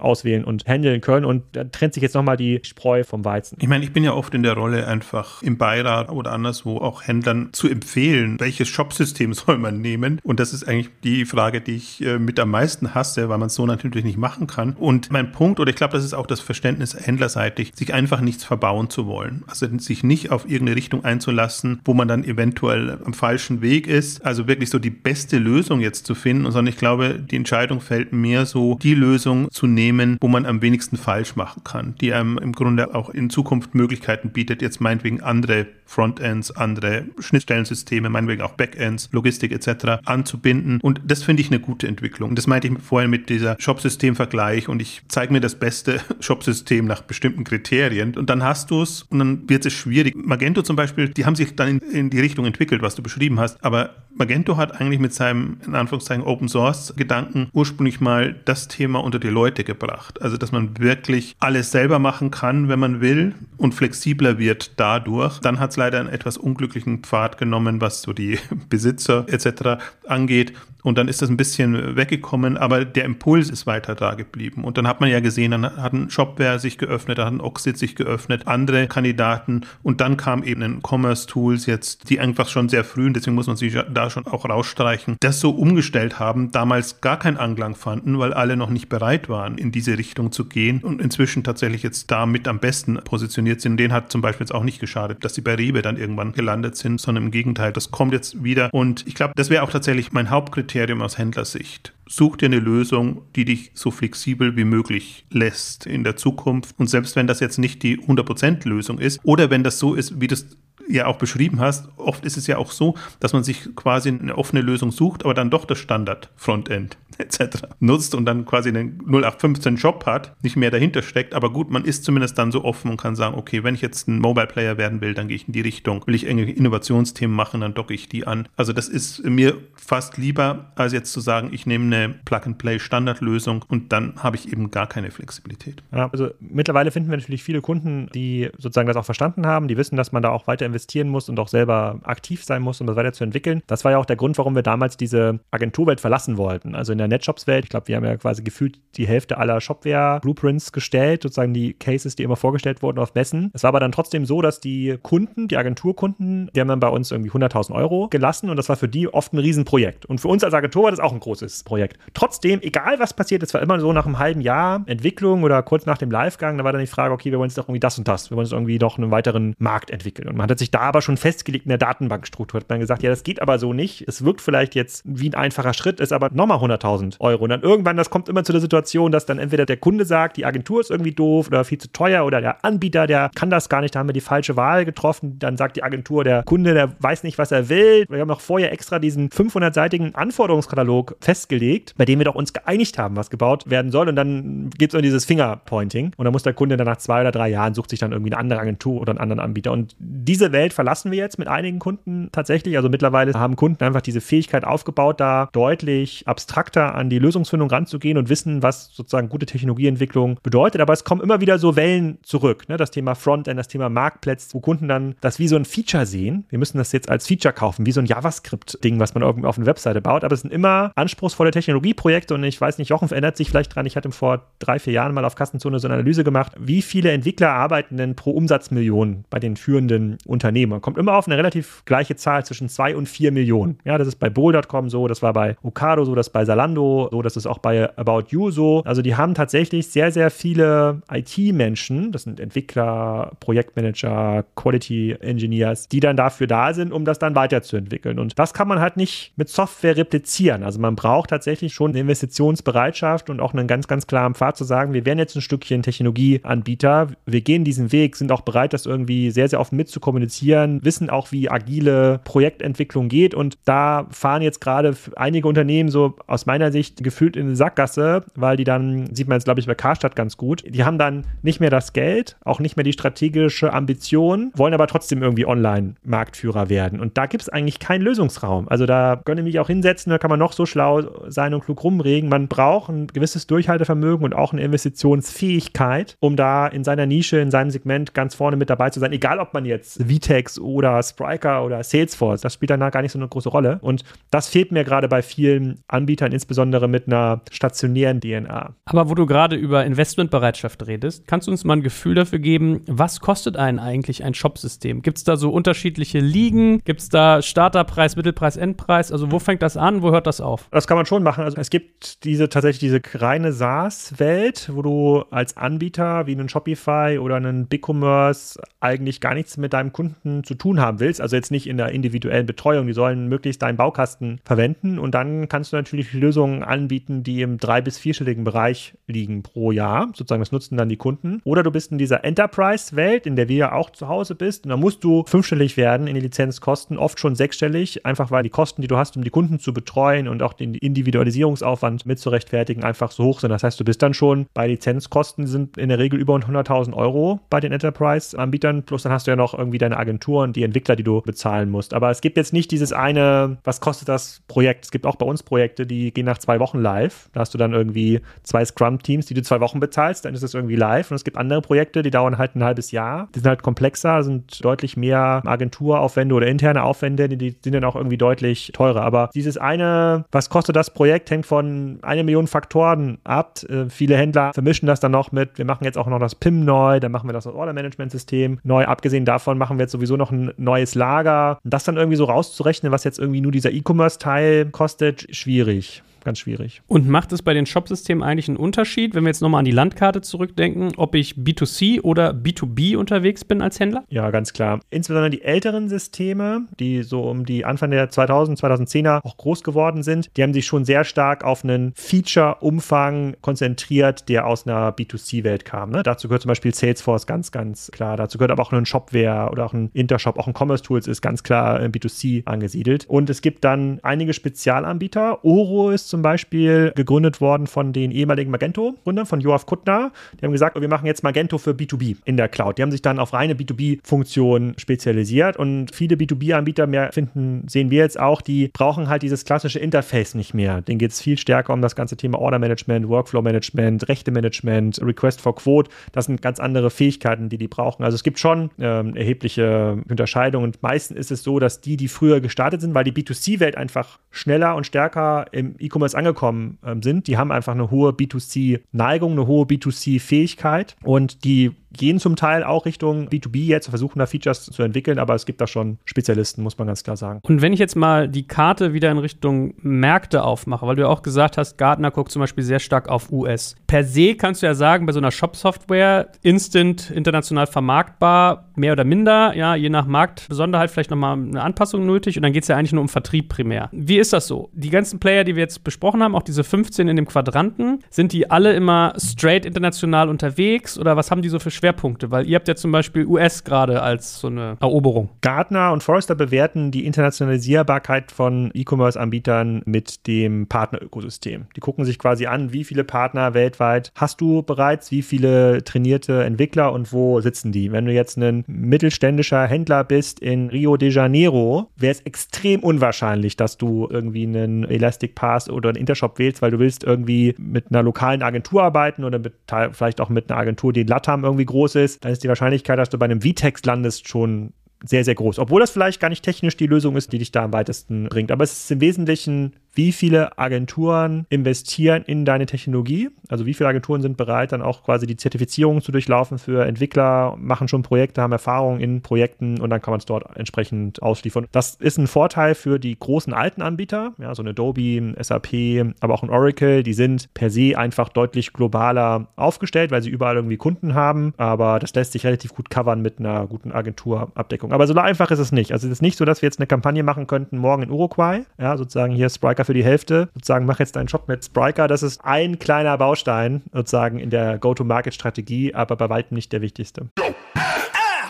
auswählen 0.00 0.44
und 0.44 0.66
handeln 0.66 1.00
können. 1.00 1.24
Und 1.24 1.44
da 1.52 1.64
trennt 1.64 1.94
sich 1.94 2.02
jetzt 2.02 2.14
nochmal 2.14 2.36
die 2.36 2.60
Spreu 2.64 3.04
vom 3.04 3.24
Weizen. 3.24 3.58
Ich 3.60 3.68
meine, 3.68 3.84
ich 3.84 3.92
bin 3.92 4.04
ja 4.04 4.12
oft 4.12 4.34
in 4.34 4.42
der 4.42 4.54
Rolle, 4.54 4.86
einfach 4.86 5.42
im 5.42 5.58
Beirat 5.58 6.10
oder 6.10 6.32
anderswo 6.32 6.78
auch 6.78 7.06
Händlern 7.06 7.50
zu 7.52 7.68
empfehlen, 7.68 8.40
welches 8.40 8.68
Shop-System 8.68 9.32
soll 9.34 9.58
man 9.58 9.80
nehmen. 9.80 10.20
Und 10.22 10.40
das 10.40 10.52
ist 10.52 10.66
eigentlich 10.66 10.90
die 11.04 11.24
Frage, 11.24 11.60
die 11.60 11.76
ich 11.76 12.04
äh, 12.04 12.18
mit 12.18 12.40
am 12.40 12.50
meisten 12.50 12.94
hasse, 12.94 13.28
weil 13.28 13.38
man 13.38 13.48
es 13.48 13.54
so 13.54 13.66
natürlich 13.66 14.04
nicht 14.04 14.18
machen 14.18 14.46
kann. 14.46 14.74
Und 14.74 15.10
mein 15.10 15.32
Punkt, 15.32 15.60
oder 15.60 15.70
ich 15.70 15.76
glaube, 15.76 15.92
das 15.92 16.04
ist 16.04 16.14
auch 16.14 16.26
das 16.26 16.40
Verständnis 16.40 16.96
Händlerseite, 16.98 17.57
gleichzeitig 17.58 17.72
sich 17.76 17.94
einfach 17.94 18.20
nichts 18.20 18.44
verbauen 18.44 18.90
zu 18.90 19.06
wollen. 19.06 19.44
Also 19.46 19.66
sich 19.78 20.02
nicht 20.02 20.30
auf 20.30 20.44
irgendeine 20.44 20.76
Richtung 20.76 21.04
einzulassen, 21.04 21.80
wo 21.84 21.94
man 21.94 22.08
dann 22.08 22.24
eventuell 22.24 22.98
am 23.04 23.14
falschen 23.14 23.60
Weg 23.60 23.86
ist. 23.86 24.24
Also 24.24 24.46
wirklich 24.46 24.70
so 24.70 24.78
die 24.78 24.90
beste 24.90 25.38
Lösung 25.38 25.80
jetzt 25.80 26.06
zu 26.06 26.14
finden, 26.14 26.44
sondern 26.44 26.72
ich 26.72 26.78
glaube, 26.78 27.18
die 27.18 27.36
Entscheidung 27.36 27.80
fällt 27.80 28.12
mehr 28.12 28.46
so, 28.46 28.78
die 28.80 28.94
Lösung 28.94 29.50
zu 29.50 29.66
nehmen, 29.66 30.18
wo 30.20 30.28
man 30.28 30.46
am 30.46 30.62
wenigsten 30.62 30.96
falsch 30.96 31.36
machen 31.36 31.62
kann, 31.64 31.94
die 32.00 32.12
einem 32.12 32.38
im 32.38 32.52
Grunde 32.52 32.94
auch 32.94 33.10
in 33.10 33.30
Zukunft 33.30 33.74
Möglichkeiten 33.74 34.30
bietet, 34.30 34.62
jetzt 34.62 34.80
meinetwegen 34.80 35.20
andere 35.20 35.66
Frontends, 35.88 36.50
andere 36.50 37.06
Schnittstellensysteme, 37.18 38.10
meinetwegen 38.10 38.42
auch 38.42 38.52
Backends, 38.52 39.08
Logistik 39.12 39.52
etc. 39.52 40.02
anzubinden. 40.04 40.80
Und 40.82 41.00
das 41.06 41.22
finde 41.22 41.40
ich 41.40 41.48
eine 41.48 41.60
gute 41.60 41.88
Entwicklung. 41.88 42.34
Das 42.34 42.46
meinte 42.46 42.68
ich 42.68 42.74
vorhin 42.78 43.08
mit 43.08 43.30
dieser 43.30 43.56
Shop-System-Vergleich 43.58 44.68
und 44.68 44.82
ich 44.82 45.00
zeige 45.08 45.32
mir 45.32 45.40
das 45.40 45.54
beste 45.54 46.00
Shop-System 46.20 46.84
nach 46.84 47.00
bestimmten 47.00 47.42
Kriterien 47.48 48.16
und 48.16 48.30
dann 48.30 48.42
hast 48.42 48.70
du 48.70 48.82
es 48.82 49.02
und 49.02 49.18
dann 49.18 49.48
wird 49.48 49.66
es 49.66 49.72
schwierig. 49.72 50.14
Magento 50.16 50.62
zum 50.62 50.76
Beispiel, 50.76 51.08
die 51.08 51.24
haben 51.24 51.34
sich 51.34 51.56
dann 51.56 51.68
in, 51.68 51.78
in 51.78 52.10
die 52.10 52.20
Richtung 52.20 52.44
entwickelt, 52.44 52.82
was 52.82 52.94
du 52.94 53.02
beschrieben 53.02 53.40
hast, 53.40 53.62
aber 53.64 53.94
Magento 54.18 54.56
hat 54.56 54.80
eigentlich 54.80 54.98
mit 54.98 55.14
seinem, 55.14 55.58
in 55.64 55.74
Anführungszeichen, 55.76 56.24
Open 56.24 56.48
Source 56.48 56.92
Gedanken 56.96 57.48
ursprünglich 57.52 58.00
mal 58.00 58.34
das 58.44 58.66
Thema 58.66 58.98
unter 58.98 59.20
die 59.20 59.28
Leute 59.28 59.62
gebracht. 59.62 60.20
Also, 60.20 60.36
dass 60.36 60.50
man 60.50 60.78
wirklich 60.78 61.36
alles 61.38 61.70
selber 61.70 61.98
machen 61.98 62.30
kann, 62.30 62.68
wenn 62.68 62.80
man 62.80 63.00
will 63.00 63.34
und 63.56 63.74
flexibler 63.74 64.38
wird 64.38 64.72
dadurch. 64.78 65.38
Dann 65.38 65.60
hat 65.60 65.70
es 65.70 65.76
leider 65.76 66.00
einen 66.00 66.08
etwas 66.08 66.36
unglücklichen 66.36 66.98
Pfad 67.04 67.38
genommen, 67.38 67.80
was 67.80 68.02
so 68.02 68.12
die 68.12 68.38
Besitzer 68.68 69.24
etc. 69.28 69.80
angeht. 70.06 70.52
Und 70.82 70.96
dann 70.96 71.08
ist 71.08 71.22
das 71.22 71.28
ein 71.28 71.36
bisschen 71.36 71.96
weggekommen, 71.96 72.56
aber 72.56 72.84
der 72.84 73.04
Impuls 73.04 73.50
ist 73.50 73.66
weiter 73.66 73.94
da 73.94 74.14
geblieben. 74.14 74.64
Und 74.64 74.78
dann 74.78 74.86
hat 74.86 75.00
man 75.00 75.10
ja 75.10 75.20
gesehen, 75.20 75.50
dann 75.50 75.64
hat 75.64 75.92
ein 75.92 76.08
Shopware 76.10 76.58
sich 76.58 76.78
geöffnet, 76.78 77.18
dann 77.18 77.26
hat 77.26 77.37
ein 77.38 77.40
Oxid 77.40 77.78
sich 77.78 77.96
geöffnet, 77.96 78.46
andere 78.46 78.86
Kandidaten 78.86 79.62
und 79.82 80.00
dann 80.00 80.16
kam 80.16 80.42
eben 80.42 80.62
ein 80.62 80.80
Commerce 80.82 81.26
Tools 81.26 81.66
jetzt, 81.66 82.10
die 82.10 82.20
einfach 82.20 82.48
schon 82.48 82.68
sehr 82.68 82.84
früh, 82.84 83.06
und 83.06 83.14
deswegen 83.14 83.34
muss 83.34 83.46
man 83.46 83.56
sich 83.56 83.76
da 83.92 84.10
schon 84.10 84.26
auch 84.26 84.44
rausstreichen, 84.44 85.16
das 85.20 85.40
so 85.40 85.50
umgestellt 85.50 86.18
haben, 86.18 86.50
damals 86.50 87.00
gar 87.00 87.18
keinen 87.18 87.36
Anklang 87.36 87.74
fanden, 87.74 88.18
weil 88.18 88.32
alle 88.32 88.56
noch 88.56 88.70
nicht 88.70 88.88
bereit 88.88 89.28
waren, 89.28 89.58
in 89.58 89.72
diese 89.72 89.96
Richtung 89.96 90.32
zu 90.32 90.44
gehen 90.44 90.80
und 90.82 91.00
inzwischen 91.00 91.44
tatsächlich 91.44 91.82
jetzt 91.82 92.10
da 92.10 92.26
mit 92.26 92.48
am 92.48 92.58
besten 92.58 92.96
positioniert 92.96 93.60
sind. 93.60 93.78
Den 93.78 93.92
hat 93.92 94.10
zum 94.10 94.20
Beispiel 94.20 94.44
jetzt 94.44 94.54
auch 94.54 94.64
nicht 94.64 94.80
geschadet, 94.80 95.24
dass 95.24 95.32
die 95.32 95.40
bei 95.40 95.54
Rewe 95.54 95.82
dann 95.82 95.96
irgendwann 95.96 96.32
gelandet 96.32 96.76
sind, 96.76 97.00
sondern 97.00 97.24
im 97.24 97.30
Gegenteil, 97.30 97.72
das 97.72 97.90
kommt 97.90 98.12
jetzt 98.12 98.42
wieder 98.42 98.72
und 98.72 99.06
ich 99.06 99.14
glaube, 99.14 99.32
das 99.36 99.50
wäre 99.50 99.62
auch 99.62 99.70
tatsächlich 99.70 100.12
mein 100.12 100.30
Hauptkriterium 100.30 101.02
aus 101.02 101.18
Händlersicht. 101.18 101.92
Such 102.08 102.36
dir 102.36 102.46
eine 102.46 102.58
Lösung, 102.58 103.22
die 103.36 103.44
dich 103.44 103.70
so 103.74 103.90
flexibel 103.90 104.56
wie 104.56 104.64
möglich 104.64 105.26
lässt 105.30 105.86
in 105.86 106.04
der 106.04 106.16
Zukunft. 106.16 106.74
Und 106.78 106.88
selbst 106.88 107.16
wenn 107.16 107.26
das 107.26 107.40
jetzt 107.40 107.58
nicht 107.58 107.82
die 107.82 107.98
100% 107.98 108.66
Lösung 108.66 108.98
ist 108.98 109.20
oder 109.24 109.50
wenn 109.50 109.62
das 109.62 109.78
so 109.78 109.94
ist, 109.94 110.20
wie 110.20 110.26
das 110.26 110.46
ja 110.88 111.06
auch 111.06 111.18
beschrieben 111.18 111.60
hast, 111.60 111.88
oft 111.96 112.24
ist 112.24 112.38
es 112.38 112.46
ja 112.46 112.56
auch 112.56 112.72
so, 112.72 112.94
dass 113.20 113.34
man 113.34 113.44
sich 113.44 113.74
quasi 113.76 114.08
eine 114.08 114.38
offene 114.38 114.62
Lösung 114.62 114.90
sucht, 114.90 115.24
aber 115.24 115.34
dann 115.34 115.50
doch 115.50 115.66
das 115.66 115.78
Standard-Frontend 115.78 116.96
etc. 117.38 117.62
nutzt 117.80 118.14
und 118.14 118.24
dann 118.24 118.44
quasi 118.44 118.68
einen 118.68 119.00
0815 119.06 119.76
Job 119.76 120.06
hat, 120.06 120.34
nicht 120.42 120.56
mehr 120.56 120.70
dahinter 120.70 121.02
steckt. 121.02 121.34
Aber 121.34 121.52
gut, 121.52 121.70
man 121.70 121.84
ist 121.84 122.04
zumindest 122.04 122.38
dann 122.38 122.52
so 122.52 122.64
offen 122.64 122.90
und 122.90 122.96
kann 122.96 123.16
sagen, 123.16 123.36
okay, 123.36 123.64
wenn 123.64 123.74
ich 123.74 123.82
jetzt 123.82 124.08
ein 124.08 124.18
Mobile 124.18 124.46
Player 124.46 124.78
werden 124.78 125.00
will, 125.00 125.14
dann 125.14 125.28
gehe 125.28 125.36
ich 125.36 125.46
in 125.46 125.52
die 125.52 125.60
Richtung. 125.60 126.06
Will 126.06 126.14
ich 126.14 126.24
irgendwelche 126.26 126.52
Innovationsthemen 126.52 127.34
machen, 127.34 127.60
dann 127.60 127.74
docke 127.74 127.94
ich 127.94 128.08
die 128.08 128.26
an. 128.26 128.48
Also 128.56 128.72
das 128.72 128.88
ist 128.88 129.24
mir 129.24 129.56
fast 129.74 130.16
lieber, 130.16 130.72
als 130.76 130.92
jetzt 130.92 131.12
zu 131.12 131.20
sagen, 131.20 131.50
ich 131.52 131.66
nehme 131.66 131.84
eine 131.84 132.14
Plug-and-Play-Standardlösung 132.24 133.64
und 133.68 133.92
dann 133.92 134.14
habe 134.22 134.36
ich 134.36 134.52
eben 134.52 134.70
gar 134.70 134.86
keine 134.86 135.10
Flexibilität. 135.10 135.82
Ja, 135.92 136.08
also 136.10 136.30
mittlerweile 136.40 136.90
finden 136.90 137.10
wir 137.10 137.16
natürlich 137.16 137.42
viele 137.42 137.60
Kunden, 137.60 138.08
die 138.14 138.50
sozusagen 138.58 138.86
das 138.86 138.96
auch 138.96 139.04
verstanden 139.04 139.46
haben, 139.46 139.68
die 139.68 139.76
wissen, 139.76 139.96
dass 139.96 140.12
man 140.12 140.22
da 140.22 140.30
auch 140.30 140.46
weiter 140.46 140.66
investieren 140.66 141.08
muss 141.08 141.28
und 141.28 141.38
auch 141.38 141.48
selber 141.48 142.00
aktiv 142.04 142.44
sein 142.44 142.62
muss, 142.62 142.80
um 142.80 142.86
das 142.86 142.96
weiterzuentwickeln. 142.96 143.62
Das 143.66 143.84
war 143.84 143.92
ja 143.92 143.98
auch 143.98 144.06
der 144.06 144.16
Grund, 144.16 144.38
warum 144.38 144.54
wir 144.54 144.62
damals 144.62 144.96
diese 144.96 145.40
Agenturwelt 145.50 146.00
verlassen 146.00 146.36
wollten. 146.36 146.74
Also 146.74 146.92
in 146.92 146.98
der 146.98 147.07
Netshops-Welt, 147.08 147.64
ich 147.64 147.70
glaube, 147.70 147.88
wir 147.88 147.96
haben 147.96 148.04
ja 148.04 148.16
quasi 148.16 148.42
gefühlt 148.42 148.80
die 148.96 149.06
Hälfte 149.06 149.38
aller 149.38 149.60
Shopware-Blueprints 149.60 150.72
gestellt, 150.72 151.22
sozusagen 151.22 151.54
die 151.54 151.74
Cases, 151.74 152.14
die 152.16 152.22
immer 152.22 152.36
vorgestellt 152.36 152.82
wurden 152.82 152.98
auf 152.98 153.14
Messen. 153.14 153.50
Es 153.54 153.62
war 153.62 153.68
aber 153.68 153.80
dann 153.80 153.92
trotzdem 153.92 154.26
so, 154.26 154.42
dass 154.42 154.60
die 154.60 154.98
Kunden, 155.02 155.48
die 155.48 155.56
Agenturkunden, 155.56 156.50
die 156.54 156.60
haben 156.60 156.68
dann 156.68 156.80
bei 156.80 156.88
uns 156.88 157.10
irgendwie 157.10 157.30
100.000 157.30 157.72
Euro 157.72 158.08
gelassen 158.08 158.50
und 158.50 158.56
das 158.56 158.68
war 158.68 158.76
für 158.76 158.88
die 158.88 159.08
oft 159.08 159.32
ein 159.32 159.38
Riesenprojekt. 159.38 160.06
Und 160.06 160.20
für 160.20 160.28
uns 160.28 160.44
als 160.44 160.54
Agentur 160.54 160.84
war 160.84 160.90
das 160.90 161.00
auch 161.00 161.12
ein 161.12 161.20
großes 161.20 161.64
Projekt. 161.64 161.98
Trotzdem, 162.14 162.60
egal 162.62 162.98
was 162.98 163.14
passiert, 163.14 163.42
es 163.42 163.54
war 163.54 163.62
immer 163.62 163.80
so 163.80 163.92
nach 163.92 164.06
einem 164.06 164.18
halben 164.18 164.40
Jahr 164.40 164.82
Entwicklung 164.86 165.42
oder 165.42 165.62
kurz 165.62 165.86
nach 165.86 165.98
dem 165.98 166.10
Livegang, 166.10 166.58
da 166.58 166.64
war 166.64 166.72
dann 166.72 166.80
die 166.80 166.86
Frage, 166.86 167.14
okay, 167.14 167.30
wir 167.30 167.38
wollen 167.38 167.48
jetzt 167.48 167.58
doch 167.58 167.64
irgendwie 167.64 167.80
das 167.80 167.98
und 167.98 168.08
das, 168.08 168.30
wir 168.30 168.36
wollen 168.36 168.46
jetzt 168.46 168.52
irgendwie 168.52 168.78
doch 168.78 168.98
einen 168.98 169.10
weiteren 169.10 169.54
Markt 169.58 169.90
entwickeln. 169.90 170.28
Und 170.28 170.36
man 170.36 170.50
hat 170.50 170.58
sich 170.58 170.70
da 170.70 170.80
aber 170.80 171.02
schon 171.02 171.16
festgelegt 171.16 171.66
in 171.66 171.70
der 171.70 171.78
Datenbankstruktur, 171.78 172.60
hat 172.60 172.68
man 172.68 172.80
gesagt, 172.80 173.02
ja, 173.02 173.10
das 173.10 173.22
geht 173.22 173.40
aber 173.40 173.58
so 173.58 173.72
nicht. 173.72 174.06
Es 174.06 174.24
wirkt 174.24 174.40
vielleicht 174.40 174.74
jetzt 174.74 175.02
wie 175.04 175.28
ein 175.28 175.34
einfacher 175.34 175.74
Schritt, 175.74 176.00
ist 176.00 176.12
aber 176.12 176.30
nochmal 176.32 176.58
100.000 176.58 176.97
Euro. 177.20 177.44
Und 177.44 177.50
dann 177.50 177.62
irgendwann, 177.62 177.96
das 177.96 178.10
kommt 178.10 178.28
immer 178.28 178.44
zu 178.44 178.52
der 178.52 178.60
Situation, 178.60 179.12
dass 179.12 179.26
dann 179.26 179.38
entweder 179.38 179.66
der 179.66 179.76
Kunde 179.76 180.04
sagt, 180.04 180.36
die 180.36 180.44
Agentur 180.44 180.80
ist 180.80 180.90
irgendwie 180.90 181.12
doof 181.12 181.48
oder 181.48 181.64
viel 181.64 181.78
zu 181.78 181.92
teuer 181.92 182.24
oder 182.24 182.40
der 182.40 182.64
Anbieter, 182.64 183.06
der 183.06 183.30
kann 183.34 183.50
das 183.50 183.68
gar 183.68 183.80
nicht, 183.80 183.94
da 183.94 184.00
haben 184.00 184.08
wir 184.08 184.12
die 184.12 184.20
falsche 184.20 184.56
Wahl 184.56 184.84
getroffen. 184.84 185.38
Dann 185.38 185.56
sagt 185.56 185.76
die 185.76 185.82
Agentur, 185.82 186.24
der 186.24 186.42
Kunde, 186.42 186.74
der 186.74 186.92
weiß 187.00 187.22
nicht, 187.22 187.38
was 187.38 187.52
er 187.52 187.68
will. 187.68 188.06
Wir 188.08 188.20
haben 188.20 188.30
auch 188.30 188.40
vorher 188.40 188.72
extra 188.72 188.98
diesen 188.98 189.30
500-seitigen 189.30 190.14
Anforderungskatalog 190.14 191.16
festgelegt, 191.20 191.94
bei 191.96 192.04
dem 192.04 192.18
wir 192.18 192.24
doch 192.24 192.34
uns 192.34 192.52
geeinigt 192.52 192.98
haben, 192.98 193.16
was 193.16 193.30
gebaut 193.30 193.68
werden 193.70 193.90
soll. 193.90 194.08
Und 194.08 194.16
dann 194.16 194.70
gibt 194.76 194.94
es 194.94 195.02
dieses 195.02 195.24
Fingerpointing. 195.24 196.12
Und 196.16 196.24
dann 196.24 196.32
muss 196.32 196.42
der 196.42 196.54
Kunde 196.54 196.76
dann 196.76 196.86
nach 196.86 196.96
zwei 196.96 197.20
oder 197.20 197.32
drei 197.32 197.48
Jahren 197.48 197.74
sucht 197.74 197.90
sich 197.90 197.98
dann 197.98 198.12
irgendwie 198.12 198.32
eine 198.32 198.40
andere 198.40 198.60
Agentur 198.60 199.00
oder 199.00 199.12
einen 199.12 199.20
anderen 199.20 199.40
Anbieter. 199.40 199.72
Und 199.72 199.94
diese 199.98 200.52
Welt 200.52 200.72
verlassen 200.72 201.10
wir 201.10 201.18
jetzt 201.18 201.38
mit 201.38 201.48
einigen 201.48 201.78
Kunden 201.78 202.28
tatsächlich. 202.32 202.76
Also 202.76 202.88
mittlerweile 202.88 203.32
haben 203.34 203.56
Kunden 203.56 203.82
einfach 203.84 204.00
diese 204.00 204.20
Fähigkeit 204.20 204.64
aufgebaut, 204.64 205.20
da 205.20 205.48
deutlich 205.52 206.22
abstrakter 206.26 206.77
an 206.86 207.10
die 207.10 207.18
Lösungsfindung 207.18 207.70
ranzugehen 207.70 208.18
und 208.18 208.28
wissen, 208.28 208.62
was 208.62 208.90
sozusagen 208.92 209.28
gute 209.28 209.46
Technologieentwicklung 209.46 210.38
bedeutet. 210.42 210.80
Aber 210.80 210.92
es 210.92 211.04
kommen 211.04 211.20
immer 211.20 211.40
wieder 211.40 211.58
so 211.58 211.76
Wellen 211.76 212.18
zurück. 212.22 212.68
Ne? 212.68 212.76
Das 212.76 212.90
Thema 212.90 213.14
Frontend, 213.14 213.58
das 213.58 213.68
Thema 213.68 213.88
Marktplätze, 213.88 214.54
wo 214.54 214.60
Kunden 214.60 214.88
dann 214.88 215.14
das 215.20 215.38
wie 215.38 215.48
so 215.48 215.56
ein 215.56 215.64
Feature 215.64 216.06
sehen. 216.06 216.44
Wir 216.48 216.58
müssen 216.58 216.78
das 216.78 216.92
jetzt 216.92 217.08
als 217.08 217.26
Feature 217.26 217.54
kaufen, 217.54 217.86
wie 217.86 217.92
so 217.92 218.00
ein 218.00 218.06
JavaScript-Ding, 218.06 219.00
was 219.00 219.14
man 219.14 219.22
irgendwie 219.22 219.48
auf 219.48 219.56
eine 219.56 219.66
Webseite 219.66 220.00
baut. 220.00 220.24
Aber 220.24 220.34
es 220.34 220.42
sind 220.42 220.52
immer 220.52 220.92
anspruchsvolle 220.96 221.50
Technologieprojekte 221.50 222.34
und 222.34 222.44
ich 222.44 222.60
weiß 222.60 222.78
nicht, 222.78 222.88
Jochen 222.88 223.08
verändert 223.08 223.36
sich 223.36 223.50
vielleicht 223.50 223.74
dran. 223.74 223.86
Ich 223.86 223.96
hatte 223.96 224.10
vor 224.10 224.46
drei, 224.58 224.78
vier 224.78 224.92
Jahren 224.92 225.14
mal 225.14 225.24
auf 225.24 225.34
Kassenzone 225.34 225.78
so 225.78 225.88
eine 225.88 225.94
Analyse 225.94 226.24
gemacht. 226.24 226.52
Wie 226.58 226.82
viele 226.82 227.10
Entwickler 227.12 227.50
arbeiten 227.50 227.96
denn 227.96 228.14
pro 228.14 228.30
Umsatzmillion 228.30 229.24
bei 229.30 229.38
den 229.38 229.56
führenden 229.56 230.18
Unternehmen? 230.26 230.80
Kommt 230.80 230.98
immer 230.98 231.14
auf 231.14 231.26
eine 231.26 231.36
relativ 231.36 231.82
gleiche 231.84 232.16
Zahl 232.16 232.44
zwischen 232.44 232.68
zwei 232.68 232.96
und 232.96 233.08
vier 233.08 233.32
Millionen. 233.32 233.78
Ja, 233.84 233.98
das 233.98 234.08
ist 234.08 234.16
bei 234.16 234.30
Bowl.com 234.30 234.90
so, 234.90 235.08
das 235.08 235.22
war 235.22 235.32
bei 235.32 235.56
Okado 235.62 236.04
so, 236.04 236.14
das 236.14 236.30
bei 236.30 236.44
Salando 236.44 236.67
so, 236.74 237.08
das 237.22 237.36
ist 237.36 237.46
auch 237.46 237.58
bei 237.58 237.96
About 237.96 238.24
You 238.28 238.50
so. 238.50 238.82
Also 238.84 239.02
die 239.02 239.16
haben 239.16 239.34
tatsächlich 239.34 239.88
sehr, 239.88 240.12
sehr 240.12 240.30
viele 240.30 241.02
IT-Menschen, 241.10 242.12
das 242.12 242.22
sind 242.22 242.40
Entwickler, 242.40 243.32
Projektmanager, 243.40 244.44
Quality 244.56 245.16
Engineers, 245.20 245.88
die 245.88 246.00
dann 246.00 246.16
dafür 246.16 246.46
da 246.46 246.72
sind, 246.74 246.92
um 246.92 247.04
das 247.04 247.18
dann 247.18 247.34
weiterzuentwickeln. 247.34 248.18
Und 248.18 248.38
das 248.38 248.54
kann 248.54 248.68
man 248.68 248.80
halt 248.80 248.96
nicht 248.96 249.32
mit 249.36 249.48
Software 249.48 249.96
replizieren. 249.96 250.62
Also 250.62 250.80
man 250.80 250.96
braucht 250.96 251.30
tatsächlich 251.30 251.72
schon 251.74 251.90
eine 251.90 252.00
Investitionsbereitschaft 252.00 253.30
und 253.30 253.40
auch 253.40 253.52
einen 253.52 253.66
ganz, 253.66 253.88
ganz 253.88 254.06
klaren 254.06 254.34
Pfad 254.34 254.56
zu 254.56 254.64
sagen, 254.64 254.92
wir 254.92 255.04
werden 255.04 255.18
jetzt 255.18 255.36
ein 255.36 255.42
Stückchen 255.42 255.82
Technologieanbieter, 255.82 257.08
wir 257.26 257.40
gehen 257.40 257.64
diesen 257.64 257.92
Weg, 257.92 258.16
sind 258.16 258.32
auch 258.32 258.42
bereit, 258.42 258.72
das 258.72 258.86
irgendwie 258.86 259.30
sehr, 259.30 259.48
sehr 259.48 259.60
offen 259.60 259.76
mitzukommunizieren, 259.76 260.84
wissen 260.84 261.10
auch, 261.10 261.32
wie 261.32 261.50
agile 261.50 262.20
Projektentwicklung 262.24 263.08
geht 263.08 263.34
und 263.34 263.58
da 263.64 264.06
fahren 264.10 264.42
jetzt 264.42 264.60
gerade 264.60 264.96
einige 265.16 265.48
Unternehmen 265.48 265.88
so 265.88 266.16
aus 266.26 266.46
meiner 266.46 266.57
Sicht 266.72 267.02
gefühlt 267.02 267.36
in 267.36 267.46
eine 267.46 267.56
Sackgasse, 267.56 268.24
weil 268.34 268.56
die 268.56 268.64
dann, 268.64 269.14
sieht 269.14 269.28
man 269.28 269.36
jetzt 269.36 269.44
glaube 269.44 269.60
ich 269.60 269.66
bei 269.66 269.74
Karstadt 269.74 270.16
ganz 270.16 270.36
gut, 270.36 270.62
die 270.66 270.84
haben 270.84 270.98
dann 270.98 271.24
nicht 271.42 271.60
mehr 271.60 271.70
das 271.70 271.92
Geld, 271.92 272.36
auch 272.44 272.60
nicht 272.60 272.76
mehr 272.76 272.84
die 272.84 272.92
strategische 272.92 273.72
Ambition, 273.72 274.52
wollen 274.54 274.74
aber 274.74 274.86
trotzdem 274.86 275.22
irgendwie 275.22 275.46
Online-Marktführer 275.46 276.68
werden 276.68 277.00
und 277.00 277.16
da 277.16 277.26
gibt 277.26 277.42
es 277.42 277.48
eigentlich 277.48 277.78
keinen 277.78 278.02
Lösungsraum. 278.02 278.68
Also 278.68 278.86
da 278.86 279.20
können 279.24 279.44
mich 279.44 279.60
auch 279.60 279.68
hinsetzen, 279.68 280.10
da 280.10 280.18
kann 280.18 280.30
man 280.30 280.38
noch 280.38 280.52
so 280.52 280.66
schlau 280.66 281.02
sein 281.28 281.54
und 281.54 281.64
klug 281.64 281.82
rumregen. 281.82 282.28
Man 282.28 282.48
braucht 282.48 282.90
ein 282.90 283.06
gewisses 283.08 283.46
Durchhaltevermögen 283.46 284.24
und 284.24 284.34
auch 284.34 284.52
eine 284.52 284.62
Investitionsfähigkeit, 284.62 286.16
um 286.20 286.36
da 286.36 286.66
in 286.66 286.84
seiner 286.84 287.06
Nische, 287.06 287.38
in 287.38 287.50
seinem 287.50 287.70
Segment 287.70 288.14
ganz 288.14 288.34
vorne 288.34 288.56
mit 288.56 288.70
dabei 288.70 288.90
zu 288.90 289.00
sein. 289.00 289.12
Egal, 289.12 289.38
ob 289.38 289.54
man 289.54 289.64
jetzt 289.64 290.08
Vitex 290.08 290.58
oder 290.58 291.02
Spriker 291.02 291.64
oder 291.64 291.82
Salesforce, 291.82 292.40
das 292.40 292.54
spielt 292.54 292.70
dann 292.70 292.80
gar 292.80 293.02
nicht 293.02 293.12
so 293.12 293.18
eine 293.18 293.28
große 293.28 293.48
Rolle. 293.48 293.78
Und 293.82 294.04
das 294.30 294.48
fehlt 294.48 294.72
mir 294.72 294.84
gerade 294.84 295.08
bei 295.08 295.22
vielen 295.22 295.82
Anbietern, 295.88 296.32
insbesondere 296.32 296.47
mit 296.48 297.06
einer 297.06 297.42
stationären 297.50 298.20
DNA. 298.20 298.74
Aber 298.84 299.10
wo 299.10 299.14
du 299.14 299.26
gerade 299.26 299.56
über 299.56 299.84
Investmentbereitschaft 299.84 300.86
redest, 300.86 301.26
kannst 301.26 301.46
du 301.46 301.50
uns 301.50 301.64
mal 301.64 301.74
ein 301.74 301.82
Gefühl 301.82 302.14
dafür 302.14 302.38
geben, 302.38 302.82
was 302.86 303.20
kostet 303.20 303.56
einen 303.56 303.78
eigentlich 303.78 304.24
ein 304.24 304.34
Shopsystem? 304.34 305.02
Gibt 305.02 305.18
es 305.18 305.24
da 305.24 305.36
so 305.36 305.50
unterschiedliche 305.50 306.18
Ligen? 306.18 306.82
Gibt 306.84 307.00
es 307.00 307.08
da 307.08 307.42
Starterpreis, 307.42 308.16
Mittelpreis, 308.16 308.56
Endpreis? 308.56 309.12
Also 309.12 309.30
wo 309.30 309.38
fängt 309.38 309.62
das 309.62 309.76
an? 309.76 310.02
Wo 310.02 310.10
hört 310.10 310.26
das 310.26 310.40
auf? 310.40 310.68
Das 310.70 310.86
kann 310.86 310.96
man 310.96 311.06
schon 311.06 311.22
machen. 311.22 311.44
Also 311.44 311.56
es 311.58 311.70
gibt 311.70 312.24
diese 312.24 312.48
tatsächlich 312.48 312.78
diese 312.78 313.00
reine 313.22 313.52
SaaS-Welt, 313.52 314.70
wo 314.72 314.82
du 314.82 315.24
als 315.30 315.56
Anbieter 315.56 316.26
wie 316.26 316.32
einen 316.32 316.48
Shopify 316.48 317.18
oder 317.20 317.36
einen 317.36 317.66
BigCommerce 317.66 318.60
eigentlich 318.80 319.20
gar 319.20 319.34
nichts 319.34 319.56
mit 319.56 319.72
deinem 319.72 319.92
Kunden 319.92 320.44
zu 320.44 320.54
tun 320.54 320.80
haben 320.80 321.00
willst. 321.00 321.20
Also 321.20 321.36
jetzt 321.36 321.50
nicht 321.50 321.66
in 321.66 321.76
der 321.76 321.90
individuellen 321.90 322.46
Betreuung. 322.46 322.86
Die 322.86 322.92
sollen 322.92 323.28
möglichst 323.28 323.62
deinen 323.62 323.76
Baukasten 323.76 324.40
verwenden 324.44 324.98
und 324.98 325.14
dann 325.14 325.48
kannst 325.48 325.72
du 325.72 325.76
natürlich 325.76 326.12
Lösungen 326.12 326.37
anbieten, 326.46 327.22
die 327.22 327.42
im 327.42 327.58
drei- 327.58 327.80
bis 327.80 327.98
vierstelligen 327.98 328.44
Bereich 328.44 328.94
liegen 329.06 329.42
pro 329.42 329.72
Jahr. 329.72 330.08
Sozusagen, 330.14 330.40
das 330.40 330.52
nutzen 330.52 330.76
dann 330.76 330.88
die 330.88 330.96
Kunden. 330.96 331.40
Oder 331.44 331.62
du 331.62 331.70
bist 331.70 331.92
in 331.92 331.98
dieser 331.98 332.24
Enterprise-Welt, 332.24 333.26
in 333.26 333.36
der 333.36 333.48
wir 333.48 333.56
ja 333.56 333.72
auch 333.72 333.90
zu 333.90 334.08
Hause 334.08 334.34
bist 334.34 334.64
und 334.64 334.70
dann 334.70 334.80
musst 334.80 335.04
du 335.04 335.24
fünfstellig 335.26 335.76
werden 335.76 336.06
in 336.06 336.14
die 336.14 336.20
Lizenzkosten, 336.20 336.98
oft 336.98 337.18
schon 337.18 337.34
sechsstellig, 337.34 338.04
einfach 338.06 338.30
weil 338.30 338.42
die 338.42 338.50
Kosten, 338.50 338.82
die 338.82 338.88
du 338.88 338.96
hast, 338.96 339.16
um 339.16 339.24
die 339.24 339.30
Kunden 339.30 339.58
zu 339.58 339.72
betreuen 339.72 340.28
und 340.28 340.42
auch 340.42 340.52
den 340.52 340.74
Individualisierungsaufwand 340.74 342.06
mit 342.06 342.18
zu 342.18 342.30
rechtfertigen, 342.30 342.84
einfach 342.84 343.10
so 343.10 343.24
hoch 343.24 343.40
sind. 343.40 343.50
Das 343.50 343.62
heißt, 343.62 343.78
du 343.80 343.84
bist 343.84 344.02
dann 344.02 344.14
schon 344.14 344.46
bei 344.54 344.66
Lizenzkosten, 344.66 345.46
sind 345.46 345.76
in 345.78 345.88
der 345.88 345.98
Regel 345.98 346.18
über 346.20 346.34
100.000 346.34 346.94
Euro 346.94 347.40
bei 347.50 347.60
den 347.60 347.72
Enterprise-Anbietern, 347.72 348.84
plus 348.84 349.02
dann 349.02 349.12
hast 349.12 349.26
du 349.26 349.30
ja 349.30 349.36
noch 349.36 349.54
irgendwie 349.54 349.78
deine 349.78 349.96
Agenturen, 349.96 350.52
die 350.52 350.62
Entwickler, 350.62 350.96
die 350.96 351.04
du 351.04 351.22
bezahlen 351.22 351.70
musst. 351.70 351.94
Aber 351.94 352.10
es 352.10 352.20
gibt 352.20 352.36
jetzt 352.36 352.52
nicht 352.52 352.70
dieses 352.70 352.92
eine, 352.92 353.58
was 353.64 353.80
kostet 353.80 354.08
das 354.08 354.42
Projekt? 354.48 354.84
Es 354.84 354.90
gibt 354.90 355.06
auch 355.06 355.16
bei 355.16 355.26
uns 355.26 355.42
Projekte, 355.42 355.86
die 355.86 356.12
gehen 356.12 356.27
nach 356.28 356.38
zwei 356.38 356.60
Wochen 356.60 356.78
live. 356.78 357.28
Da 357.32 357.40
hast 357.40 357.54
du 357.54 357.58
dann 357.58 357.72
irgendwie 357.72 358.20
zwei 358.42 358.64
Scrum 358.64 358.88
Scrum-Teams, 358.88 359.26
die 359.26 359.34
du 359.34 359.42
zwei 359.42 359.60
Wochen 359.60 359.80
bezahlst, 359.80 360.24
dann 360.24 360.34
ist 360.34 360.42
es 360.42 360.54
irgendwie 360.54 360.76
live. 360.76 361.10
Und 361.10 361.16
es 361.16 361.24
gibt 361.24 361.36
andere 361.36 361.60
Projekte, 361.60 362.02
die 362.02 362.10
dauern 362.10 362.38
halt 362.38 362.56
ein 362.56 362.64
halbes 362.64 362.90
Jahr. 362.90 363.28
Die 363.34 363.40
sind 363.40 363.48
halt 363.48 363.62
komplexer, 363.62 364.22
sind 364.22 364.64
deutlich 364.64 364.96
mehr 364.96 365.42
Agenturaufwände 365.44 366.34
oder 366.34 366.46
interne 366.46 366.82
Aufwände, 366.82 367.28
die 367.28 367.56
sind 367.62 367.74
dann 367.74 367.84
auch 367.84 367.96
irgendwie 367.96 368.18
deutlich 368.18 368.70
teurer. 368.72 369.02
Aber 369.02 369.30
dieses 369.34 369.58
eine, 369.58 370.24
was 370.32 370.48
kostet 370.50 370.76
das 370.76 370.92
Projekt, 370.92 371.30
hängt 371.30 371.46
von 371.46 371.98
einer 372.02 372.22
Million 372.22 372.46
Faktoren 372.46 373.18
ab. 373.24 373.60
Äh, 373.68 373.88
viele 373.88 374.16
Händler 374.16 374.52
vermischen 374.52 374.86
das 374.86 375.00
dann 375.00 375.12
noch 375.12 375.32
mit, 375.32 375.58
wir 375.58 375.64
machen 375.64 375.84
jetzt 375.84 375.98
auch 375.98 376.06
noch 376.06 376.18
das 376.18 376.34
PIM 376.34 376.64
neu, 376.64 377.00
dann 377.00 377.12
machen 377.12 377.28
wir 377.28 377.32
das 377.32 377.46
Order-Management-System 377.46 378.60
neu. 378.62 378.84
Abgesehen 378.84 379.24
davon 379.24 379.58
machen 379.58 379.78
wir 379.78 379.84
jetzt 379.84 379.92
sowieso 379.92 380.16
noch 380.16 380.30
ein 380.30 380.52
neues 380.56 380.94
Lager. 380.94 381.58
Und 381.64 381.72
das 381.72 381.84
dann 381.84 381.96
irgendwie 381.96 382.16
so 382.16 382.24
rauszurechnen, 382.24 382.92
was 382.92 383.04
jetzt 383.04 383.18
irgendwie 383.18 383.40
nur 383.40 383.52
dieser 383.52 383.70
E-Commerce-Teil 383.70 384.66
kostet, 384.66 385.26
schwierig 385.34 386.02
ganz 386.28 386.40
schwierig. 386.40 386.82
Und 386.86 387.08
macht 387.08 387.32
es 387.32 387.40
bei 387.40 387.54
den 387.54 387.64
Shop-Systemen 387.64 388.22
eigentlich 388.22 388.48
einen 388.48 388.58
Unterschied, 388.58 389.14
wenn 389.14 389.24
wir 389.24 389.30
jetzt 389.30 389.40
nochmal 389.40 389.60
an 389.60 389.64
die 389.64 389.70
Landkarte 389.70 390.20
zurückdenken, 390.20 390.92
ob 390.98 391.14
ich 391.14 391.36
B2C 391.36 392.02
oder 392.02 392.32
B2B 392.32 392.98
unterwegs 392.98 393.46
bin 393.46 393.62
als 393.62 393.80
Händler? 393.80 394.04
Ja, 394.10 394.30
ganz 394.30 394.52
klar. 394.52 394.80
Insbesondere 394.90 395.30
die 395.30 395.40
älteren 395.40 395.88
Systeme, 395.88 396.66
die 396.78 397.02
so 397.02 397.22
um 397.22 397.46
die 397.46 397.64
Anfang 397.64 397.90
der 397.92 398.10
2000, 398.10 398.60
2010er 398.60 399.24
auch 399.24 399.38
groß 399.38 399.64
geworden 399.64 400.02
sind, 400.02 400.28
die 400.36 400.42
haben 400.42 400.52
sich 400.52 400.66
schon 400.66 400.84
sehr 400.84 401.04
stark 401.04 401.44
auf 401.44 401.64
einen 401.64 401.92
Feature-Umfang 401.94 403.36
konzentriert, 403.40 404.28
der 404.28 404.46
aus 404.46 404.66
einer 404.66 404.90
B2C-Welt 404.92 405.64
kam. 405.64 405.88
Ne? 405.88 406.02
Dazu 406.02 406.28
gehört 406.28 406.42
zum 406.42 406.50
Beispiel 406.50 406.74
Salesforce 406.74 407.26
ganz, 407.26 407.52
ganz 407.52 407.90
klar. 407.90 408.18
Dazu 408.18 408.36
gehört 408.36 408.50
aber 408.50 408.62
auch 408.62 408.72
ein 408.72 408.84
Shopware 408.84 409.48
oder 409.50 409.64
auch 409.64 409.72
ein 409.72 409.88
Intershop, 409.94 410.38
auch 410.38 410.46
ein 410.46 410.52
Commerce 410.54 410.84
Tools 410.84 411.06
ist 411.06 411.22
ganz 411.22 411.42
klar 411.42 411.80
in 411.80 411.90
B2C 411.90 412.46
angesiedelt. 412.46 413.06
Und 413.08 413.30
es 413.30 413.40
gibt 413.40 413.64
dann 413.64 414.00
einige 414.02 414.34
Spezialanbieter. 414.34 415.42
Oro 415.42 415.88
ist 415.88 416.10
zum 416.10 416.17
Beispiel 416.22 416.92
gegründet 416.94 417.40
worden 417.40 417.66
von 417.66 417.92
den 417.92 418.10
ehemaligen 418.10 418.50
Magento-Gründern, 418.50 419.26
von 419.26 419.40
Joaf 419.40 419.66
Kuttner. 419.66 420.12
Die 420.40 420.44
haben 420.44 420.52
gesagt, 420.52 420.80
wir 420.80 420.88
machen 420.88 421.06
jetzt 421.06 421.22
Magento 421.22 421.58
für 421.58 421.72
B2B 421.72 422.16
in 422.24 422.36
der 422.36 422.48
Cloud. 422.48 422.78
Die 422.78 422.82
haben 422.82 422.90
sich 422.90 423.02
dann 423.02 423.18
auf 423.18 423.32
reine 423.32 423.54
B2B-Funktionen 423.54 424.74
spezialisiert 424.78 425.56
und 425.56 425.94
viele 425.94 426.16
B2B-Anbieter 426.16 426.86
mehr 426.86 427.12
finden, 427.12 427.66
sehen 427.68 427.90
wir 427.90 427.98
jetzt 427.98 428.18
auch, 428.18 428.40
die 428.40 428.68
brauchen 428.68 429.08
halt 429.08 429.22
dieses 429.22 429.44
klassische 429.44 429.78
Interface 429.78 430.34
nicht 430.34 430.54
mehr. 430.54 430.82
Denen 430.82 430.98
geht 430.98 431.12
es 431.12 431.20
viel 431.20 431.38
stärker 431.38 431.72
um 431.72 431.82
das 431.82 431.96
ganze 431.96 432.16
Thema 432.16 432.38
Order-Management, 432.38 433.08
Workflow-Management, 433.08 434.08
Rechte-Management, 434.08 435.00
Request 435.02 435.40
for 435.40 435.54
Quote. 435.54 435.90
Das 436.12 436.26
sind 436.26 436.42
ganz 436.42 436.60
andere 436.60 436.90
Fähigkeiten, 436.90 437.48
die 437.48 437.58
die 437.58 437.68
brauchen. 437.68 438.04
Also 438.04 438.14
es 438.14 438.22
gibt 438.22 438.38
schon 438.38 438.70
ähm, 438.78 439.16
erhebliche 439.16 439.98
Unterscheidungen. 440.08 440.64
Und 440.64 440.82
meistens 440.82 441.18
ist 441.18 441.30
es 441.30 441.42
so, 441.42 441.58
dass 441.58 441.80
die, 441.80 441.96
die 441.96 442.08
früher 442.08 442.40
gestartet 442.40 442.80
sind, 442.80 442.94
weil 442.94 443.04
die 443.04 443.12
B2C-Welt 443.12 443.76
einfach 443.76 444.18
schneller 444.30 444.76
und 444.76 444.84
stärker 444.84 445.46
im 445.52 445.74
E-Commerce 445.78 445.97
E-Commerce 445.98 446.16
angekommen 446.16 446.78
ähm, 446.84 447.02
sind, 447.02 447.26
die 447.26 447.36
haben 447.36 447.52
einfach 447.52 447.72
eine 447.72 447.90
hohe 447.90 448.10
B2C-Neigung, 448.12 449.32
eine 449.32 449.46
hohe 449.46 449.66
B2C-Fähigkeit 449.66 450.96
und 451.02 451.44
die 451.44 451.72
gehen 451.92 452.18
zum 452.18 452.36
Teil 452.36 452.64
auch 452.64 452.86
Richtung 452.86 453.28
B2B 453.28 453.64
jetzt, 453.64 453.88
versuchen 453.88 454.18
da 454.18 454.26
Features 454.26 454.66
zu 454.66 454.82
entwickeln, 454.82 455.18
aber 455.18 455.34
es 455.34 455.46
gibt 455.46 455.60
da 455.60 455.66
schon 455.66 455.98
Spezialisten, 456.04 456.62
muss 456.62 456.78
man 456.78 456.86
ganz 456.86 457.02
klar 457.02 457.16
sagen. 457.16 457.40
Und 457.42 457.62
wenn 457.62 457.72
ich 457.72 457.78
jetzt 457.78 457.96
mal 457.96 458.28
die 458.28 458.46
Karte 458.46 458.92
wieder 458.92 459.10
in 459.10 459.18
Richtung 459.18 459.74
Märkte 459.80 460.44
aufmache, 460.44 460.86
weil 460.86 460.96
du 460.96 461.02
ja 461.02 461.08
auch 461.08 461.22
gesagt 461.22 461.56
hast, 461.56 461.78
Gartner 461.78 462.10
guckt 462.10 462.30
zum 462.30 462.40
Beispiel 462.40 462.64
sehr 462.64 462.78
stark 462.78 463.08
auf 463.08 463.32
US. 463.32 463.74
Per 463.86 464.04
se 464.04 464.34
kannst 464.34 464.62
du 464.62 464.66
ja 464.66 464.74
sagen, 464.74 465.06
bei 465.06 465.12
so 465.12 465.18
einer 465.18 465.30
Shop-Software 465.30 466.30
instant 466.42 467.10
international 467.10 467.66
vermarktbar, 467.66 468.68
mehr 468.74 468.92
oder 468.92 469.04
minder, 469.04 469.54
ja, 469.56 469.74
je 469.74 469.88
nach 469.88 470.06
Marktbesonderheit 470.06 470.90
vielleicht 470.90 471.10
nochmal 471.10 471.36
eine 471.38 471.62
Anpassung 471.62 472.06
nötig 472.06 472.36
und 472.36 472.42
dann 472.42 472.52
geht 472.52 472.62
es 472.62 472.68
ja 472.68 472.76
eigentlich 472.76 472.92
nur 472.92 473.02
um 473.02 473.08
Vertrieb 473.08 473.48
primär. 473.48 473.88
Wie 473.92 474.18
ist 474.18 474.32
das 474.32 474.46
so? 474.46 474.70
Die 474.72 474.90
ganzen 474.90 475.18
Player, 475.18 475.44
die 475.44 475.56
wir 475.56 475.62
jetzt 475.62 475.84
besprochen 475.88 476.22
haben, 476.22 476.34
auch 476.34 476.42
diese 476.42 476.64
15 476.64 477.08
in 477.08 477.16
dem 477.16 477.26
Quadranten, 477.26 478.00
sind 478.10 478.34
die 478.34 478.50
alle 478.50 478.74
immer 478.74 479.14
straight 479.16 479.64
international 479.64 480.28
unterwegs 480.28 480.98
oder 480.98 481.16
was 481.16 481.30
haben 481.30 481.40
die 481.40 481.48
so 481.48 481.58
für 481.58 481.70
Schwerpunkte? 481.70 482.30
Weil 482.30 482.46
ihr 482.46 482.56
habt 482.56 482.68
ja 482.68 482.74
zum 482.74 482.92
Beispiel 482.92 483.24
US 483.24 483.64
gerade 483.64 484.02
als 484.02 484.38
so 484.38 484.48
eine 484.48 484.76
Eroberung. 484.80 485.30
Gartner 485.40 485.92
und 485.92 486.02
Forrester 486.02 486.34
bewerten 486.34 486.90
die 486.90 487.06
Internationalisierbarkeit 487.06 488.30
von 488.32 488.70
E-Commerce-Anbietern 488.74 489.80
mit 489.86 490.26
dem 490.26 490.66
Partnerökosystem. 490.66 491.68
Die 491.74 491.80
gucken 491.80 492.04
sich 492.04 492.18
quasi 492.18 492.44
an, 492.44 492.70
wie 492.74 492.84
viele 492.84 493.04
Partner 493.04 493.54
weltweit 493.54 494.12
hast 494.14 494.42
du 494.42 494.62
bereits, 494.62 495.10
wie 495.10 495.22
viele 495.22 495.82
trainierte 495.84 496.44
Entwickler 496.44 496.92
und 496.92 497.14
wo 497.14 497.40
sitzen 497.40 497.72
die. 497.72 497.92
Wenn 497.92 498.04
du 498.04 498.12
jetzt 498.12 498.36
ein 498.36 498.64
mittelständischer 498.66 499.66
Händler 499.66 500.04
bist 500.04 500.40
in 500.40 500.68
Rio 500.68 500.98
de 500.98 501.08
Janeiro, 501.08 501.88
wäre 501.96 502.12
es 502.12 502.20
extrem 502.20 502.80
unwahrscheinlich, 502.80 503.56
dass 503.56 503.78
du 503.78 504.06
irgendwie 504.10 504.42
einen 504.42 504.84
Elastic 504.84 505.34
Pass 505.34 505.70
oder 505.70 505.77
einen 505.86 505.96
Intershop 505.96 506.40
wählst, 506.40 506.60
weil 506.60 506.72
du 506.72 506.80
willst 506.80 507.04
irgendwie 507.04 507.54
mit 507.58 507.86
einer 507.90 508.02
lokalen 508.02 508.42
Agentur 508.42 508.82
arbeiten 508.82 509.22
oder 509.22 509.38
mit, 509.38 509.54
vielleicht 509.92 510.20
auch 510.20 510.28
mit 510.28 510.50
einer 510.50 510.58
Agentur, 510.58 510.92
die 510.92 511.02
in 511.02 511.06
Latam 511.06 511.44
irgendwie 511.44 511.66
groß 511.66 511.94
ist, 511.94 512.24
dann 512.24 512.32
ist 512.32 512.42
die 512.42 512.48
Wahrscheinlichkeit, 512.48 512.98
dass 512.98 513.10
du 513.10 513.18
bei 513.18 513.26
einem 513.26 513.40
VTEX 513.40 513.84
landest, 513.84 514.26
schon 514.26 514.72
sehr, 515.04 515.24
sehr 515.24 515.36
groß. 515.36 515.58
Obwohl 515.60 515.80
das 515.80 515.90
vielleicht 515.90 516.20
gar 516.20 516.28
nicht 516.28 516.44
technisch 516.44 516.76
die 516.76 516.86
Lösung 516.86 517.16
ist, 517.16 517.32
die 517.32 517.38
dich 517.38 517.52
da 517.52 517.62
am 517.62 517.72
weitesten 517.72 518.28
bringt. 518.28 518.50
Aber 518.50 518.64
es 518.64 518.72
ist 518.72 518.90
im 518.90 519.00
Wesentlichen 519.00 519.76
wie 519.98 520.12
viele 520.12 520.56
Agenturen 520.56 521.44
investieren 521.48 522.22
in 522.24 522.44
deine 522.44 522.66
Technologie. 522.66 523.30
Also 523.48 523.66
wie 523.66 523.74
viele 523.74 523.88
Agenturen 523.88 524.22
sind 524.22 524.36
bereit, 524.36 524.70
dann 524.70 524.80
auch 524.80 525.02
quasi 525.02 525.26
die 525.26 525.36
Zertifizierung 525.36 526.02
zu 526.02 526.12
durchlaufen 526.12 526.58
für 526.58 526.86
Entwickler, 526.86 527.56
machen 527.58 527.88
schon 527.88 528.04
Projekte, 528.04 528.40
haben 528.40 528.52
Erfahrung 528.52 529.00
in 529.00 529.22
Projekten 529.22 529.80
und 529.80 529.90
dann 529.90 530.00
kann 530.00 530.12
man 530.12 530.20
es 530.20 530.24
dort 530.26 530.56
entsprechend 530.56 531.20
ausliefern. 531.20 531.66
Das 531.72 531.96
ist 531.96 532.16
ein 532.16 532.28
Vorteil 532.28 532.76
für 532.76 533.00
die 533.00 533.18
großen 533.18 533.52
alten 533.52 533.82
Anbieter, 533.82 534.34
ja, 534.38 534.54
so 534.54 534.62
ein 534.62 534.68
Adobe, 534.68 535.34
SAP, 535.40 536.14
aber 536.20 536.34
auch 536.34 536.44
ein 536.44 536.50
Oracle, 536.50 537.02
die 537.02 537.14
sind 537.14 537.52
per 537.52 537.68
se 537.68 537.98
einfach 537.98 538.28
deutlich 538.28 538.72
globaler 538.72 539.48
aufgestellt, 539.56 540.12
weil 540.12 540.22
sie 540.22 540.30
überall 540.30 540.54
irgendwie 540.54 540.76
Kunden 540.76 541.14
haben, 541.14 541.54
aber 541.56 541.98
das 541.98 542.14
lässt 542.14 542.32
sich 542.32 542.46
relativ 542.46 542.72
gut 542.72 542.88
covern 542.88 543.20
mit 543.20 543.40
einer 543.40 543.66
guten 543.66 543.90
Agenturabdeckung. 543.90 544.92
Aber 544.92 545.08
so 545.08 545.14
einfach 545.14 545.50
ist 545.50 545.58
es 545.58 545.72
nicht. 545.72 545.90
Also 545.90 546.06
es 546.06 546.12
ist 546.12 546.22
nicht 546.22 546.38
so, 546.38 546.44
dass 546.44 546.62
wir 546.62 546.68
jetzt 546.68 546.78
eine 546.78 546.86
Kampagne 546.86 547.24
machen 547.24 547.48
könnten 547.48 547.78
morgen 547.78 548.04
in 548.04 548.12
Uruguay, 548.12 548.64
ja, 548.78 548.96
sozusagen 548.96 549.32
hier 549.32 549.48
Spriker 549.48 549.87
für 549.88 549.94
die 549.94 550.04
Hälfte, 550.04 550.50
sozusagen, 550.52 550.84
mach 550.84 550.98
jetzt 550.98 551.16
deinen 551.16 551.28
Job 551.28 551.48
mit 551.48 551.64
Spriker. 551.64 552.08
Das 552.08 552.22
ist 552.22 552.44
ein 552.44 552.78
kleiner 552.78 553.16
Baustein 553.16 553.80
sozusagen 553.90 554.38
in 554.38 554.50
der 554.50 554.76
Go-to-Market-Strategie, 554.76 555.94
aber 555.94 556.14
bei 556.16 556.28
weitem 556.28 556.56
nicht 556.56 556.74
der 556.74 556.82
wichtigste. 556.82 557.30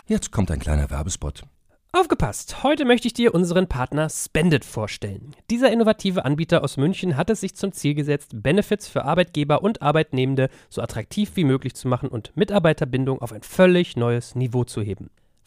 Jetzt 0.09 0.33
kommt 0.33 0.51
ein 0.51 0.59
kleiner 0.59 0.91
Werbespot. 0.91 1.45
Aufgepasst! 1.93 2.65
Heute 2.65 2.85
möchte 2.85 3.07
ich 3.07 3.15
dir 3.15 3.37
unseren 3.37 3.69
Partner 3.69 4.11
Spendit 4.11 4.65
vorstellen. 4.65 5.37
Dieser 5.49 5.71
innovative 5.71 6.25
Anbieter 6.25 6.65
aus 6.65 6.77
München 6.77 7.17
hat 7.17 7.31
es 7.31 7.41
sich 7.41 7.55
zum 7.55 7.71
Ziel 7.71 7.95
gesetzt, 7.95 8.33
Benefits 8.35 8.89
für 8.89 9.05
Arbeitgeber 9.05 9.63
und 9.63 9.81
Arbeitnehmende 9.81 10.49
so 10.69 10.83
attraktiv 10.83 11.31
wie 11.37 11.45
möglich 11.45 11.77
zu 11.77 11.87
machen 11.87 12.09
und 12.09 12.37
Mitarbeiterbindung 12.37 13.23
auf 13.23 13.33
ein 13.33 13.43
völlig 13.43 13.97
neues 13.97 14.35
Niveau 14.35 14.65
zu 14.65 14.83
heben. 14.83 15.09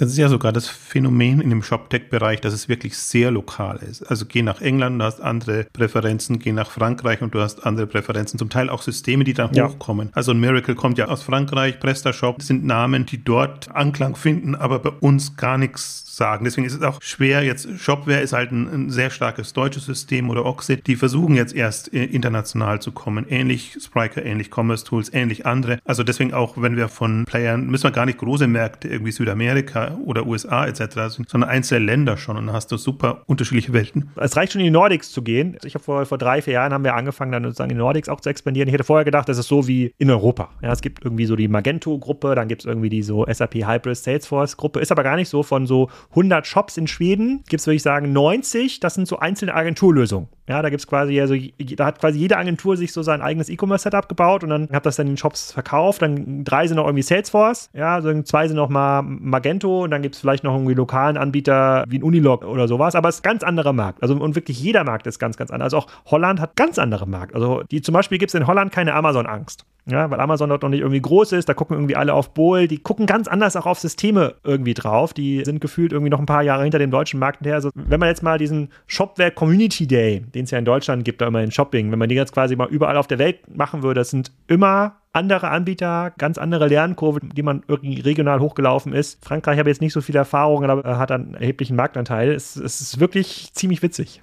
Das 0.00 0.08
ist 0.08 0.16
ja 0.16 0.30
sogar 0.30 0.50
das 0.50 0.66
Phänomen 0.66 1.42
in 1.42 1.50
dem 1.50 1.62
ShopTech-Bereich, 1.62 2.40
dass 2.40 2.54
es 2.54 2.70
wirklich 2.70 2.96
sehr 2.96 3.30
lokal 3.30 3.80
ist. 3.82 4.02
Also 4.04 4.24
geh 4.24 4.40
nach 4.40 4.62
England, 4.62 4.98
du 4.98 5.04
hast 5.04 5.20
andere 5.20 5.66
Präferenzen, 5.74 6.38
geh 6.38 6.52
nach 6.52 6.70
Frankreich 6.70 7.20
und 7.20 7.34
du 7.34 7.40
hast 7.42 7.66
andere 7.66 7.86
Präferenzen. 7.86 8.38
Zum 8.38 8.48
Teil 8.48 8.70
auch 8.70 8.80
Systeme, 8.80 9.24
die 9.24 9.34
dann 9.34 9.52
ja. 9.52 9.68
hochkommen. 9.68 10.08
Also 10.14 10.32
ein 10.32 10.40
Miracle 10.40 10.74
kommt 10.74 10.96
ja 10.96 11.08
aus 11.08 11.22
Frankreich, 11.22 11.80
PrestaShop 11.80 12.40
sind 12.40 12.64
Namen, 12.64 13.04
die 13.04 13.22
dort 13.22 13.70
Anklang 13.74 14.16
finden, 14.16 14.54
aber 14.54 14.78
bei 14.78 14.88
uns 14.88 15.36
gar 15.36 15.58
nichts 15.58 16.09
sagen. 16.16 16.44
Deswegen 16.44 16.66
ist 16.66 16.74
es 16.74 16.82
auch 16.82 17.00
schwer, 17.02 17.42
jetzt 17.42 17.68
Shopware 17.78 18.20
ist 18.20 18.32
halt 18.32 18.52
ein, 18.52 18.68
ein 18.68 18.90
sehr 18.90 19.10
starkes 19.10 19.52
deutsches 19.52 19.86
System 19.86 20.30
oder 20.30 20.44
Oxid, 20.44 20.86
die 20.86 20.96
versuchen 20.96 21.34
jetzt 21.34 21.54
erst 21.54 21.92
äh, 21.92 22.04
international 22.04 22.80
zu 22.80 22.92
kommen. 22.92 23.26
Ähnlich 23.28 23.76
Spriker, 23.80 24.24
ähnlich 24.24 24.50
Commerce 24.54 24.84
Tools, 24.84 25.12
ähnlich 25.12 25.46
andere. 25.46 25.78
Also 25.84 26.02
deswegen 26.02 26.32
auch, 26.32 26.54
wenn 26.56 26.76
wir 26.76 26.88
von 26.88 27.24
Playern, 27.24 27.66
müssen 27.66 27.84
wir 27.84 27.90
gar 27.90 28.06
nicht 28.06 28.18
große 28.18 28.46
Märkte, 28.46 28.88
irgendwie 28.88 29.12
Südamerika 29.12 29.98
oder 30.04 30.26
USA 30.26 30.66
etc., 30.66 31.16
sondern 31.28 31.50
einzelne 31.50 31.84
Länder 31.84 32.16
schon 32.16 32.36
und 32.36 32.46
dann 32.46 32.54
hast 32.54 32.72
du 32.72 32.76
super 32.76 33.22
unterschiedliche 33.26 33.72
Welten. 33.72 34.10
Es 34.16 34.36
reicht 34.36 34.52
schon 34.52 34.60
in 34.60 34.66
die 34.66 34.70
Nordics 34.70 35.10
zu 35.10 35.22
gehen. 35.22 35.56
Ich 35.64 35.74
habe 35.74 35.84
vor, 35.84 36.06
vor 36.06 36.18
drei, 36.18 36.42
vier 36.42 36.54
Jahren 36.54 36.72
haben 36.72 36.84
wir 36.84 36.94
angefangen, 36.94 37.32
dann 37.32 37.44
sozusagen 37.44 37.70
in 37.70 37.76
die 37.76 37.80
Nordics 37.80 38.08
auch 38.08 38.20
zu 38.20 38.28
expandieren. 38.28 38.68
Ich 38.68 38.74
hätte 38.74 38.84
vorher 38.84 39.04
gedacht, 39.04 39.28
das 39.28 39.38
ist 39.38 39.48
so 39.48 39.66
wie 39.66 39.92
in 39.98 40.10
Europa. 40.10 40.50
Ja, 40.62 40.72
es 40.72 40.80
gibt 40.80 41.04
irgendwie 41.04 41.26
so 41.26 41.36
die 41.36 41.48
Magento-Gruppe, 41.48 42.34
dann 42.34 42.48
gibt 42.48 42.62
es 42.62 42.66
irgendwie 42.66 42.90
die 42.90 43.02
so 43.02 43.26
SAP 43.30 43.54
Hybrid 43.66 43.96
Salesforce-Gruppe. 43.96 44.80
Ist 44.80 44.92
aber 44.92 45.02
gar 45.02 45.16
nicht 45.16 45.28
so 45.28 45.42
von 45.42 45.66
so 45.66 45.90
100 46.10 46.46
Shops 46.46 46.76
in 46.76 46.86
Schweden 46.86 47.44
gibt 47.48 47.60
es, 47.60 47.66
würde 47.66 47.76
ich 47.76 47.82
sagen, 47.82 48.12
90. 48.12 48.80
Das 48.80 48.94
sind 48.94 49.06
so 49.06 49.18
einzelne 49.18 49.54
Agenturlösungen. 49.54 50.28
Ja, 50.50 50.62
da 50.62 50.68
gibt 50.68 50.80
es 50.80 50.88
quasi, 50.88 51.20
also 51.20 51.36
da 51.76 51.86
hat 51.86 52.00
quasi 52.00 52.18
jede 52.18 52.36
Agentur 52.36 52.76
sich 52.76 52.92
so 52.92 53.02
sein 53.02 53.22
eigenes 53.22 53.48
E-Commerce-Setup 53.48 54.08
gebaut 54.08 54.42
und 54.42 54.50
dann 54.50 54.68
hat 54.72 54.84
das 54.84 54.96
dann 54.96 55.06
in 55.06 55.12
den 55.12 55.16
Shops 55.16 55.52
verkauft. 55.52 56.02
Dann 56.02 56.42
drei 56.42 56.66
sind 56.66 56.76
noch 56.76 56.86
irgendwie 56.86 57.04
Salesforce, 57.04 57.70
ja, 57.72 57.94
also 57.94 58.20
zwei 58.22 58.48
sind 58.48 58.56
noch 58.56 58.68
mal 58.68 59.00
Magento 59.02 59.84
und 59.84 59.92
dann 59.92 60.02
gibt 60.02 60.16
es 60.16 60.20
vielleicht 60.20 60.42
noch 60.42 60.52
irgendwie 60.52 60.74
lokalen 60.74 61.16
Anbieter 61.16 61.84
wie 61.86 62.00
ein 62.00 62.02
Unilog 62.02 62.44
oder 62.44 62.66
sowas. 62.66 62.96
Aber 62.96 63.08
es 63.08 63.14
ist 63.14 63.20
ein 63.20 63.30
ganz 63.30 63.44
anderer 63.44 63.72
Markt. 63.72 64.02
Also 64.02 64.16
und 64.16 64.34
wirklich 64.34 64.60
jeder 64.60 64.82
Markt 64.82 65.06
ist 65.06 65.20
ganz, 65.20 65.36
ganz 65.36 65.52
anders. 65.52 65.72
Also 65.72 65.86
auch 65.86 65.86
Holland 66.06 66.40
hat 66.40 66.56
ganz 66.56 66.80
andere 66.80 67.06
Markt. 67.06 67.36
Also 67.36 67.62
die 67.70 67.80
zum 67.80 67.92
Beispiel 67.92 68.18
gibt 68.18 68.30
es 68.30 68.34
in 68.34 68.48
Holland 68.48 68.72
keine 68.72 68.94
Amazon-Angst. 68.94 69.64
Ja, 69.86 70.10
weil 70.10 70.20
Amazon 70.20 70.50
dort 70.50 70.62
noch 70.62 70.68
nicht 70.68 70.80
irgendwie 70.80 71.00
groß 71.00 71.32
ist, 71.32 71.48
da 71.48 71.54
gucken 71.54 71.76
irgendwie 71.76 71.96
alle 71.96 72.14
auf 72.14 72.34
Bohl, 72.34 72.68
die 72.68 72.78
gucken 72.78 73.06
ganz 73.06 73.28
anders 73.28 73.56
auch 73.56 73.66
auf 73.66 73.78
Systeme 73.78 74.34
irgendwie 74.44 74.74
drauf. 74.74 75.14
Die 75.14 75.42
sind 75.44 75.60
gefühlt 75.60 75.92
irgendwie 75.92 76.10
noch 76.10 76.20
ein 76.20 76.26
paar 76.26 76.42
Jahre 76.42 76.62
hinter 76.62 76.78
dem 76.78 76.90
deutschen 76.90 77.18
Markt 77.18 77.44
her. 77.44 77.54
Also, 77.54 77.70
wenn 77.74 77.98
man 77.98 78.08
jetzt 78.08 78.22
mal 78.22 78.38
diesen 78.38 78.68
Shopware 78.86 79.30
Community 79.30 79.86
Day, 79.86 80.20
den 80.34 80.39
es 80.44 80.50
ja 80.50 80.58
in 80.58 80.64
Deutschland 80.64 81.04
gibt, 81.04 81.20
da 81.20 81.26
immer 81.26 81.42
in 81.42 81.50
Shopping, 81.50 81.90
wenn 81.90 81.98
man 81.98 82.08
den 82.08 82.16
jetzt 82.18 82.32
quasi 82.32 82.56
mal 82.56 82.68
überall 82.68 82.96
auf 82.96 83.06
der 83.06 83.18
Welt 83.18 83.38
machen 83.54 83.82
würde, 83.82 84.00
das 84.00 84.10
sind 84.10 84.32
immer 84.46 84.96
andere 85.12 85.48
Anbieter, 85.48 86.12
ganz 86.18 86.38
andere 86.38 86.68
Lernkurve, 86.68 87.20
die 87.20 87.42
man 87.42 87.62
irgendwie 87.66 88.00
regional 88.00 88.40
hochgelaufen 88.40 88.92
ist. 88.92 89.24
Frankreich 89.24 89.58
habe 89.58 89.68
jetzt 89.68 89.80
nicht 89.80 89.92
so 89.92 90.00
viel 90.00 90.16
Erfahrung, 90.16 90.64
aber 90.64 90.98
hat 90.98 91.10
einen 91.10 91.34
erheblichen 91.34 91.76
Marktanteil. 91.76 92.30
Es, 92.30 92.56
es 92.56 92.80
ist 92.80 93.00
wirklich 93.00 93.52
ziemlich 93.54 93.82
witzig. 93.82 94.20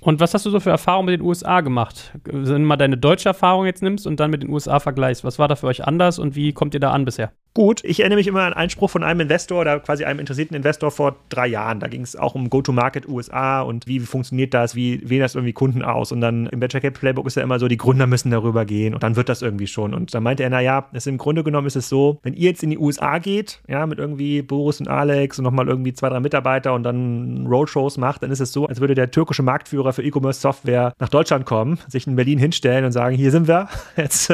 Und 0.00 0.18
was 0.20 0.32
hast 0.32 0.46
du 0.46 0.50
so 0.50 0.60
für 0.60 0.70
Erfahrungen 0.70 1.06
mit 1.06 1.20
den 1.20 1.26
USA 1.26 1.60
gemacht? 1.60 2.12
Wenn 2.24 2.44
du 2.44 2.58
mal 2.60 2.76
deine 2.76 2.96
deutsche 2.96 3.28
Erfahrung 3.28 3.66
jetzt 3.66 3.82
nimmst 3.82 4.06
und 4.06 4.18
dann 4.18 4.30
mit 4.30 4.42
den 4.42 4.50
USA 4.50 4.80
vergleichst, 4.80 5.24
was 5.24 5.38
war 5.38 5.48
da 5.48 5.56
für 5.56 5.66
euch 5.66 5.84
anders 5.84 6.18
und 6.18 6.36
wie 6.36 6.52
kommt 6.52 6.74
ihr 6.74 6.80
da 6.80 6.92
an 6.92 7.04
bisher? 7.04 7.32
Gut. 7.54 7.82
Ich 7.84 8.00
erinnere 8.00 8.18
mich 8.18 8.26
immer 8.26 8.42
an 8.42 8.52
einen 8.52 8.70
Spruch 8.70 8.90
von 8.90 9.02
einem 9.02 9.20
Investor 9.20 9.60
oder 9.60 9.80
quasi 9.80 10.04
einem 10.04 10.20
interessierten 10.20 10.56
Investor 10.56 10.90
vor 10.90 11.16
drei 11.28 11.48
Jahren. 11.48 11.80
Da 11.80 11.88
ging 11.88 12.02
es 12.02 12.16
auch 12.16 12.34
um 12.34 12.48
Go-to-Market 12.48 13.08
USA 13.08 13.62
und 13.62 13.86
wie 13.86 14.00
funktioniert 14.00 14.54
das, 14.54 14.74
wie 14.74 15.08
wählen 15.08 15.22
das 15.22 15.34
irgendwie 15.34 15.52
Kunden 15.52 15.82
aus. 15.82 16.12
Und 16.12 16.20
dann 16.20 16.46
im 16.46 16.60
Venture 16.60 16.80
Capital 16.80 17.00
Playbook 17.00 17.26
ist 17.26 17.36
ja 17.36 17.42
immer 17.42 17.58
so, 17.58 17.68
die 17.68 17.76
Gründer 17.76 18.06
müssen 18.06 18.30
darüber 18.30 18.64
gehen 18.64 18.94
und 18.94 19.02
dann 19.02 19.16
wird 19.16 19.28
das 19.28 19.42
irgendwie 19.42 19.66
schon. 19.66 19.94
Und 19.94 20.14
dann 20.14 20.22
meinte 20.22 20.42
er, 20.42 20.50
naja, 20.50 20.88
im 21.04 21.18
Grunde 21.18 21.42
genommen 21.42 21.66
ist 21.66 21.76
es 21.76 21.88
so, 21.88 22.18
wenn 22.22 22.34
ihr 22.34 22.50
jetzt 22.50 22.62
in 22.62 22.70
die 22.70 22.78
USA 22.78 23.18
geht, 23.18 23.60
ja, 23.68 23.86
mit 23.86 23.98
irgendwie 23.98 24.42
Boris 24.42 24.80
und 24.80 24.88
Alex 24.88 25.38
und 25.38 25.44
nochmal 25.44 25.66
irgendwie 25.68 25.92
zwei, 25.92 26.08
drei 26.08 26.20
Mitarbeiter 26.20 26.72
und 26.74 26.84
dann 26.84 27.46
Roadshows 27.46 27.98
macht, 27.98 28.22
dann 28.22 28.30
ist 28.30 28.40
es 28.40 28.52
so, 28.52 28.66
als 28.66 28.80
würde 28.80 28.94
der 28.94 29.10
türkische 29.10 29.42
Marktführer 29.42 29.92
für 29.92 30.02
E-Commerce-Software 30.02 30.92
nach 30.98 31.08
Deutschland 31.08 31.46
kommen, 31.46 31.78
sich 31.88 32.06
in 32.06 32.16
Berlin 32.16 32.38
hinstellen 32.38 32.84
und 32.84 32.92
sagen, 32.92 33.16
hier 33.16 33.30
sind 33.30 33.48
wir, 33.48 33.68
jetzt, 33.96 34.32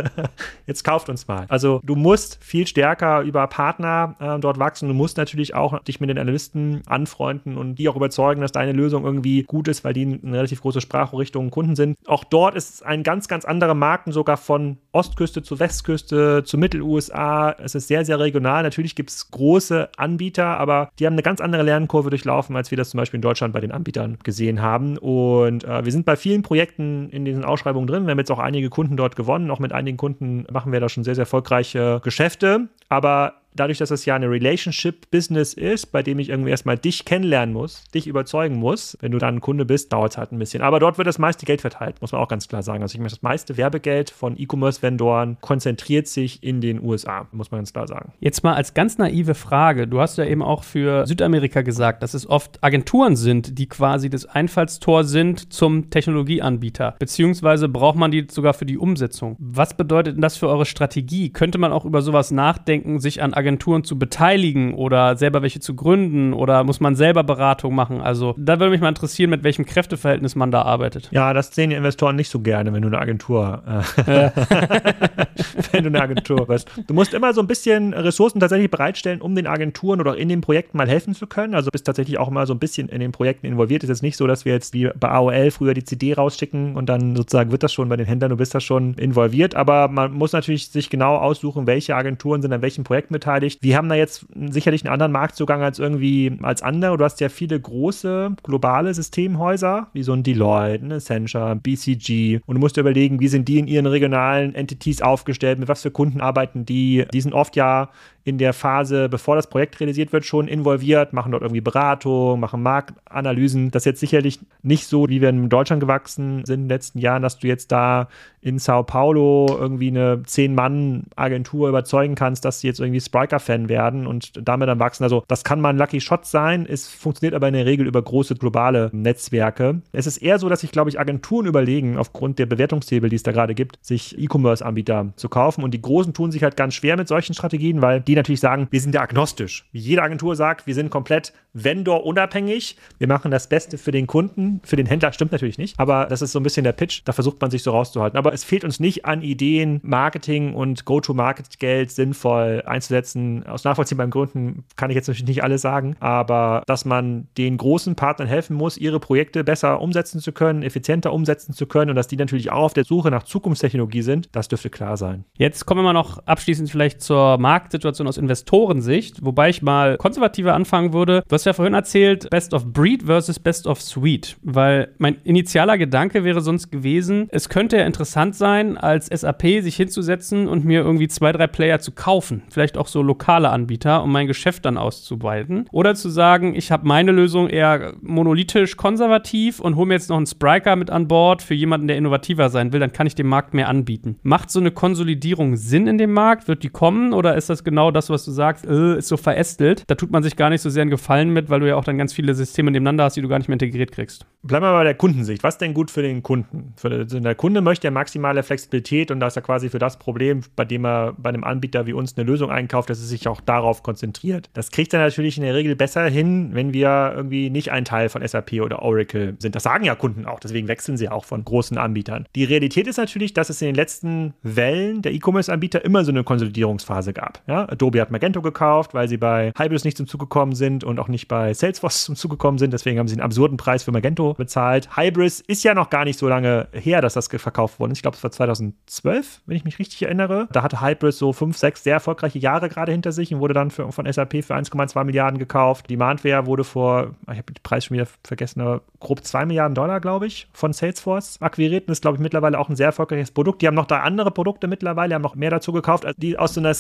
jetzt 0.67 0.85
kauft 0.85 1.09
uns 1.09 1.27
mal. 1.27 1.47
Also 1.49 1.81
du 1.83 1.95
musst 1.95 2.39
viel 2.43 2.67
stärker 2.67 3.06
über 3.23 3.47
Partner 3.47 3.67
Partner 3.67 4.15
äh, 4.21 4.39
dort 4.41 4.59
wachsen. 4.59 4.89
Du 4.89 4.95
musst 4.95 5.17
natürlich 5.17 5.55
auch 5.55 5.79
dich 5.81 6.01
mit 6.01 6.09
den 6.09 6.19
Analysten 6.19 6.83
anfreunden 6.87 7.57
und 7.57 7.77
die 7.77 7.89
auch 7.89 7.97
überzeugen, 7.97 8.41
dass 8.41 8.53
deine 8.53 8.73
Lösung 8.73 9.05
irgendwie 9.05 9.43
gut 9.43 9.69
ist, 9.69 9.85
weil 9.85 9.93
die 9.93 10.21
eine 10.23 10.37
relativ 10.37 10.63
große 10.63 10.81
Sprachrichtung 10.81 11.51
Kunden 11.51 11.77
sind. 11.77 11.97
Auch 12.07 12.25
dort 12.25 12.55
ist 12.55 12.75
es 12.75 12.83
ein 12.83 13.03
ganz, 13.03 13.29
ganz 13.29 13.45
anderer 13.45 13.75
Markt, 13.75 14.13
sogar 14.13 14.37
von 14.37 14.79
Ostküste 14.93 15.43
zu 15.43 15.59
Westküste 15.59 16.45
zu 16.45 16.59
Mittel-USA. 16.59 17.57
Es 17.59 17.75
ist 17.75 17.89
sehr, 17.89 18.05
sehr 18.05 18.21
regional. 18.21 18.63
Natürlich 18.63 18.95
gibt 18.95 19.11
es 19.11 19.31
große 19.31 19.89
Anbieter, 19.97 20.59
aber 20.59 20.91
die 20.99 21.07
haben 21.07 21.15
eine 21.15 21.23
ganz 21.23 21.41
andere 21.41 21.63
Lernkurve 21.63 22.11
durchlaufen, 22.11 22.57
als 22.57 22.71
wir 22.71 22.79
das 22.79 22.91
zum 22.91 22.99
Beispiel 22.99 23.19
in 23.19 23.23
Deutschland 23.23 23.53
bei 23.53 23.61
den 23.61 23.73
Anbietern 23.73 24.19
gesehen 24.23 24.63
haben. 24.63 24.97
Und 24.99 25.65
äh, 25.65 25.85
wir 25.85 25.93
sind 25.93 26.07
bei 26.07 26.17
vielen 26.17 26.43
Projekten 26.43 27.11
in 27.11 27.25
diesen 27.25 27.45
Ausschreibungen 27.45 27.87
drin. 27.87 28.05
Wir 28.07 28.13
haben 28.13 28.19
jetzt 28.19 28.31
auch 28.31 28.39
einige 28.39 28.71
Kunden 28.71 28.97
dort 28.97 29.17
gewonnen. 29.17 29.51
Auch 29.51 29.59
mit 29.59 29.73
einigen 29.73 29.97
Kunden 29.97 30.47
machen 30.53 30.73
wir 30.73 30.81
da 30.81 30.89
schon 30.89 31.05
sehr, 31.05 31.15
sehr 31.15 31.23
erfolgreiche 31.23 32.01
Geschäfte. 32.03 32.69
Aber 32.97 33.43
dadurch, 33.57 33.79
dass 33.79 33.89
das 33.89 34.05
ja 34.05 34.15
eine 34.15 34.31
Relationship-Business 34.31 35.55
ist, 35.55 35.87
bei 35.93 36.03
dem 36.03 36.19
ich 36.19 36.29
irgendwie 36.29 36.51
erstmal 36.51 36.79
dich 36.79 37.05
kennenlernen 37.05 37.55
muss, 37.55 37.85
dich 37.95 38.07
überzeugen 38.07 38.57
muss, 38.57 38.97
wenn 39.01 39.13
du 39.13 39.19
dann 39.19 39.37
ein 39.37 39.41
Kunde 39.41 39.65
bist, 39.65 39.93
dauert 39.93 40.13
es 40.13 40.19
halt 40.19 40.33
ein 40.33 40.39
bisschen. 40.39 40.63
Aber 40.63 40.81
dort 40.81 40.99
wird 40.99 41.07
das 41.07 41.19
meiste 41.19 41.47
Geld 41.47 41.61
verteilt, 41.61 42.01
muss 42.01 42.13
man 42.13 42.21
auch 42.21 42.29
ganz 42.29 42.49
klar 42.49 42.63
sagen. 42.63 42.83
Also 42.83 42.95
ich 42.95 42.99
meine, 42.99 43.11
das 43.11 43.23
meiste 43.23 43.57
Werbegeld 43.57 44.11
von 44.11 44.39
E-Commerce-Vendoren 44.39 45.39
konzentriert 45.41 46.07
sich 46.07 46.43
in 46.43 46.61
den 46.61 46.83
USA, 46.83 47.27
muss 47.33 47.51
man 47.51 47.61
ganz 47.61 47.73
klar 47.73 47.87
sagen. 47.89 48.13
Jetzt 48.21 48.45
mal 48.45 48.55
als 48.55 48.75
ganz 48.75 48.99
naive 48.99 49.35
Frage. 49.35 49.89
Du 49.89 50.01
hast 50.01 50.19
ja 50.19 50.25
eben 50.25 50.43
auch 50.43 50.65
für 50.65 51.07
Südamerika 51.07 51.63
gesagt, 51.63 52.03
dass 52.03 52.15
es 52.15 52.29
oft 52.29 52.63
Agenturen 52.63 53.17
sind, 53.17 53.59
die 53.59 53.69
quasi 53.69 54.11
das 54.11 54.27
Einfallstor 54.27 55.05
sind 55.05 55.53
zum 55.53 55.91
Technologieanbieter. 55.91 56.97
Beziehungsweise 56.99 57.69
braucht 57.69 57.97
man 57.97 58.11
die 58.11 58.27
sogar 58.31 58.55
für 58.55 58.67
die 58.67 58.79
Umsetzung. 58.79 59.37
Was 59.39 59.77
bedeutet 59.77 60.17
denn 60.17 60.23
das 60.23 60.37
für 60.37 60.49
eure 60.49 60.67
Strategie? 60.67 61.31
Könnte 61.31 61.59
man 61.59 61.73
auch 61.73 61.85
über 61.85 62.03
sowas 62.03 62.31
nachdenken, 62.31 63.01
sich 63.01 63.23
an 63.23 63.35
Agenturen 63.35 63.46
Agenturen 63.47 63.85
zu 63.85 63.97
beteiligen 63.97 64.75
oder 64.75 65.17
selber 65.17 65.41
welche 65.41 65.61
zu 65.61 65.77
gründen 65.77 66.33
oder 66.33 66.65
muss 66.65 66.81
man 66.81 66.97
selber 66.97 67.23
Beratung 67.23 67.77
machen? 67.77 68.01
Also 68.01 68.35
da 68.37 68.59
würde 68.59 68.71
mich 68.71 68.81
mal 68.81 68.89
interessieren, 68.89 69.31
mit 69.31 69.45
welchem 69.45 69.65
Kräfteverhältnis 69.65 70.35
man 70.35 70.51
da 70.51 70.63
arbeitet. 70.63 71.09
Ja, 71.13 71.33
das 71.33 71.55
sehen 71.55 71.71
die 71.71 71.77
Investoren 71.77 72.17
nicht 72.17 72.29
so 72.29 72.41
gerne, 72.41 72.73
wenn 72.73 72.83
du 72.83 72.89
eine 72.89 72.99
Agentur, 72.99 73.63
äh, 73.67 74.31
wenn 75.73 75.85
du 75.85 75.91
eine 75.91 76.03
Agentur 76.03 76.47
bist. 76.49 76.69
Du 76.89 76.95
musst 76.95 77.15
immer 77.15 77.33
so 77.33 77.41
ein 77.41 77.47
bisschen 77.47 77.95
Ressourcen 77.95 78.41
tatsächlich 78.41 78.69
bereitstellen, 78.69 79.21
um 79.21 79.37
den 79.37 79.47
Agenturen 79.47 80.01
oder 80.01 80.17
in 80.17 80.29
den 80.29 80.41
Projekten 80.41 80.77
mal 80.77 80.89
helfen 80.89 81.15
zu 81.15 81.29
können. 81.29 81.55
Also 81.55 81.71
bist 81.71 81.87
tatsächlich 81.87 82.19
auch 82.19 82.31
mal 82.31 82.49
so 82.49 82.53
ein 82.53 82.59
bisschen 82.59 82.89
in 82.89 82.99
den 82.99 83.13
Projekten 83.13 83.47
involviert. 83.47 83.85
Es 83.85 83.91
ist 83.91 83.99
jetzt 83.99 84.03
nicht 84.03 84.17
so, 84.17 84.27
dass 84.27 84.45
wir 84.45 84.55
jetzt 84.55 84.75
wie 84.75 84.91
bei 84.99 85.09
AOL 85.09 85.53
früher 85.53 85.75
die 85.75 85.85
CD 85.85 86.15
rausschicken 86.15 86.75
und 86.75 86.89
dann 86.89 87.15
sozusagen 87.15 87.53
wird 87.53 87.63
das 87.63 87.73
schon 87.73 87.89
bei 87.89 87.97
den 87.97 88.07
Händlern, 88.07 88.31
du 88.31 88.37
bist 88.37 88.57
da 88.57 88.61
schon 88.61 88.95
involviert. 88.95 89.55
Aber 89.55 89.87
man 89.87 90.13
muss 90.13 90.33
natürlich 90.33 90.69
sich 90.69 90.91
genau 90.91 91.17
aussuchen, 91.17 91.69
welche 91.69 91.95
Agenturen 91.95 92.43
sind 92.43 92.53
an 92.53 92.63
welchem 92.63 92.83
Projekt 92.83 93.11
beteiligt 93.11 93.36
beteiligt. 93.37 93.63
Wir 93.63 93.77
haben 93.77 93.89
da 93.89 93.95
jetzt 93.95 94.27
sicherlich 94.51 94.85
einen 94.85 94.93
anderen 94.93 95.13
Marktzugang 95.13 95.63
als 95.63 95.79
irgendwie 95.79 96.39
als 96.43 96.63
andere. 96.63 96.97
Du 96.97 97.05
hast 97.05 97.21
ja 97.21 97.29
viele 97.29 97.59
große 97.61 98.37
globale 98.43 98.93
Systemhäuser, 98.95 99.89
wie 99.93 100.03
so 100.03 100.13
ein 100.13 100.23
Deloitte, 100.23 100.85
ein 100.85 100.93
Accenture, 100.93 101.57
BCG. 101.57 102.41
Und 102.47 102.55
du 102.55 102.61
musst 102.61 102.77
dir 102.77 102.81
überlegen, 102.81 103.21
wie 103.21 103.29
sind 103.29 103.49
die 103.49 103.59
in 103.59 103.69
ihren 103.69 103.87
regionalen 103.87 104.55
Entities 104.55 105.03
aufgestellt, 105.03 105.59
mit 105.59 105.69
was 105.69 105.83
für 105.83 105.91
Kunden 105.91 106.21
arbeiten 106.21 106.65
die. 106.65 107.07
Die 107.13 107.21
sind 107.21 107.35
oft 107.35 107.57
ja 107.57 107.91
in 108.27 108.39
der 108.39 108.53
Phase, 108.53 109.09
bevor 109.09 109.37
das 109.37 109.47
Projekt 109.47 109.79
realisiert 109.79 110.13
wird, 110.13 110.25
schon 110.25 110.49
involviert, 110.49 111.13
machen 111.13 111.31
dort 111.31 111.45
irgendwie 111.45 111.61
Beratung, 111.61 112.41
machen 112.41 112.61
Marktanalysen. 112.61 113.71
Das 113.71 113.83
ist 113.83 113.87
jetzt 113.87 114.01
sicherlich 114.01 114.41
nicht 114.63 114.89
so, 114.89 115.09
wie 115.09 115.21
wir 115.21 115.29
in 115.29 115.49
Deutschland 115.49 115.79
gewachsen 115.79 116.45
sind 116.45 116.57
in 116.57 116.65
den 116.65 116.69
letzten 116.69 116.99
Jahren, 116.99 117.23
dass 117.23 117.39
du 117.39 117.47
jetzt 117.47 117.71
da 117.71 118.09
in 118.41 118.59
Sao 118.59 118.83
Paulo 118.83 119.47
irgendwie 119.49 119.89
eine 119.89 120.23
Zehn-Mann-Agentur 120.25 121.69
überzeugen 121.69 122.17
kannst, 122.17 122.45
dass 122.45 122.61
sie 122.61 122.67
jetzt 122.67 122.81
irgendwie 122.81 123.01
Spriker-Fan 123.01 123.69
werden 123.69 124.09
und 124.09 124.33
damit 124.43 124.69
dann 124.69 124.81
wachsen. 124.81 125.05
Also 125.05 125.23
das 125.29 125.45
kann 125.45 125.61
mal 125.61 125.71
ein 125.71 125.79
Lucky 125.79 126.01
Shot 126.01 126.27
sein. 126.27 126.67
Es 126.69 126.89
funktioniert 126.89 127.35
aber 127.35 127.47
in 127.47 127.55
der 127.55 127.67
Regel 127.67 127.87
über 127.87 128.03
große 128.03 128.35
globale 128.35 128.91
Netzwerke. 128.93 129.83
Es 129.93 130.09
ist 130.09 130.19
eher 130.19 130.41
so, 130.41 130.49
dass 130.49 130.63
sich, 130.63 130.73
glaube 130.73 130.91
ich, 130.91 130.99
Agenturen 130.99 131.47
überlegen, 131.47 131.97
aufgrund 131.97 132.41
der 132.41 132.47
Bewertungshebel, 132.47 133.09
die 133.09 133.17
es 133.17 133.23
da 133.23 133.31
gerade 133.31 133.55
gibt, 133.55 133.79
sich 133.83 134.19
E-Commerce-Anbieter 134.19 135.13
zu 135.15 135.29
kaufen. 135.29 135.63
Und 135.63 135.75
die 135.75 135.83
Großen 135.83 136.13
tun 136.13 136.33
sich 136.33 136.43
halt 136.43 136.57
ganz 136.57 136.75
schwer 136.75 136.97
mit 136.97 137.07
solchen 137.07 137.35
Strategien, 137.35 137.83
weil 137.83 138.01
die 138.01 138.16
natürlich 138.17 138.41
sagen, 138.41 138.69
wir 138.71 138.81
sind 138.81 138.95
ja 138.95 139.03
agnostisch. 139.03 139.69
Wie 139.73 139.79
jede 139.79 140.03
Agentur 140.03 140.37
sagt, 140.37 140.67
wir 140.67 140.75
sind 140.75 140.91
komplett 140.91 141.33
Vendor-unabhängig. 141.53 142.77
Wir 142.99 143.09
machen 143.09 143.31
das 143.31 143.49
Beste 143.49 143.79
für 143.79 143.91
den 143.91 144.07
Kunden. 144.07 144.61
Für 144.65 144.77
den 144.77 144.87
Händler 144.87 145.13
stimmt 145.13 145.33
natürlich 145.33 145.59
nicht, 145.59 145.79
aber 145.79 146.07
das 146.07 146.23
ist 146.23 146.33
so 146.33 146.41
ein 146.41 146.43
bisschen 146.43 146.65
der 146.65 146.73
Pitch. 146.73 147.03
Da 147.05 147.13
versucht 147.13 147.41
man 147.41 147.51
sich 147.51 147.63
so 147.63 147.71
rauszuhalten. 147.71 148.19
Aber 148.19 148.33
es 148.33 148.45
fehlt 148.45 148.65
uns 148.65 148.81
nicht 148.81 149.07
an 149.07 149.23
Ideen, 149.23 149.81
Marketing 149.83 150.55
und 150.55 150.85
Go-to-Market-Geld 150.85 151.91
sinnvoll 151.91 152.63
einzusetzen. 152.67 153.47
Aus 153.47 153.65
nachvollziehbaren 153.65 154.11
Gründen 154.11 154.65
kann 154.77 154.91
ich 154.91 154.97
jetzt 154.97 155.09
natürlich 155.09 155.29
nicht 155.29 155.43
alles 155.43 155.63
sagen, 155.63 155.97
aber 156.01 156.63
dass 156.67 156.85
man 156.85 157.29
den 157.39 157.57
großen 157.57 157.95
Partnern 157.95 158.29
helfen 158.29 158.57
muss, 158.57 158.77
ihre 158.77 159.01
Projekte 159.01 159.45
besser 159.45 159.81
umsetzen 159.81 160.21
zu 160.21 160.33
können, 160.33 160.63
effizienter 160.63 161.13
umsetzen 161.13 161.55
zu 161.55 161.67
können 161.67 161.91
und 161.91 161.97
dass 161.97 162.09
die 162.09 162.17
natürlich 162.17 162.51
auch 162.51 162.65
auf 162.65 162.75
der 162.75 162.85
Suche 162.85 163.11
nach 163.11 163.23
Zukunftstechnologie 163.23 164.03
sind, 164.03 164.29
das 164.33 164.49
dürfte 164.49 164.71
klar 164.71 164.97
sein. 164.97 165.25
Jetzt 165.39 165.67
kommen 165.67 165.81
wir 165.81 165.85
mal 165.85 165.93
noch 165.93 166.19
abschließend 166.27 166.71
vielleicht 166.71 167.01
zur 167.01 167.39
Marktsituation 167.39 168.06
und 168.07 168.11
aus 168.11 168.19
Investorensicht, 168.19 169.25
wobei 169.25 169.51
ich 169.51 169.63
mal 169.63 169.97
konservativer 169.97 170.55
anfangen 170.55 170.93
würde. 170.93 171.23
Du 171.29 171.35
hast 171.35 171.45
ja 171.45 171.53
vorhin 171.53 171.75
erzählt, 171.75 172.31
Best 172.31 172.55
of 172.55 172.73
Breed 172.73 173.03
versus 173.05 173.39
Best 173.39 173.67
of 173.67 173.83
Suite, 173.83 174.37
weil 174.43 174.89
mein 174.99 175.17
initialer 175.25 175.77
Gedanke 175.77 176.25
wäre 176.25 176.41
sonst 176.41 176.71
gewesen, 176.71 177.29
es 177.31 177.49
könnte 177.49 177.77
ja 177.77 177.85
interessant 177.85 178.37
sein, 178.37 178.77
als 178.77 179.07
SAP 179.07 179.43
sich 179.61 179.77
hinzusetzen 179.77 180.49
und 180.49 180.65
mir 180.65 180.81
irgendwie 180.81 181.09
zwei, 181.09 181.33
drei 181.33 181.47
Player 181.47 181.81
zu 181.81 181.93
kaufen, 181.93 182.43
vielleicht 182.49 182.79
auch 182.79 182.87
so 182.87 183.03
lokale 183.03 183.51
Anbieter, 183.51 184.03
um 184.03 184.13
mein 184.13 184.27
Geschäft 184.27 184.65
dann 184.65 184.79
auszuweiten. 184.79 185.69
Oder 185.73 185.95
zu 185.95 186.09
sagen, 186.09 186.55
ich 186.55 186.71
habe 186.71 186.87
meine 186.87 187.13
Lösung 187.13 187.49
eher 187.49 187.95
monolithisch 188.01 188.77
konservativ 188.77 189.61
und 189.61 189.77
hole 189.77 189.87
mir 189.87 189.95
jetzt 189.95 190.11
noch 190.11 190.17
einen 190.17 190.27
Spriker 190.27 190.77
mit 190.77 190.91
an 190.91 191.09
Bord 191.09 191.43
für 191.43 191.55
jemanden, 191.55 191.89
der 191.89 191.97
innovativer 191.97 192.49
sein 192.51 192.73
will, 192.73 192.81
dann 192.81 192.93
kann 192.93 193.07
ich 193.07 193.15
dem 193.15 193.27
Markt 193.27 193.55
mehr 193.55 193.69
anbieten. 193.69 194.19
Macht 194.23 194.51
so 194.51 194.61
eine 194.61 194.71
Konsolidierung 194.71 195.57
Sinn 195.57 195.87
in 195.87 195.99
dem 195.99 196.13
Markt? 196.13 196.47
Wird 196.47 196.63
die 196.63 196.69
kommen 196.69 197.13
oder 197.13 197.35
ist 197.35 197.51
das 197.51 197.65
genau 197.65 197.91
das, 197.97 198.11
was 198.11 198.25
du 198.25 198.31
sagst, 198.31 198.65
äh, 198.67 198.99
ist 198.99 199.09
so 199.09 199.17
verästelt? 199.17 199.85
Da 199.87 199.95
tut 199.95 200.11
man 200.11 200.23
sich 200.23 200.37
gar 200.37 200.51
nicht 200.51 200.61
so 200.61 200.71
sehr 200.71 200.83
einen 200.83 200.91
Gefallen 200.91 201.31
mit, 201.31 201.51
weil 201.51 201.61
du 201.61 201.69
ja 201.69 201.77
auch 201.77 201.85
dann 201.85 201.99
ganz 201.99 202.13
viele 202.13 202.35
Systeme 202.35 202.71
nebeneinander 202.71 203.05
hast, 203.05 203.17
die 203.17 203.23
du 203.23 203.29
gar 203.29 203.39
nicht 203.39 203.49
mehr 203.49 203.55
integriert 203.55 203.93
kriegst. 203.93 204.27
Bleiben 204.43 204.65
wir 204.65 204.73
bei 204.73 204.85
der 204.85 204.95
Kundensicht. 204.95 205.43
Was 205.43 205.59
denn 205.59 205.75
gut 205.75 205.91
für 205.91 206.03
den 206.03 206.23
Kunden? 206.23 206.73
Für, 206.77 206.91
also 206.91 207.19
der 207.19 207.35
Kunde 207.35 207.61
möchte 207.61 207.89
ja 207.89 207.91
maximale 207.91 208.43
Flexibilität 208.43 209.11
und 209.11 209.19
da 209.19 209.27
ist 209.27 209.35
ja 209.35 209.43
quasi 209.43 209.69
für 209.69 209.79
das 209.79 209.99
Problem, 209.99 210.43
bei 210.55 210.65
dem 210.65 210.85
er 210.87 211.15
bei 211.19 211.31
einem 211.31 211.43
Anbieter 211.43 211.87
wie 211.87 211.93
uns 211.93 212.17
eine 212.17 212.25
Lösung 212.25 212.51
einkauft, 212.51 212.91
dass 212.91 213.01
er 213.01 213.07
sich 213.07 213.27
auch 213.27 213.41
darauf 213.41 213.83
konzentriert. 213.83 214.49
Das 214.53 214.71
kriegt 214.71 214.95
er 214.95 215.01
natürlich 215.01 215.37
in 215.37 215.43
der 215.43 215.55
Regel 215.55 215.75
besser 215.75 216.07
hin, 216.09 216.51
wenn 216.53 216.73
wir 216.73 217.13
irgendwie 217.17 217.51
nicht 217.51 217.73
ein 217.73 217.85
Teil 217.85 218.09
von 218.09 218.27
SAP 218.27 218.55
oder 218.63 218.83
Oracle 218.83 219.35
sind. 219.39 219.55
Das 219.55 219.65
sagen 219.65 219.85
ja 219.85 219.95
Kunden 219.95 220.27
auch, 220.27 220.39
deswegen 220.39 220.69
wechseln 220.69 220.97
sie 220.97 221.09
auch 221.09 221.25
von 221.25 221.45
großen 221.45 221.77
Anbietern. 221.79 222.27
Die 222.37 222.45
Realität 222.45 222.87
ist 222.87 222.99
natürlich, 222.99 223.35
dass 223.35 223.51
es 223.51 223.61
in 223.63 223.67
den 223.67 223.75
letzten 223.75 224.35
Wellen 224.43 225.03
der 225.03 225.13
E-Commerce-Anbieter 225.13 225.85
immer 225.85 226.05
so 226.05 226.13
eine 226.13 226.23
Konsolidierungsphase 226.23 227.13
gab. 227.13 227.43
Ja? 227.49 227.67
Adobe 227.87 228.01
hat 228.01 228.11
Magento 228.11 228.43
gekauft, 228.43 228.95
weil 228.95 229.09
sie 229.09 229.17
bei 229.17 229.53
Hybris 229.57 229.85
nicht 229.85 229.97
zum 229.97 230.09
Zug 230.09 230.21
gekommen 230.21 230.55
sind 230.55 230.83
und 230.83 230.99
auch 230.99 231.07
nicht 231.07 231.29
bei 231.29 231.55
Salesforce 231.55 232.03
zum 232.07 232.17
Zug 232.17 232.33
gekommen 232.33 232.59
sind. 232.59 232.73
Deswegen 232.73 232.99
haben 232.99 233.07
sie 233.07 233.15
einen 233.15 233.23
absurden 233.23 233.57
Preis 233.57 233.85
für 233.85 233.93
Magento 233.93 234.35
bezahlt. 234.35 234.97
Hybris 234.97 235.41
ist 235.41 235.63
ja 235.63 235.75
noch 235.75 235.89
gar 235.91 236.05
nicht 236.05 236.19
so 236.19 236.29
lange 236.29 236.69
her, 236.73 237.01
dass 237.01 237.15
das 237.15 237.29
verkauft 237.29 237.79
worden 237.79 237.93
ist. 237.93 237.99
Ich 237.99 238.03
glaube, 238.03 238.17
es 238.17 238.23
war 238.23 238.33
2012, 238.33 239.43
wenn 239.47 239.57
ich 239.57 239.65
mich 239.65 239.79
richtig 239.79 240.03
erinnere. 240.03 240.49
Da 240.53 240.63
hatte 240.63 240.81
Hybris 240.81 241.19
so 241.19 241.33
fünf, 241.33 241.57
sechs 241.57 241.85
sehr 241.85 241.95
erfolgreiche 241.95 242.39
Jahre 242.39 242.69
gerade 242.69 242.93
hinter 242.93 243.13
sich 243.13 243.33
und 243.33 243.41
wurde 243.41 243.55
dann 243.55 243.71
für, 243.71 243.93
von 243.93 244.11
SAP 244.11 244.45
für 244.45 244.55
1,2 244.55 245.05
Milliarden 245.05 245.39
gekauft. 245.39 245.89
Demandware 245.89 246.47
wurde 246.47 246.65
vor, 246.65 247.15
ich 247.31 247.39
habe 247.39 247.53
den 247.53 247.63
Preis 247.63 247.85
schon 247.85 247.97
wieder 247.97 248.09
vergessen, 248.25 248.61
aber 248.61 248.81
grob 249.01 249.25
2 249.25 249.47
Milliarden 249.47 249.75
Dollar, 249.75 250.01
glaube 250.01 250.27
ich, 250.27 250.49
von 250.53 250.73
Salesforce 250.73 251.41
akquiriert. 251.41 251.89
Das 251.89 251.99
ist, 251.99 252.03
glaube 252.03 252.17
ich, 252.17 252.23
mittlerweile 252.23 252.59
auch 252.59 252.69
ein 252.69 252.77
sehr 252.77 252.87
erfolgreiches 252.87 253.31
Produkt. 253.31 253.63
Die 253.63 253.67
haben 253.67 253.75
noch 253.75 253.87
da 253.87 254.01
andere 254.01 254.31
Produkte 254.31 254.67
mittlerweile, 254.67 255.15
haben 255.15 255.23
noch 255.23 255.35
mehr 255.35 255.51
dazu 255.51 255.73
gekauft. 255.73 256.07
Die 256.17 256.39
aus 256.39 256.55
so 256.55 256.61
einer 256.61 256.75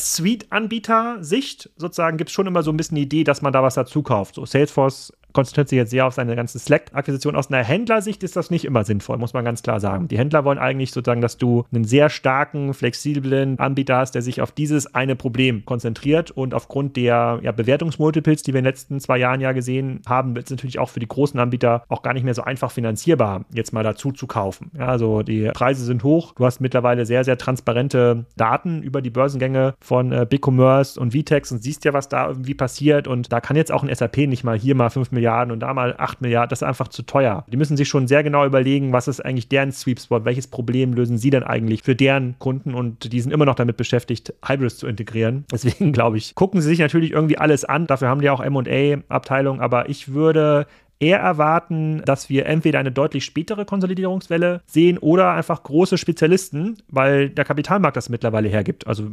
Suite-Anbieter-Sicht 0.86 1.70
sozusagen 1.76 2.16
gibt 2.16 2.30
es 2.30 2.34
schon 2.34 2.46
immer 2.46 2.62
so 2.62 2.70
ein 2.70 2.76
bisschen 2.76 2.96
die 2.96 3.02
Idee, 3.02 3.24
dass 3.24 3.42
man 3.42 3.52
da 3.52 3.62
was 3.62 3.74
dazu 3.74 4.02
kauft. 4.02 4.36
So 4.36 4.46
Salesforce 4.46 5.12
konzentriert 5.36 5.68
sich 5.68 5.76
jetzt 5.76 5.90
sehr 5.90 6.06
auf 6.06 6.14
seine 6.14 6.34
ganze 6.34 6.58
Slack-Akquisition. 6.58 7.36
Aus 7.36 7.52
einer 7.52 7.62
Händlersicht 7.62 8.22
ist 8.22 8.36
das 8.36 8.50
nicht 8.50 8.64
immer 8.64 8.84
sinnvoll, 8.84 9.18
muss 9.18 9.34
man 9.34 9.44
ganz 9.44 9.62
klar 9.62 9.80
sagen. 9.80 10.08
Die 10.08 10.16
Händler 10.16 10.46
wollen 10.46 10.58
eigentlich 10.58 10.92
sozusagen, 10.92 11.20
dass 11.20 11.36
du 11.36 11.66
einen 11.70 11.84
sehr 11.84 12.08
starken, 12.08 12.72
flexiblen 12.72 13.58
Anbieter 13.58 13.98
hast, 13.98 14.12
der 14.12 14.22
sich 14.22 14.40
auf 14.40 14.50
dieses 14.50 14.94
eine 14.94 15.14
Problem 15.14 15.66
konzentriert 15.66 16.30
und 16.30 16.54
aufgrund 16.54 16.96
der 16.96 17.40
ja, 17.42 17.52
Bewertungsmultiples, 17.52 18.44
die 18.44 18.54
wir 18.54 18.60
in 18.60 18.64
den 18.64 18.70
letzten 18.70 18.98
zwei 18.98 19.18
Jahren 19.18 19.42
ja 19.42 19.52
gesehen 19.52 20.00
haben, 20.06 20.34
wird 20.34 20.46
es 20.46 20.50
natürlich 20.50 20.78
auch 20.78 20.88
für 20.88 21.00
die 21.00 21.06
großen 21.06 21.38
Anbieter 21.38 21.84
auch 21.88 22.00
gar 22.00 22.14
nicht 22.14 22.24
mehr 22.24 22.32
so 22.32 22.42
einfach 22.42 22.70
finanzierbar, 22.70 23.44
jetzt 23.52 23.74
mal 23.74 23.84
dazu 23.84 24.12
zu 24.12 24.26
kaufen. 24.26 24.70
Ja, 24.78 24.86
also 24.86 25.22
die 25.22 25.50
Preise 25.52 25.84
sind 25.84 26.02
hoch. 26.02 26.32
Du 26.32 26.46
hast 26.46 26.62
mittlerweile 26.62 27.04
sehr, 27.04 27.24
sehr 27.24 27.36
transparente 27.36 28.24
Daten 28.38 28.82
über 28.82 29.02
die 29.02 29.10
Börsengänge 29.10 29.74
von 29.80 30.12
äh, 30.12 30.26
BigCommerce 30.26 30.98
und 30.98 31.12
Vtex 31.12 31.52
und 31.52 31.62
siehst 31.62 31.84
ja, 31.84 31.92
was 31.92 32.08
da 32.08 32.26
irgendwie 32.26 32.54
passiert. 32.54 33.06
Und 33.06 33.34
da 33.34 33.42
kann 33.42 33.56
jetzt 33.56 33.70
auch 33.70 33.82
ein 33.82 33.94
SAP 33.94 34.16
nicht 34.28 34.42
mal 34.42 34.58
hier 34.58 34.74
mal 34.74 34.88
5 34.88 35.12
Milliarden 35.12 35.25
Milliarden 35.26 35.50
und 35.52 35.60
da 35.60 35.74
mal 35.74 35.94
8 35.98 36.20
Milliarden, 36.20 36.48
das 36.50 36.62
ist 36.62 36.68
einfach 36.68 36.88
zu 36.88 37.02
teuer. 37.02 37.44
Die 37.48 37.56
müssen 37.56 37.76
sich 37.76 37.88
schon 37.88 38.06
sehr 38.06 38.22
genau 38.22 38.46
überlegen, 38.46 38.92
was 38.92 39.08
ist 39.08 39.24
eigentlich 39.24 39.48
deren 39.48 39.72
Sweep 39.72 39.98
Spot, 40.00 40.24
welches 40.24 40.46
Problem 40.46 40.92
lösen 40.92 41.18
sie 41.18 41.30
denn 41.30 41.42
eigentlich 41.42 41.82
für 41.82 41.96
deren 41.96 42.38
Kunden 42.38 42.74
und 42.74 43.12
die 43.12 43.20
sind 43.20 43.32
immer 43.32 43.44
noch 43.44 43.56
damit 43.56 43.76
beschäftigt, 43.76 44.32
Hybrids 44.46 44.78
zu 44.78 44.86
integrieren. 44.86 45.44
Deswegen 45.52 45.92
glaube 45.92 46.18
ich, 46.18 46.34
gucken 46.34 46.60
sie 46.60 46.68
sich 46.68 46.78
natürlich 46.78 47.10
irgendwie 47.10 47.38
alles 47.38 47.64
an. 47.64 47.86
Dafür 47.86 48.08
haben 48.08 48.20
die 48.20 48.30
auch 48.30 48.40
M&A-Abteilung, 48.40 49.60
aber 49.60 49.88
ich 49.88 50.12
würde 50.12 50.66
eher 50.98 51.18
erwarten, 51.18 52.02
dass 52.04 52.28
wir 52.28 52.46
entweder 52.46 52.78
eine 52.78 52.92
deutlich 52.92 53.24
spätere 53.24 53.64
Konsolidierungswelle 53.64 54.62
sehen 54.66 54.98
oder 54.98 55.32
einfach 55.32 55.62
große 55.62 55.98
Spezialisten, 55.98 56.78
weil 56.88 57.28
der 57.30 57.44
Kapitalmarkt 57.44 57.96
das 57.96 58.08
mittlerweile 58.08 58.48
hergibt. 58.48 58.86
Also 58.86 59.10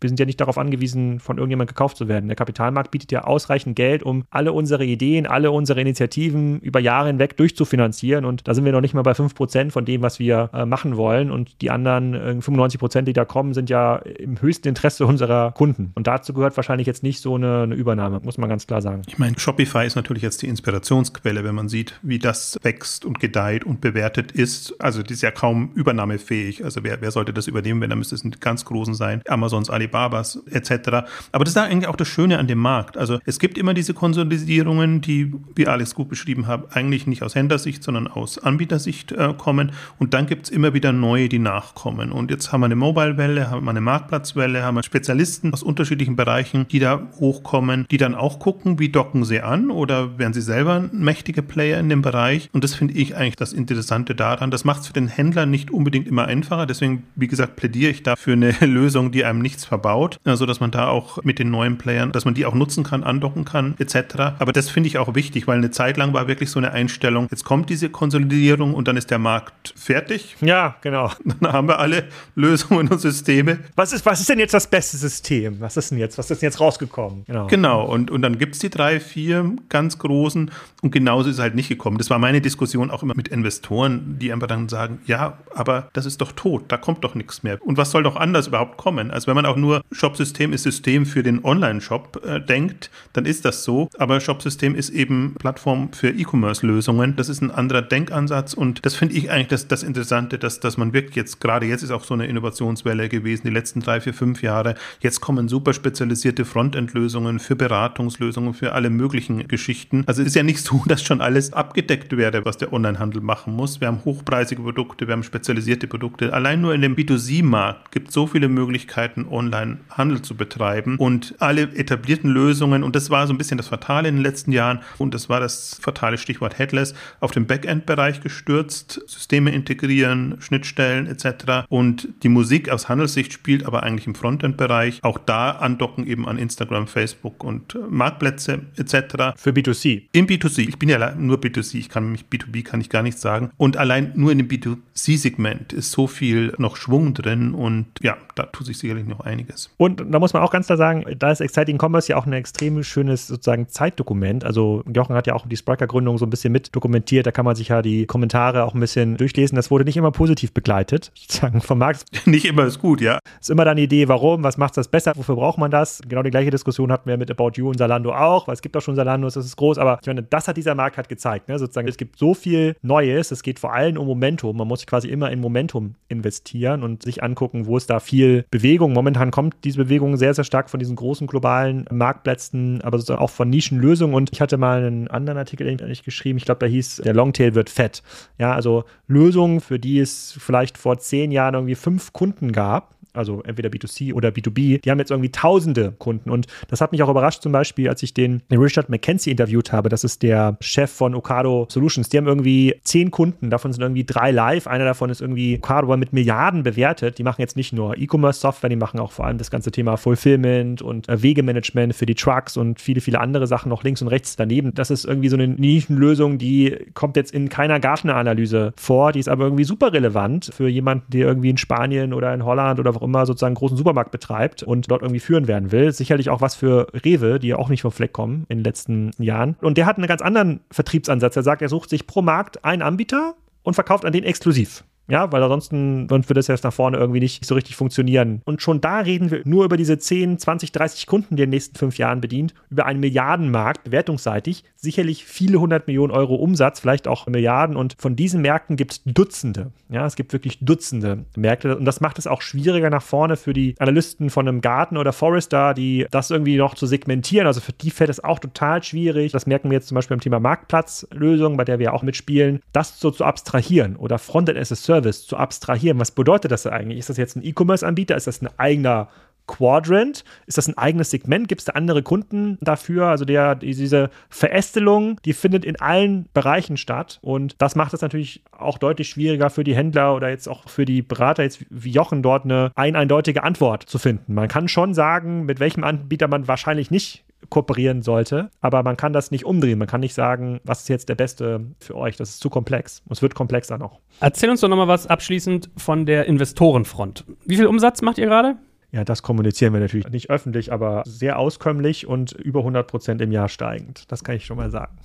wir 0.00 0.08
sind 0.08 0.20
ja 0.20 0.26
nicht 0.26 0.40
darauf 0.40 0.58
angewiesen, 0.58 1.20
von 1.20 1.38
irgendjemandem 1.38 1.74
gekauft 1.74 1.96
zu 1.96 2.08
werden. 2.08 2.28
Der 2.28 2.36
Kapitalmarkt 2.36 2.90
bietet 2.90 3.12
ja 3.12 3.24
ausreichend 3.24 3.76
Geld, 3.76 4.02
um 4.02 4.24
alle 4.30 4.52
unsere 4.52 4.84
Ideen, 4.84 5.26
alle 5.26 5.50
unsere 5.50 5.80
Initiativen 5.80 6.60
über 6.60 6.80
Jahre 6.80 7.08
hinweg 7.08 7.36
durchzufinanzieren. 7.36 8.24
Und 8.24 8.48
da 8.48 8.54
sind 8.54 8.64
wir 8.64 8.72
noch 8.72 8.80
nicht 8.80 8.94
mal 8.94 9.02
bei 9.02 9.12
5% 9.12 9.70
von 9.70 9.84
dem, 9.84 10.02
was 10.02 10.18
wir 10.18 10.50
äh, 10.52 10.64
machen 10.64 10.96
wollen. 10.96 11.30
Und 11.30 11.60
die 11.62 11.70
anderen 11.70 12.14
äh, 12.14 12.36
95%, 12.40 13.02
die 13.02 13.12
da 13.12 13.24
kommen, 13.24 13.54
sind 13.54 13.70
ja 13.70 13.96
im 13.96 14.40
höchsten 14.40 14.68
Interesse 14.68 15.04
unserer 15.06 15.52
Kunden. 15.52 15.92
Und 15.94 16.06
dazu 16.06 16.32
gehört 16.32 16.56
wahrscheinlich 16.56 16.86
jetzt 16.86 17.02
nicht 17.02 17.20
so 17.20 17.34
eine, 17.34 17.62
eine 17.62 17.74
Übernahme, 17.74 18.20
muss 18.22 18.38
man 18.38 18.48
ganz 18.48 18.66
klar 18.66 18.82
sagen. 18.82 19.02
Ich 19.08 19.18
meine, 19.18 19.38
Shopify 19.38 19.84
ist 19.86 19.96
natürlich 19.96 20.22
jetzt 20.22 20.42
die 20.42 20.48
Inspirationsquelle, 20.48 21.17
wenn 21.24 21.54
man 21.54 21.68
sieht, 21.68 21.98
wie 22.02 22.18
das 22.18 22.58
wächst 22.62 23.04
und 23.04 23.20
gedeiht 23.20 23.64
und 23.64 23.80
bewertet 23.80 24.32
ist. 24.32 24.74
Also 24.80 25.02
die 25.02 25.14
ist 25.14 25.22
ja 25.22 25.30
kaum 25.30 25.72
übernahmefähig. 25.74 26.64
Also 26.64 26.84
wer, 26.84 27.00
wer 27.00 27.10
sollte 27.10 27.32
das 27.32 27.46
übernehmen, 27.46 27.80
wenn 27.80 27.90
da 27.90 27.96
müsste 27.96 28.14
es 28.14 28.24
ein 28.24 28.30
ganz 28.38 28.64
großen 28.64 28.94
sein. 28.94 29.22
Amazons, 29.26 29.70
Ali 29.70 29.88
Alibabas 29.88 30.42
etc. 30.50 31.06
Aber 31.32 31.44
das 31.44 31.50
ist 31.50 31.56
eigentlich 31.56 31.88
auch 31.88 31.96
das 31.96 32.08
Schöne 32.08 32.38
an 32.38 32.46
dem 32.46 32.58
Markt. 32.58 32.96
Also 32.96 33.18
es 33.24 33.38
gibt 33.38 33.58
immer 33.58 33.74
diese 33.74 33.94
Konsolidierungen, 33.94 35.00
die, 35.00 35.32
wie 35.54 35.66
Alex 35.66 35.94
gut 35.94 36.08
beschrieben 36.08 36.46
hat, 36.46 36.76
eigentlich 36.76 37.06
nicht 37.06 37.22
aus 37.22 37.34
Händlersicht, 37.34 37.82
sondern 37.82 38.06
aus 38.06 38.38
Anbietersicht 38.38 39.12
äh, 39.12 39.34
kommen. 39.36 39.72
Und 39.98 40.14
dann 40.14 40.26
gibt 40.26 40.46
es 40.46 40.50
immer 40.50 40.74
wieder 40.74 40.92
neue, 40.92 41.28
die 41.28 41.38
nachkommen. 41.38 42.12
Und 42.12 42.30
jetzt 42.30 42.52
haben 42.52 42.60
wir 42.60 42.66
eine 42.66 42.76
Mobile-Welle, 42.76 43.50
haben 43.50 43.64
wir 43.64 43.70
eine 43.70 43.80
Marktplatzwelle, 43.80 44.62
haben 44.62 44.76
wir 44.76 44.82
Spezialisten 44.82 45.52
aus 45.52 45.62
unterschiedlichen 45.62 46.16
Bereichen, 46.16 46.68
die 46.68 46.78
da 46.78 47.08
hochkommen, 47.18 47.86
die 47.90 47.96
dann 47.96 48.14
auch 48.14 48.38
gucken, 48.38 48.78
wie 48.78 48.90
docken 48.90 49.24
sie 49.24 49.40
an 49.40 49.70
oder 49.70 50.18
werden 50.18 50.32
sie 50.32 50.42
selber 50.42 50.88
mächtige 51.08 51.42
Player 51.42 51.80
in 51.80 51.88
dem 51.88 52.02
Bereich. 52.02 52.50
Und 52.52 52.62
das 52.64 52.74
finde 52.74 52.94
ich 52.94 53.16
eigentlich 53.16 53.36
das 53.36 53.52
Interessante 53.52 54.14
daran. 54.14 54.50
Das 54.50 54.64
macht 54.64 54.82
es 54.82 54.86
für 54.88 54.92
den 54.92 55.08
Händler 55.08 55.46
nicht 55.46 55.70
unbedingt 55.70 56.06
immer 56.06 56.26
einfacher. 56.26 56.66
Deswegen, 56.66 57.04
wie 57.16 57.28
gesagt, 57.28 57.56
plädiere 57.56 57.90
ich 57.90 58.02
da 58.02 58.14
für 58.16 58.32
eine 58.32 58.50
Lösung, 58.60 59.10
die 59.10 59.24
einem 59.24 59.40
nichts 59.40 59.64
verbaut 59.64 59.78
verbaut, 59.78 60.20
so 60.24 60.44
dass 60.46 60.60
man 60.60 60.70
da 60.70 60.88
auch 60.88 61.22
mit 61.22 61.38
den 61.38 61.50
neuen 61.50 61.78
Playern, 61.78 62.12
dass 62.12 62.24
man 62.24 62.34
die 62.34 62.44
auch 62.46 62.54
nutzen 62.54 62.84
kann, 62.84 63.04
andocken 63.04 63.44
kann, 63.44 63.74
etc. 63.78 64.36
Aber 64.38 64.52
das 64.52 64.68
finde 64.70 64.88
ich 64.88 64.98
auch 64.98 65.14
wichtig, 65.14 65.46
weil 65.46 65.58
eine 65.58 65.70
Zeit 65.70 65.96
lang 65.96 66.12
war 66.12 66.28
wirklich 66.28 66.50
so 66.50 66.58
eine 66.58 66.72
Einstellung, 66.72 67.28
jetzt 67.30 67.44
kommt 67.44 67.70
diese 67.70 67.88
Konsolidierung 67.88 68.74
und 68.74 68.88
dann 68.88 68.96
ist 68.96 69.10
der 69.10 69.18
Markt 69.18 69.72
fertig. 69.76 70.36
Ja, 70.40 70.76
genau. 70.82 71.10
Dann 71.40 71.52
haben 71.52 71.68
wir 71.68 71.78
alle 71.78 72.04
Lösungen 72.34 72.88
und 72.88 73.00
Systeme. 73.00 73.58
Was 73.76 73.92
ist, 73.92 74.04
was 74.04 74.20
ist 74.20 74.28
denn 74.28 74.38
jetzt 74.38 74.54
das 74.54 74.66
beste 74.66 74.96
System? 74.96 75.60
Was 75.60 75.76
ist 75.76 75.90
denn 75.90 75.98
jetzt? 75.98 76.18
Was 76.18 76.30
ist 76.30 76.42
denn 76.42 76.48
jetzt 76.48 76.60
rausgekommen? 76.60 77.24
Genau. 77.26 77.46
Genau. 77.46 77.84
Und, 77.84 78.10
und 78.10 78.22
dann 78.22 78.38
gibt 78.38 78.54
es 78.54 78.60
die 78.60 78.70
drei, 78.70 78.98
vier 78.98 79.54
ganz 79.68 79.98
großen 79.98 80.50
und 80.82 80.90
genauso 80.98 81.30
ist 81.30 81.36
es 81.36 81.40
halt 81.40 81.54
nicht 81.54 81.68
gekommen. 81.68 81.96
Das 81.96 82.10
war 82.10 82.18
meine 82.18 82.40
Diskussion 82.40 82.90
auch 82.90 83.04
immer 83.04 83.14
mit 83.14 83.28
Investoren, 83.28 84.16
die 84.18 84.32
einfach 84.32 84.48
dann 84.48 84.68
sagen, 84.68 84.98
ja, 85.06 85.38
aber 85.54 85.88
das 85.92 86.06
ist 86.06 86.20
doch 86.20 86.32
tot, 86.32 86.64
da 86.68 86.76
kommt 86.76 87.04
doch 87.04 87.14
nichts 87.14 87.44
mehr. 87.44 87.56
Und 87.62 87.76
was 87.76 87.92
soll 87.92 88.02
doch 88.02 88.16
anders 88.16 88.48
überhaupt 88.48 88.78
kommen? 88.78 89.12
Also 89.12 89.28
wenn 89.28 89.36
man 89.36 89.46
auch 89.46 89.56
nur 89.56 89.82
Shopsystem 89.92 90.52
ist 90.52 90.64
System 90.64 91.06
für 91.06 91.22
den 91.22 91.44
Online-Shop 91.44 92.22
äh, 92.26 92.40
denkt, 92.40 92.90
dann 93.12 93.26
ist 93.26 93.44
das 93.44 93.62
so. 93.62 93.88
Aber 93.96 94.20
Shopsystem 94.20 94.74
ist 94.74 94.90
eben 94.90 95.34
Plattform 95.38 95.92
für 95.92 96.10
E-Commerce-Lösungen. 96.10 97.14
Das 97.14 97.28
ist 97.28 97.42
ein 97.42 97.52
anderer 97.52 97.82
Denkansatz 97.82 98.54
und 98.54 98.84
das 98.84 98.96
finde 98.96 99.14
ich 99.14 99.30
eigentlich 99.30 99.48
das, 99.48 99.68
das 99.68 99.84
Interessante, 99.84 100.38
dass, 100.38 100.58
dass 100.58 100.76
man 100.76 100.92
wirklich 100.92 101.14
jetzt, 101.14 101.40
gerade 101.40 101.66
jetzt 101.66 101.82
ist 101.84 101.92
auch 101.92 102.02
so 102.02 102.14
eine 102.14 102.26
Innovationswelle 102.26 103.08
gewesen, 103.08 103.42
die 103.44 103.52
letzten 103.52 103.80
drei, 103.80 104.00
vier, 104.00 104.14
fünf 104.14 104.42
Jahre. 104.42 104.74
Jetzt 105.00 105.20
kommen 105.20 105.48
super 105.48 105.72
spezialisierte 105.72 106.44
Frontend-Lösungen 106.44 107.38
für 107.38 107.54
Beratungslösungen, 107.54 108.52
für 108.52 108.72
alle 108.72 108.90
möglichen 108.90 109.46
Geschichten. 109.46 110.02
Also 110.06 110.22
es 110.22 110.28
ist 110.28 110.34
ja 110.34 110.42
nicht 110.42 110.60
so, 110.60 110.82
dass 110.88 111.02
schon 111.02 111.20
alles 111.20 111.52
abgedeckt 111.52 112.16
wäre, 112.16 112.44
was 112.44 112.56
der 112.56 112.72
Onlinehandel 112.72 113.20
machen 113.20 113.54
muss. 113.54 113.80
Wir 113.80 113.88
haben 113.88 114.04
hochpreisige 114.04 114.62
Produkte, 114.62 115.06
wir 115.06 115.12
haben 115.12 115.22
spezialisierte 115.22 115.86
Produkte. 115.86 116.32
Allein 116.32 116.60
nur 116.60 116.74
in 116.74 116.82
dem 116.82 116.96
B2C-Markt 116.96 117.92
gibt 117.92 118.08
es 118.08 118.14
so 118.14 118.26
viele 118.26 118.48
Möglichkeiten, 118.48 119.26
online 119.30 119.68
einen 119.68 119.80
Handel 119.90 120.22
zu 120.22 120.36
betreiben. 120.36 120.96
Und 120.96 121.34
alle 121.38 121.62
etablierten 121.62 122.30
Lösungen, 122.30 122.82
und 122.82 122.96
das 122.96 123.10
war 123.10 123.26
so 123.26 123.34
ein 123.34 123.38
bisschen 123.38 123.58
das 123.58 123.68
Fatale 123.68 124.08
in 124.08 124.16
den 124.16 124.22
letzten 124.22 124.52
Jahren, 124.52 124.80
und 124.98 125.14
das 125.14 125.28
war 125.28 125.40
das 125.40 125.78
fatale 125.80 126.18
Stichwort 126.18 126.58
Headless, 126.58 126.94
auf 127.20 127.32
den 127.32 127.46
Backend-Bereich 127.46 128.20
gestürzt, 128.20 129.00
Systeme 129.06 129.50
integrieren, 129.50 130.36
Schnittstellen 130.40 131.06
etc. 131.06 131.66
Und 131.68 132.08
die 132.22 132.28
Musik 132.28 132.70
aus 132.70 132.88
Handelssicht 132.88 133.32
spielt 133.32 133.64
aber 133.66 133.82
eigentlich 133.82 134.06
im 134.06 134.14
Frontend-Bereich. 134.14 135.00
Auch 135.02 135.18
da 135.18 135.50
andocken 135.50 136.06
eben 136.06 136.26
an 136.28 136.38
Instagram, 136.38 136.86
Facebook 136.86 137.44
und 137.44 137.76
Marktplätze 137.88 138.62
etc. 138.76 139.36
Für 139.36 139.50
B2C. 139.50 140.02
Im 140.12 140.26
B2C. 140.26 140.77
Ich 140.78 140.80
bin 140.80 140.90
ja 140.90 141.12
nur 141.16 141.38
B2C, 141.38 141.76
ich 141.76 141.88
kann 141.88 142.12
mich 142.12 142.26
B2B 142.32 142.62
kann 142.62 142.80
ich 142.80 142.88
gar 142.88 143.02
nicht 143.02 143.18
sagen. 143.18 143.50
Und 143.56 143.76
allein 143.76 144.12
nur 144.14 144.30
in 144.30 144.38
dem 144.38 144.46
B2C-Segment 144.46 145.72
ist 145.72 145.90
so 145.90 146.06
viel 146.06 146.54
noch 146.58 146.76
Schwung 146.76 147.14
drin 147.14 147.52
und 147.52 147.86
ja, 148.00 148.16
da 148.36 148.44
tut 148.44 148.64
sich 148.64 148.78
sicherlich 148.78 149.04
noch 149.04 149.18
einiges. 149.18 149.70
Und 149.76 150.04
da 150.08 150.20
muss 150.20 150.34
man 150.34 150.44
auch 150.44 150.52
ganz 150.52 150.66
klar 150.66 150.78
sagen, 150.78 151.04
da 151.18 151.32
ist 151.32 151.40
Exciting 151.40 151.78
Commerce 151.82 152.12
ja 152.12 152.16
auch 152.16 152.26
ein 152.26 152.32
extrem 152.32 152.84
schönes 152.84 153.26
sozusagen 153.26 153.68
Zeitdokument. 153.68 154.44
Also 154.44 154.84
Jochen 154.94 155.16
hat 155.16 155.26
ja 155.26 155.34
auch 155.34 155.48
die 155.48 155.56
Spriker-Gründung 155.56 156.16
so 156.16 156.26
ein 156.26 156.30
bisschen 156.30 156.52
mit 156.52 156.76
dokumentiert. 156.76 157.26
Da 157.26 157.32
kann 157.32 157.44
man 157.44 157.56
sich 157.56 157.68
ja 157.68 157.82
die 157.82 158.06
Kommentare 158.06 158.62
auch 158.62 158.74
ein 158.74 158.78
bisschen 158.78 159.16
durchlesen. 159.16 159.56
Das 159.56 159.72
wurde 159.72 159.84
nicht 159.84 159.96
immer 159.96 160.12
positiv 160.12 160.52
begleitet, 160.52 161.10
sozusagen 161.16 161.60
vom 161.60 161.78
Markt. 161.78 162.04
Nicht 162.26 162.44
immer 162.44 162.66
ist 162.66 162.78
gut, 162.78 163.00
ja. 163.00 163.18
Ist 163.40 163.50
immer 163.50 163.64
dann 163.64 163.78
die 163.78 163.84
Idee, 163.84 164.06
warum, 164.06 164.44
was 164.44 164.58
macht 164.58 164.76
das 164.76 164.86
besser, 164.86 165.12
wofür 165.16 165.34
braucht 165.34 165.58
man 165.58 165.72
das? 165.72 166.00
Genau 166.06 166.22
die 166.22 166.30
gleiche 166.30 166.50
Diskussion 166.50 166.92
hatten 166.92 167.08
wir 167.08 167.16
mit 167.16 167.30
About 167.30 167.52
You 167.54 167.68
und 167.68 167.78
Salando 167.78 168.14
auch, 168.14 168.46
weil 168.46 168.54
es 168.54 168.62
gibt 168.62 168.76
auch 168.76 168.82
schon 168.82 168.94
Salando, 168.94 169.26
das 169.26 169.36
ist 169.36 169.56
groß, 169.56 169.78
aber 169.78 169.98
ich 170.00 170.06
meine, 170.06 170.22
das 170.22 170.46
hat 170.46 170.56
dieser 170.68 170.74
Markt 170.74 170.98
halt 170.98 171.08
gezeigt. 171.08 171.48
Ne? 171.48 171.58
Sozusagen, 171.58 171.88
es 171.88 171.96
gibt 171.96 172.18
so 172.18 172.34
viel 172.34 172.76
Neues, 172.82 173.30
es 173.30 173.42
geht 173.42 173.58
vor 173.58 173.72
allem 173.72 173.96
um 173.96 174.06
Momentum. 174.06 174.56
Man 174.58 174.68
muss 174.68 174.86
quasi 174.86 175.08
immer 175.08 175.30
in 175.30 175.40
Momentum 175.40 175.94
investieren 176.08 176.82
und 176.82 177.02
sich 177.02 177.22
angucken, 177.22 177.66
wo 177.66 177.78
ist 177.78 177.88
da 177.88 178.00
viel 178.00 178.44
Bewegung. 178.50 178.92
Momentan 178.92 179.30
kommt 179.30 179.56
diese 179.64 179.78
Bewegung 179.78 180.18
sehr, 180.18 180.34
sehr 180.34 180.44
stark 180.44 180.68
von 180.68 180.78
diesen 180.78 180.94
großen 180.94 181.26
globalen 181.26 181.86
Marktplätzen, 181.90 182.82
aber 182.82 182.98
sozusagen 182.98 183.22
auch 183.22 183.30
von 183.30 183.48
Nischenlösungen. 183.48 184.14
Und 184.14 184.30
ich 184.32 184.42
hatte 184.42 184.58
mal 184.58 184.84
einen 184.84 185.08
anderen 185.08 185.38
Artikel 185.38 185.66
eigentlich 185.66 186.02
geschrieben, 186.02 186.36
ich 186.36 186.44
glaube, 186.44 186.60
da 186.60 186.66
hieß, 186.66 186.96
der 187.04 187.14
Longtail 187.14 187.54
wird 187.54 187.70
fett. 187.70 188.02
Ja, 188.38 188.52
also 188.52 188.84
Lösungen, 189.06 189.60
für 189.60 189.78
die 189.78 190.00
es 190.00 190.36
vielleicht 190.38 190.76
vor 190.76 190.98
zehn 190.98 191.32
Jahren 191.32 191.54
irgendwie 191.54 191.76
fünf 191.76 192.12
Kunden 192.12 192.52
gab, 192.52 192.94
also 193.18 193.42
entweder 193.42 193.68
B2C 193.68 194.14
oder 194.14 194.30
B2B, 194.30 194.80
die 194.80 194.90
haben 194.90 194.98
jetzt 194.98 195.10
irgendwie 195.10 195.30
tausende 195.30 195.92
Kunden. 195.98 196.30
Und 196.30 196.46
das 196.68 196.80
hat 196.80 196.92
mich 196.92 197.02
auch 197.02 197.08
überrascht, 197.08 197.42
zum 197.42 197.52
Beispiel, 197.52 197.88
als 197.88 198.02
ich 198.02 198.14
den, 198.14 198.42
Richard 198.50 198.88
McKenzie 198.88 199.30
interviewt 199.30 199.72
habe. 199.72 199.88
Das 199.88 200.04
ist 200.04 200.22
der 200.22 200.56
Chef 200.60 200.90
von 200.90 201.14
Ocado 201.14 201.66
Solutions. 201.70 202.08
Die 202.08 202.16
haben 202.16 202.26
irgendwie 202.26 202.74
zehn 202.82 203.10
Kunden, 203.10 203.50
davon 203.50 203.72
sind 203.72 203.82
irgendwie 203.82 204.04
drei 204.04 204.30
live. 204.30 204.66
Einer 204.66 204.84
davon 204.84 205.10
ist 205.10 205.20
irgendwie 205.20 205.58
Ocado 205.58 205.96
mit 205.96 206.12
Milliarden 206.12 206.62
bewertet. 206.62 207.18
Die 207.18 207.22
machen 207.22 207.40
jetzt 207.40 207.56
nicht 207.56 207.72
nur 207.72 207.96
E-Commerce-Software, 207.96 208.70
die 208.70 208.76
machen 208.76 209.00
auch 209.00 209.12
vor 209.12 209.26
allem 209.26 209.38
das 209.38 209.50
ganze 209.50 209.70
Thema 209.70 209.96
Fulfillment 209.96 210.82
und 210.82 211.08
äh, 211.08 211.22
Wegemanagement 211.22 211.94
für 211.94 212.06
die 212.06 212.14
Trucks 212.14 212.56
und 212.56 212.80
viele, 212.80 213.00
viele 213.00 213.20
andere 213.20 213.46
Sachen 213.46 213.68
noch 213.68 213.82
links 213.84 214.02
und 214.02 214.08
rechts 214.08 214.36
daneben. 214.36 214.74
Das 214.74 214.90
ist 214.90 215.04
irgendwie 215.04 215.28
so 215.28 215.36
eine 215.36 215.48
Nischenlösung, 215.48 216.38
die 216.38 216.76
kommt 216.94 217.16
jetzt 217.16 217.32
in 217.32 217.48
keiner 217.48 217.80
Gartner-Analyse 217.80 218.72
vor. 218.76 219.12
Die 219.12 219.20
ist 219.20 219.28
aber 219.28 219.44
irgendwie 219.44 219.64
super 219.64 219.92
relevant 219.92 220.50
für 220.54 220.68
jemanden, 220.68 221.04
der 221.08 221.26
irgendwie 221.26 221.50
in 221.50 221.56
Spanien 221.56 222.12
oder 222.12 222.32
in 222.34 222.44
Holland 222.44 222.78
oder 222.80 222.94
wo 222.94 222.98
immer 223.08 223.26
sozusagen 223.26 223.50
einen 223.50 223.56
großen 223.56 223.76
Supermarkt 223.76 224.10
betreibt 224.10 224.62
und 224.62 224.90
dort 224.90 225.02
irgendwie 225.02 225.20
führen 225.20 225.48
werden 225.48 225.72
will. 225.72 225.92
Sicherlich 225.92 226.30
auch 226.30 226.40
was 226.40 226.54
für 226.54 226.88
Rewe, 227.04 227.38
die 227.38 227.48
ja 227.48 227.56
auch 227.56 227.68
nicht 227.68 227.82
vom 227.82 227.92
Fleck 227.92 228.12
kommen 228.12 228.44
in 228.48 228.58
den 228.58 228.64
letzten 228.64 229.10
Jahren. 229.18 229.56
Und 229.60 229.78
der 229.78 229.86
hat 229.86 229.96
einen 229.96 230.06
ganz 230.06 230.22
anderen 230.22 230.60
Vertriebsansatz. 230.70 231.36
Er 231.36 231.42
sagt, 231.42 231.62
er 231.62 231.68
sucht 231.68 231.90
sich 231.90 232.06
pro 232.06 232.22
Markt 232.22 232.64
einen 232.64 232.82
Anbieter 232.82 233.34
und 233.62 233.74
verkauft 233.74 234.04
an 234.04 234.12
den 234.12 234.24
exklusiv. 234.24 234.84
Ja, 235.10 235.32
weil 235.32 235.42
ansonsten 235.42 236.06
sonst 236.08 236.28
würde 236.28 236.38
das 236.38 236.48
jetzt 236.48 236.64
nach 236.64 236.72
vorne 236.72 236.98
irgendwie 236.98 237.20
nicht 237.20 237.44
so 237.44 237.54
richtig 237.54 237.76
funktionieren. 237.76 238.42
Und 238.44 238.60
schon 238.60 238.80
da 238.80 238.98
reden 238.98 239.30
wir 239.30 239.40
nur 239.44 239.64
über 239.64 239.78
diese 239.78 239.98
10, 239.98 240.38
20, 240.38 240.70
30 240.70 241.06
Kunden, 241.06 241.36
die 241.36 241.42
in 241.42 241.48
den 241.50 241.56
nächsten 241.56 241.76
fünf 241.76 241.96
Jahren 241.96 242.20
bedient, 242.20 242.54
über 242.68 242.84
einen 242.84 243.00
Milliardenmarkt, 243.00 243.84
bewertungsseitig, 243.84 244.64
sicherlich 244.76 245.24
viele 245.24 245.60
hundert 245.60 245.86
Millionen 245.86 246.12
Euro 246.12 246.34
Umsatz, 246.34 246.80
vielleicht 246.80 247.08
auch 247.08 247.26
Milliarden. 247.26 247.74
Und 247.74 247.96
von 247.98 248.16
diesen 248.16 248.42
Märkten 248.42 248.76
gibt 248.76 248.92
es 248.92 249.02
Dutzende. 249.04 249.72
Ja, 249.88 250.04
es 250.04 250.14
gibt 250.14 250.34
wirklich 250.34 250.58
Dutzende 250.60 251.24
Märkte. 251.36 251.78
Und 251.78 251.86
das 251.86 252.02
macht 252.02 252.18
es 252.18 252.26
auch 252.26 252.42
schwieriger 252.42 252.90
nach 252.90 253.02
vorne 253.02 253.36
für 253.36 253.54
die 253.54 253.76
Analysten 253.78 254.28
von 254.28 254.46
einem 254.46 254.60
Garten 254.60 254.98
oder 254.98 255.14
Forester, 255.14 255.72
die 255.72 256.06
das 256.10 256.30
irgendwie 256.30 256.58
noch 256.58 256.74
zu 256.74 256.86
segmentieren. 256.86 257.46
Also 257.46 257.62
für 257.62 257.72
die 257.72 257.90
fällt 257.90 258.10
es 258.10 258.22
auch 258.22 258.40
total 258.40 258.82
schwierig. 258.82 259.32
Das 259.32 259.46
merken 259.46 259.70
wir 259.70 259.76
jetzt 259.76 259.88
zum 259.88 259.94
Beispiel 259.94 260.16
beim 260.16 260.22
Thema 260.22 260.38
Marktplatzlösung, 260.38 261.56
bei 261.56 261.64
der 261.64 261.78
wir 261.78 261.94
auch 261.94 262.02
mitspielen, 262.02 262.60
das 262.72 263.00
so 263.00 263.10
zu 263.10 263.24
abstrahieren 263.24 263.96
oder 263.96 264.18
Frontend 264.18 264.58
as 264.58 264.70
a 264.70 264.76
Service 264.76 264.97
Service 264.98 265.26
zu 265.26 265.36
abstrahieren. 265.36 266.00
Was 266.00 266.10
bedeutet 266.10 266.50
das 266.50 266.66
eigentlich? 266.66 266.98
Ist 266.98 267.10
das 267.10 267.16
jetzt 267.16 267.36
ein 267.36 267.44
E-Commerce-Anbieter? 267.44 268.16
Ist 268.16 268.26
das 268.26 268.42
ein 268.42 268.48
eigener 268.58 269.08
Quadrant? 269.46 270.24
Ist 270.46 270.58
das 270.58 270.68
ein 270.68 270.76
eigenes 270.76 271.10
Segment? 271.10 271.48
Gibt 271.48 271.62
es 271.62 271.64
da 271.64 271.72
andere 271.72 272.02
Kunden 272.02 272.58
dafür? 272.60 273.06
Also 273.06 273.24
der, 273.24 273.54
diese 273.54 274.10
Verästelung, 274.28 275.18
die 275.24 275.32
findet 275.32 275.64
in 275.64 275.80
allen 275.80 276.28
Bereichen 276.34 276.76
statt. 276.76 277.18
Und 277.22 277.54
das 277.58 277.74
macht 277.74 277.94
es 277.94 278.02
natürlich 278.02 278.42
auch 278.52 278.76
deutlich 278.78 279.08
schwieriger 279.08 279.48
für 279.48 279.64
die 279.64 279.74
Händler 279.74 280.14
oder 280.14 280.28
jetzt 280.28 280.48
auch 280.48 280.68
für 280.68 280.84
die 280.84 281.00
Berater, 281.00 281.44
jetzt 281.44 281.64
wie 281.70 281.90
Jochen, 281.90 282.22
dort 282.22 282.44
eine 282.44 282.72
ein 282.74 282.94
eindeutige 282.94 283.42
Antwort 283.42 283.84
zu 283.84 283.98
finden. 283.98 284.34
Man 284.34 284.48
kann 284.48 284.68
schon 284.68 284.92
sagen, 284.92 285.46
mit 285.46 285.60
welchem 285.60 285.84
Anbieter 285.84 286.28
man 286.28 286.46
wahrscheinlich 286.46 286.90
nicht 286.90 287.24
kooperieren 287.48 288.02
sollte. 288.02 288.50
Aber 288.60 288.82
man 288.82 288.96
kann 288.96 289.12
das 289.12 289.30
nicht 289.30 289.44
umdrehen. 289.44 289.78
Man 289.78 289.88
kann 289.88 290.00
nicht 290.00 290.14
sagen, 290.14 290.60
was 290.64 290.80
ist 290.80 290.88
jetzt 290.88 291.08
der 291.08 291.14
beste 291.14 291.60
für 291.80 291.96
euch. 291.96 292.16
Das 292.16 292.30
ist 292.30 292.40
zu 292.40 292.50
komplex. 292.50 293.02
Und 293.06 293.12
es 293.12 293.22
wird 293.22 293.34
komplexer 293.34 293.78
noch. 293.78 294.00
Erzähl 294.20 294.50
uns 294.50 294.60
doch 294.60 294.68
nochmal 294.68 294.88
was 294.88 295.06
abschließend 295.06 295.70
von 295.76 296.06
der 296.06 296.26
Investorenfront. 296.26 297.24
Wie 297.44 297.56
viel 297.56 297.66
Umsatz 297.66 298.02
macht 298.02 298.18
ihr 298.18 298.26
gerade? 298.26 298.56
Ja, 298.90 299.04
das 299.04 299.22
kommunizieren 299.22 299.74
wir 299.74 299.80
natürlich 299.80 300.08
nicht 300.08 300.30
öffentlich, 300.30 300.72
aber 300.72 301.02
sehr 301.04 301.38
auskömmlich 301.38 302.06
und 302.06 302.32
über 302.32 302.60
100 302.60 302.86
Prozent 302.86 303.20
im 303.20 303.32
Jahr 303.32 303.48
steigend. 303.48 304.10
Das 304.10 304.24
kann 304.24 304.36
ich 304.36 304.46
schon 304.46 304.56
mal 304.56 304.70
sagen. 304.70 304.96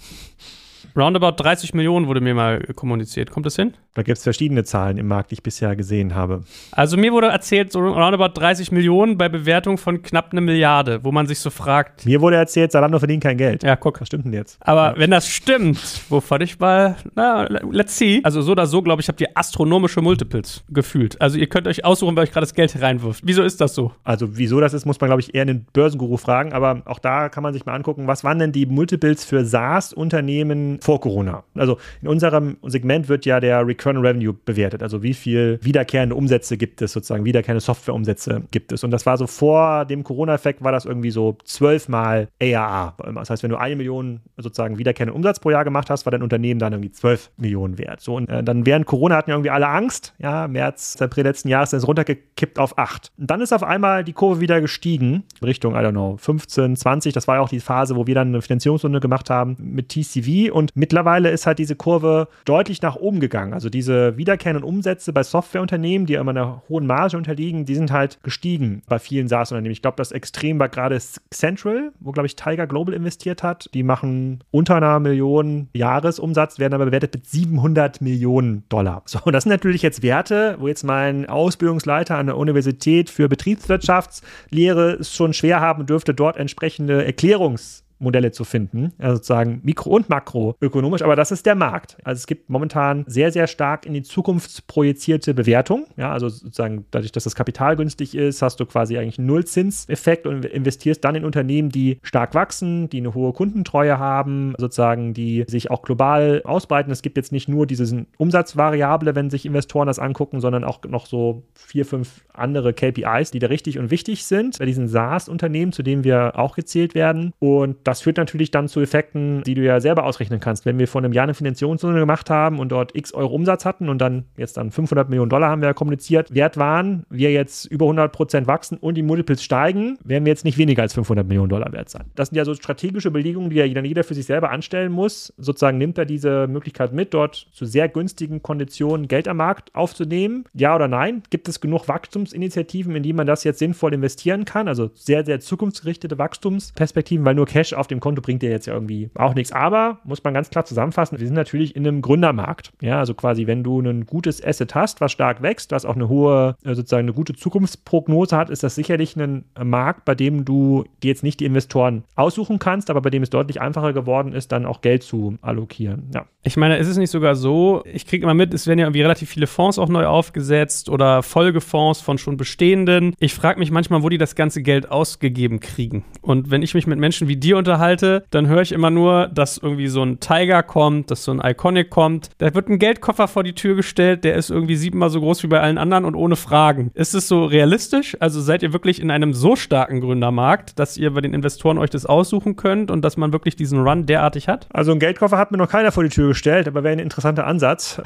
Roundabout 0.96 1.44
30 1.44 1.74
Millionen 1.74 2.08
wurde 2.08 2.22
mir 2.22 2.36
mal 2.36 2.60
kommuniziert. 2.76 3.32
Kommt 3.32 3.46
das 3.46 3.56
hin? 3.56 3.74
Da 3.96 4.02
gibt 4.02 4.18
es 4.18 4.24
verschiedene 4.24 4.64
Zahlen 4.64 4.98
im 4.98 5.08
Markt, 5.08 5.32
die 5.32 5.36
ich 5.36 5.44
bisher 5.44 5.76
gesehen 5.76 6.16
habe. 6.16 6.42
Also 6.72 6.98
mir 6.98 7.12
wurde 7.14 7.28
erzählt, 7.28 7.72
so 7.72 7.80
roundabout 7.80 8.40
30 8.40 8.72
Millionen 8.72 9.18
bei 9.18 9.30
Bewertung 9.30 9.78
von 9.78 10.02
knapp 10.02 10.32
eine 10.32 10.42
Milliarde, 10.42 11.04
wo 11.04 11.12
man 11.12 11.28
sich 11.28 11.40
so 11.40 11.52
fragt. 11.52 12.06
Mir 12.06 12.20
wurde 12.22 12.38
erzählt, 12.38 12.72
Salando 12.72 12.98
verdient 12.98 13.24
kein 13.24 13.38
Geld. 13.38 13.64
Ja, 13.64 13.76
guck. 13.76 14.02
Was 14.02 14.08
stimmt 14.08 14.26
denn 14.26 14.34
jetzt? 14.34 14.58
Aber 14.62 14.94
ja. 14.94 14.98
wenn 14.98 15.12
das 15.12 15.28
stimmt, 15.28 15.80
wovon 16.10 16.42
ich 16.42 16.60
mal, 16.60 16.96
na, 17.16 17.48
let's 17.72 17.98
see. 17.98 18.22
Also 18.24 18.42
so 18.42 18.54
oder 18.54 18.66
so, 18.66 18.82
glaube 18.82 19.02
ich, 19.02 19.08
habt 19.08 19.22
ihr 19.22 19.30
astronomische 19.36 20.02
Multiples 20.02 20.64
gefühlt. 20.70 21.22
Also 21.22 21.38
ihr 21.38 21.48
könnt 21.48 21.68
euch 21.68 21.86
aussuchen, 21.86 22.16
wer 22.16 22.24
euch 22.24 22.32
gerade 22.32 22.46
das 22.46 22.56
Geld 22.56 22.80
reinwirft. 22.82 23.22
Wieso 23.24 23.44
ist 23.44 23.62
das 23.62 23.76
so? 23.76 23.92
Also 24.04 24.38
wieso 24.38 24.60
das 24.60 24.74
ist, 24.74 24.86
muss 24.86 25.00
man, 25.00 25.10
glaube 25.10 25.22
ich, 25.22 25.36
eher 25.36 25.44
einen 25.44 25.66
Börsenguru 25.72 26.18
fragen. 26.18 26.54
Aber 26.54 26.82
auch 26.86 27.00
da 27.00 27.30
kann 27.30 27.44
man 27.44 27.54
sich 27.54 27.66
mal 27.66 27.76
angucken, 27.76 28.08
was 28.08 28.24
waren 28.24 28.40
denn 28.40 28.52
die 28.52 28.66
Multiples 28.66 29.24
für 29.24 29.46
SaaS-Unternehmen 29.46 30.80
vor 30.84 31.00
Corona? 31.00 31.44
Also 31.56 31.78
in 32.02 32.08
unserem 32.08 32.58
Segment 32.64 33.10
wird 33.10 33.26
ja 33.26 33.40
der 33.40 33.66
Recurrent 33.66 34.04
Revenue 34.04 34.34
bewertet. 34.34 34.84
Also 34.84 35.02
wie 35.02 35.14
viel 35.14 35.60
wiederkehrende 35.62 36.16
Umsätze 36.16 36.58
gibt 36.58 36.82
es, 36.82 36.92
sozusagen 36.92 37.26
wiederkehrende 37.26 37.62
Softwareumsätze 37.62 38.44
gibt 38.52 38.72
es. 38.72 38.84
Und 38.84 38.92
das 38.92 39.06
war 39.06 39.18
so 39.18 39.28
vor 39.28 39.86
dem 39.86 40.04
Corona-Effekt, 40.04 40.64
war 40.64 40.72
das 40.72 40.86
irgendwie 40.86 41.12
so 41.12 41.38
zwölfmal 41.46 42.28
ARA. 42.42 42.96
Das 43.16 43.30
heißt, 43.30 43.44
wenn 43.44 43.50
du 43.50 43.58
eine 43.58 43.76
Million 43.76 44.20
sozusagen 44.38 44.78
wiederkehrenden 44.78 45.16
Umsatz 45.16 45.40
pro 45.40 45.52
Jahr 45.52 45.64
gemacht 45.64 45.90
hast, 45.90 46.06
war 46.06 46.12
dein 46.12 46.22
Unternehmen 46.22 46.60
dann 46.60 46.74
irgendwie 46.74 46.92
zwölf 46.92 47.32
Millionen 47.38 47.78
wert. 47.78 48.02
So, 48.02 48.16
und 48.16 48.30
äh, 48.30 48.44
dann 48.44 48.66
während 48.66 48.86
Corona 48.86 49.16
hatten 49.16 49.30
ja 49.30 49.36
irgendwie 49.36 49.52
alle 49.52 49.68
Angst. 49.68 50.14
Ja, 50.20 50.48
März, 50.48 51.02
April 51.02 51.24
letzten 51.24 51.48
Jahres 51.48 51.74
ist 51.74 51.84
es 51.84 51.88
runtergekippt 51.88 52.60
auf 52.60 52.78
acht. 52.78 53.12
Und 53.18 53.30
dann 53.30 53.42
ist 53.42 53.54
auf 53.54 53.64
einmal 53.64 54.04
die 54.04 54.14
Kurve 54.14 54.42
wieder 54.42 54.62
gestiegen, 54.62 55.24
Richtung, 55.42 55.76
I 55.76 55.78
don't 55.78 55.92
know, 55.92 56.18
15, 56.18 56.76
20. 56.76 57.14
Das 57.14 57.28
war 57.28 57.36
ja 57.36 57.42
auch 57.42 57.50
die 57.50 57.60
Phase, 57.60 57.96
wo 57.96 58.08
wir 58.08 58.16
dann 58.16 58.30
eine 58.30 58.42
Finanzierungsrunde 58.42 59.00
gemacht 59.00 59.30
haben 59.30 59.56
mit 59.60 59.90
TCV. 59.90 60.52
Und 60.54 60.73
mittlerweile 60.74 61.30
ist 61.30 61.46
halt 61.46 61.60
diese 61.60 61.76
Kurve 61.76 62.28
deutlich 62.46 62.82
nach 62.82 62.96
oben 62.96 63.20
gegangen. 63.20 63.54
Also 63.54 63.70
diese 63.70 64.18
wiederkehrende 64.18 64.54
internen 64.54 64.64
Umsätze 64.64 65.14
bei 65.14 65.24
Softwareunternehmen, 65.24 66.08
die 66.08 66.16
immer 66.16 66.32
einer 66.32 66.64
hohen 66.70 66.88
Marge 66.88 67.18
unterliegen, 67.18 67.66
die 67.66 67.76
sind 67.76 67.92
halt 67.92 68.20
gestiegen 68.24 68.82
bei 68.88 69.00
vielen 69.00 69.28
SaaS-Unternehmen. 69.28 69.74
Ich 69.74 69.82
glaube, 69.82 69.98
das 69.98 70.12
Extrem 70.12 70.60
war 70.60 70.70
gerade 70.70 71.00
Central, 71.32 71.92
wo, 72.00 72.12
glaube 72.12 72.28
ich, 72.28 72.36
Tiger 72.36 72.68
Global 72.68 72.94
investiert 72.94 73.44
hat. 73.44 73.70
Die 73.74 73.84
machen 73.84 74.44
unter 74.52 74.76
einer 74.76 75.00
Million 75.00 75.68
Jahresumsatz, 75.74 76.60
werden 76.60 76.74
aber 76.74 76.86
bewertet 76.86 77.14
mit 77.14 77.26
700 77.26 78.02
Millionen 78.02 78.64
Dollar. 78.70 79.04
So, 79.06 79.20
und 79.24 79.34
das 79.34 79.44
sind 79.44 79.52
natürlich 79.52 79.82
jetzt 79.82 80.04
Werte, 80.04 80.58
wo 80.60 80.68
jetzt 80.68 80.84
mein 80.84 81.28
Ausbildungsleiter 81.28 82.18
an 82.18 82.28
der 82.28 82.38
Universität 82.38 83.10
für 83.10 83.28
Betriebswirtschaftslehre 83.28 84.94
es 84.94 85.14
schon 85.14 85.34
schwer 85.34 85.60
haben 85.60 85.86
dürfte, 85.86 86.14
dort 86.14 86.38
entsprechende 86.38 87.06
Erklärungs- 87.06 87.83
Modelle 88.04 88.32
zu 88.32 88.44
finden, 88.44 88.94
also 88.98 89.16
sozusagen 89.16 89.62
mikro- 89.64 89.92
und 89.96 90.10
makroökonomisch, 90.10 91.02
aber 91.02 91.16
das 91.16 91.32
ist 91.32 91.46
der 91.46 91.56
Markt. 91.56 91.98
Also 92.04 92.20
es 92.20 92.28
gibt 92.28 92.50
momentan 92.50 93.06
sehr, 93.08 93.32
sehr 93.32 93.48
stark 93.48 93.86
in 93.86 93.94
die 93.94 94.04
Zukunft 94.04 94.68
projizierte 94.68 95.34
Bewertung. 95.34 95.86
Ja, 95.98 96.12
also 96.12 96.30
sozusagen 96.30 96.86
dadurch, 96.92 97.12
dass 97.12 97.24
das 97.24 97.36
Kapital 97.36 97.76
günstig 97.76 98.16
ist, 98.16 98.42
hast 98.42 98.60
du 98.60 98.66
quasi 98.66 98.98
eigentlich 98.98 99.18
einen 99.18 99.28
Nullzinseffekt 99.28 100.28
und 100.28 100.46
investierst 100.46 101.04
dann 101.04 101.16
in 101.16 101.26
Unternehmen, 101.26 101.70
die 101.70 102.00
stark 102.04 102.36
wachsen, 102.36 102.90
die 102.90 102.98
eine 102.98 103.14
hohe 103.14 103.34
Kundentreue 103.34 103.98
haben, 103.98 104.54
sozusagen, 104.58 105.14
die 105.14 105.46
sich 105.48 105.72
auch 105.72 105.82
global 105.82 106.42
ausbreiten. 106.44 106.92
Es 106.92 107.02
gibt 107.02 107.18
jetzt 107.18 107.32
nicht 107.32 107.48
nur 107.48 107.66
diese 107.66 108.06
Umsatzvariable, 108.18 109.16
wenn 109.16 109.30
sich 109.30 109.46
Investoren 109.46 109.88
das 109.88 110.00
angucken, 110.00 110.42
sondern 110.42 110.64
auch 110.64 110.84
noch 110.88 111.06
so 111.06 111.44
vier, 111.54 111.86
fünf 111.86 112.26
andere 112.34 112.74
KPIs, 112.74 113.32
die 113.32 113.40
da 113.40 113.48
richtig 113.48 113.80
und 113.80 113.92
wichtig 113.92 114.26
sind 114.26 114.60
bei 114.60 114.66
diesen 114.66 114.88
SaaS-Unternehmen, 114.88 115.72
zu 115.72 115.84
denen 115.84 116.04
wir 116.04 116.38
auch 116.38 116.56
gezählt 116.56 116.96
werden. 116.96 117.34
Und 117.40 117.78
da 117.84 117.93
das 117.94 118.02
führt 118.02 118.18
natürlich 118.18 118.50
dann 118.50 118.68
zu 118.68 118.82
Effekten, 118.82 119.44
die 119.44 119.54
du 119.54 119.62
ja 119.62 119.80
selber 119.80 120.06
ausrechnen 120.06 120.40
kannst. 120.40 120.66
Wenn 120.66 120.80
wir 120.80 120.88
vor 120.88 121.00
einem 121.00 121.14
Jahr 121.14 121.26
eine 121.26 121.36
Finanzierungsrunde 121.36 122.00
gemacht 122.00 122.32
haben 122.32 122.58
und 122.58 122.72
dort 122.72 122.96
x 122.96 123.14
Euro 123.14 123.36
Umsatz 123.36 123.66
hatten 123.66 123.88
und 123.88 124.00
dann 124.00 124.26
jetzt 124.36 124.58
dann 124.58 124.72
500 124.72 125.10
Millionen 125.10 125.30
Dollar 125.30 125.52
haben 125.52 125.62
wir 125.62 125.68
ja 125.68 125.74
kommuniziert, 125.76 126.34
Wert 126.34 126.58
waren, 126.58 127.06
wir 127.12 127.32
jetzt 127.32 127.66
über 127.66 127.86
100 127.86 128.12
Prozent 128.12 128.48
wachsen 128.48 128.80
und 128.80 128.96
die 128.96 129.04
Multiples 129.04 129.44
steigen, 129.44 130.00
werden 130.04 130.26
wir 130.26 130.32
jetzt 130.32 130.44
nicht 130.44 130.58
weniger 130.58 130.82
als 130.82 130.96
500 130.96 131.28
Millionen 131.28 131.50
Dollar 131.50 131.72
wert 131.72 131.88
sein. 131.88 132.06
Das 132.16 132.30
sind 132.30 132.36
ja 132.36 132.46
so 132.46 132.56
strategische 132.56 133.12
Belegungen, 133.12 133.52
die 133.52 133.58
ja 133.58 133.68
dann 133.68 133.86
jeder 133.86 134.04
für 134.04 134.16
sich 134.16 134.26
selber 134.26 134.50
anstellen 134.50 134.92
muss. 134.92 135.32
Sozusagen 135.38 135.78
nimmt 135.78 136.00
er 136.00 136.06
diese 136.06 136.48
Möglichkeit 136.48 136.94
mit, 136.94 137.14
dort 137.14 137.46
zu 137.52 137.66
sehr 137.66 137.90
günstigen 137.90 138.42
Konditionen 138.42 139.08
Geld 139.08 139.28
am 139.28 139.38
Markt 139.38 139.70
aufzunehmen. 139.76 140.46
Ja 140.56 140.76
oder 140.76 140.88
nein? 140.88 141.22
Gibt 141.30 141.48
es 141.48 141.62
genug 141.62 141.88
Wachstumsinitiativen, 141.88 142.96
in 142.96 143.04
die 143.04 143.14
man 143.14 143.28
das 143.28 143.44
jetzt 143.44 143.60
sinnvoll 143.60 143.94
investieren 143.94 144.46
kann? 144.46 144.68
Also 144.68 144.90
sehr, 144.96 145.24
sehr 145.24 145.40
zukunftsgerichtete 145.40 146.18
Wachstumsperspektiven, 146.18 147.24
weil 147.24 147.36
nur 147.36 147.46
Cash 147.46 147.74
auf 147.84 147.88
dem 147.88 148.00
Konto 148.00 148.22
bringt 148.22 148.42
dir 148.42 148.50
jetzt 148.50 148.66
ja 148.66 148.74
irgendwie 148.74 149.10
auch 149.14 149.36
nichts. 149.36 149.52
Aber 149.52 150.00
muss 150.06 150.24
man 150.24 150.34
ganz 150.34 150.50
klar 150.50 150.64
zusammenfassen, 150.64 151.20
wir 151.20 151.28
sind 151.28 151.36
natürlich 151.36 151.76
in 151.76 151.86
einem 151.86 152.02
Gründermarkt. 152.02 152.72
Ja, 152.82 153.00
also 153.00 153.14
quasi, 153.14 153.46
wenn 153.46 153.62
du 153.62 153.82
ein 153.82 154.06
gutes 154.06 154.42
Asset 154.42 154.74
hast, 154.74 155.02
was 155.02 155.12
stark 155.12 155.42
wächst, 155.42 155.72
was 155.72 155.84
auch 155.84 155.96
eine 155.96 156.08
hohe, 156.08 156.56
äh, 156.64 156.74
sozusagen 156.76 157.04
eine 157.04 157.14
gute 157.14 157.34
Zukunftsprognose 157.34 158.38
hat, 158.38 158.50
ist 158.50 158.64
das 158.64 158.76
sicherlich 158.76 159.18
ein 159.18 159.44
Markt, 159.62 160.06
bei 160.06 160.16
dem 160.16 160.46
du 160.46 160.86
dir 161.04 161.10
jetzt 161.10 161.24
nicht 161.24 161.42
die 161.42 161.46
Investoren 161.46 162.04
aussuchen 162.16 162.58
kannst, 162.58 162.90
aber 162.90 163.02
bei 163.02 163.10
dem 163.10 163.22
es 163.22 163.30
deutlich 163.30 163.60
einfacher 163.60 163.92
geworden 163.92 164.32
ist, 164.32 164.54
dann 164.54 164.66
auch 164.66 164.80
Geld 164.80 165.04
zu 165.04 165.38
allokieren. 165.42 166.10
Ja. 166.14 166.26
Ich 166.46 166.58
meine, 166.58 166.78
ist 166.78 166.88
es 166.88 166.98
nicht 166.98 167.10
sogar 167.10 167.36
so, 167.36 167.84
ich 167.86 168.06
kriege 168.06 168.24
immer 168.24 168.34
mit, 168.34 168.54
es 168.54 168.68
werden 168.68 168.80
ja 168.80 168.86
irgendwie 168.86 169.02
relativ 169.02 169.30
viele 169.30 169.48
Fonds 169.48 169.80
auch 169.80 169.88
neu 169.88 170.06
aufgesetzt 170.06 170.90
oder 170.90 171.24
Folgefonds 171.24 172.02
von 172.02 172.18
schon 172.18 172.36
bestehenden. 172.36 173.16
Ich 173.20 173.34
frage 173.34 173.60
mich 173.60 173.72
manchmal, 173.72 174.04
wo 174.04 174.10
die 174.10 174.18
das 174.18 174.36
ganze 174.36 174.62
Geld 174.62 174.92
ausgegeben 174.92 175.62
kriegen. 175.62 176.04
Und 176.22 176.52
wenn 176.52 176.62
ich 176.62 176.74
mich 176.74 176.86
mit 176.86 177.00
Menschen 177.00 177.28
wie 177.30 177.38
dir 177.38 177.58
unterhalte, 177.64 178.26
dann 178.30 178.48
höre 178.48 178.62
ich 178.62 178.72
immer 178.72 178.90
nur, 178.90 179.28
dass 179.28 179.58
irgendwie 179.58 179.88
so 179.88 180.04
ein 180.04 180.20
Tiger 180.20 180.64
kommt, 180.64 181.12
dass 181.12 181.24
so 181.24 181.32
ein 181.32 181.42
Iconic 181.44 181.90
kommt. 181.90 182.30
Da 182.38 182.54
wird 182.54 182.70
ein 182.70 182.80
Geldkoffer 182.80 183.28
vor 183.28 183.44
die 183.44 183.54
Tür 183.54 183.76
gestellt, 183.76 184.24
der 184.24 184.36
ist 184.36 184.50
irgendwie 184.50 184.76
siebenmal 184.76 185.10
so 185.10 185.20
groß 185.20 185.44
wie 185.44 185.48
bei 185.48 185.62
allen 185.62 185.78
anderen 185.78 186.06
und 186.06 186.16
ohne 186.16 186.36
Fragen. 186.36 186.92
Ist 186.94 187.16
es 187.16 187.28
so 187.28 187.46
realistisch? 187.46 188.18
Also 188.20 188.42
seid 188.42 188.64
ihr 188.64 188.74
wirklich 188.74 189.02
in 189.02 189.12
einem 189.12 189.34
so 189.34 189.56
starken 189.56 190.02
Gründermarkt, 190.02 190.78
dass 190.78 190.98
ihr 190.98 191.14
bei 191.14 191.22
den 191.22 191.34
Investoren 191.34 191.78
euch 191.78 191.90
das 191.90 192.06
aussuchen 192.06 192.56
könnt 192.56 192.92
und 192.92 193.04
dass 193.04 193.18
man 193.18 193.32
wirklich 193.32 193.56
diesen 193.56 193.80
Run 193.80 194.06
derartig 194.06 194.48
hat? 194.48 194.68
Also 194.74 194.92
ein 194.92 195.00
Geldkoffer 195.00 195.38
hat 195.38 195.52
mir 195.52 195.58
noch 195.58 195.70
keiner 195.70 195.92
vor 195.92 196.04
die 196.04 196.10
Tür 196.10 196.30
gestellt, 196.30 196.68
aber 196.68 196.84
wäre 196.84 196.94
ein 196.94 197.00
interessanter 197.00 197.48
Ansatz. 197.48 198.02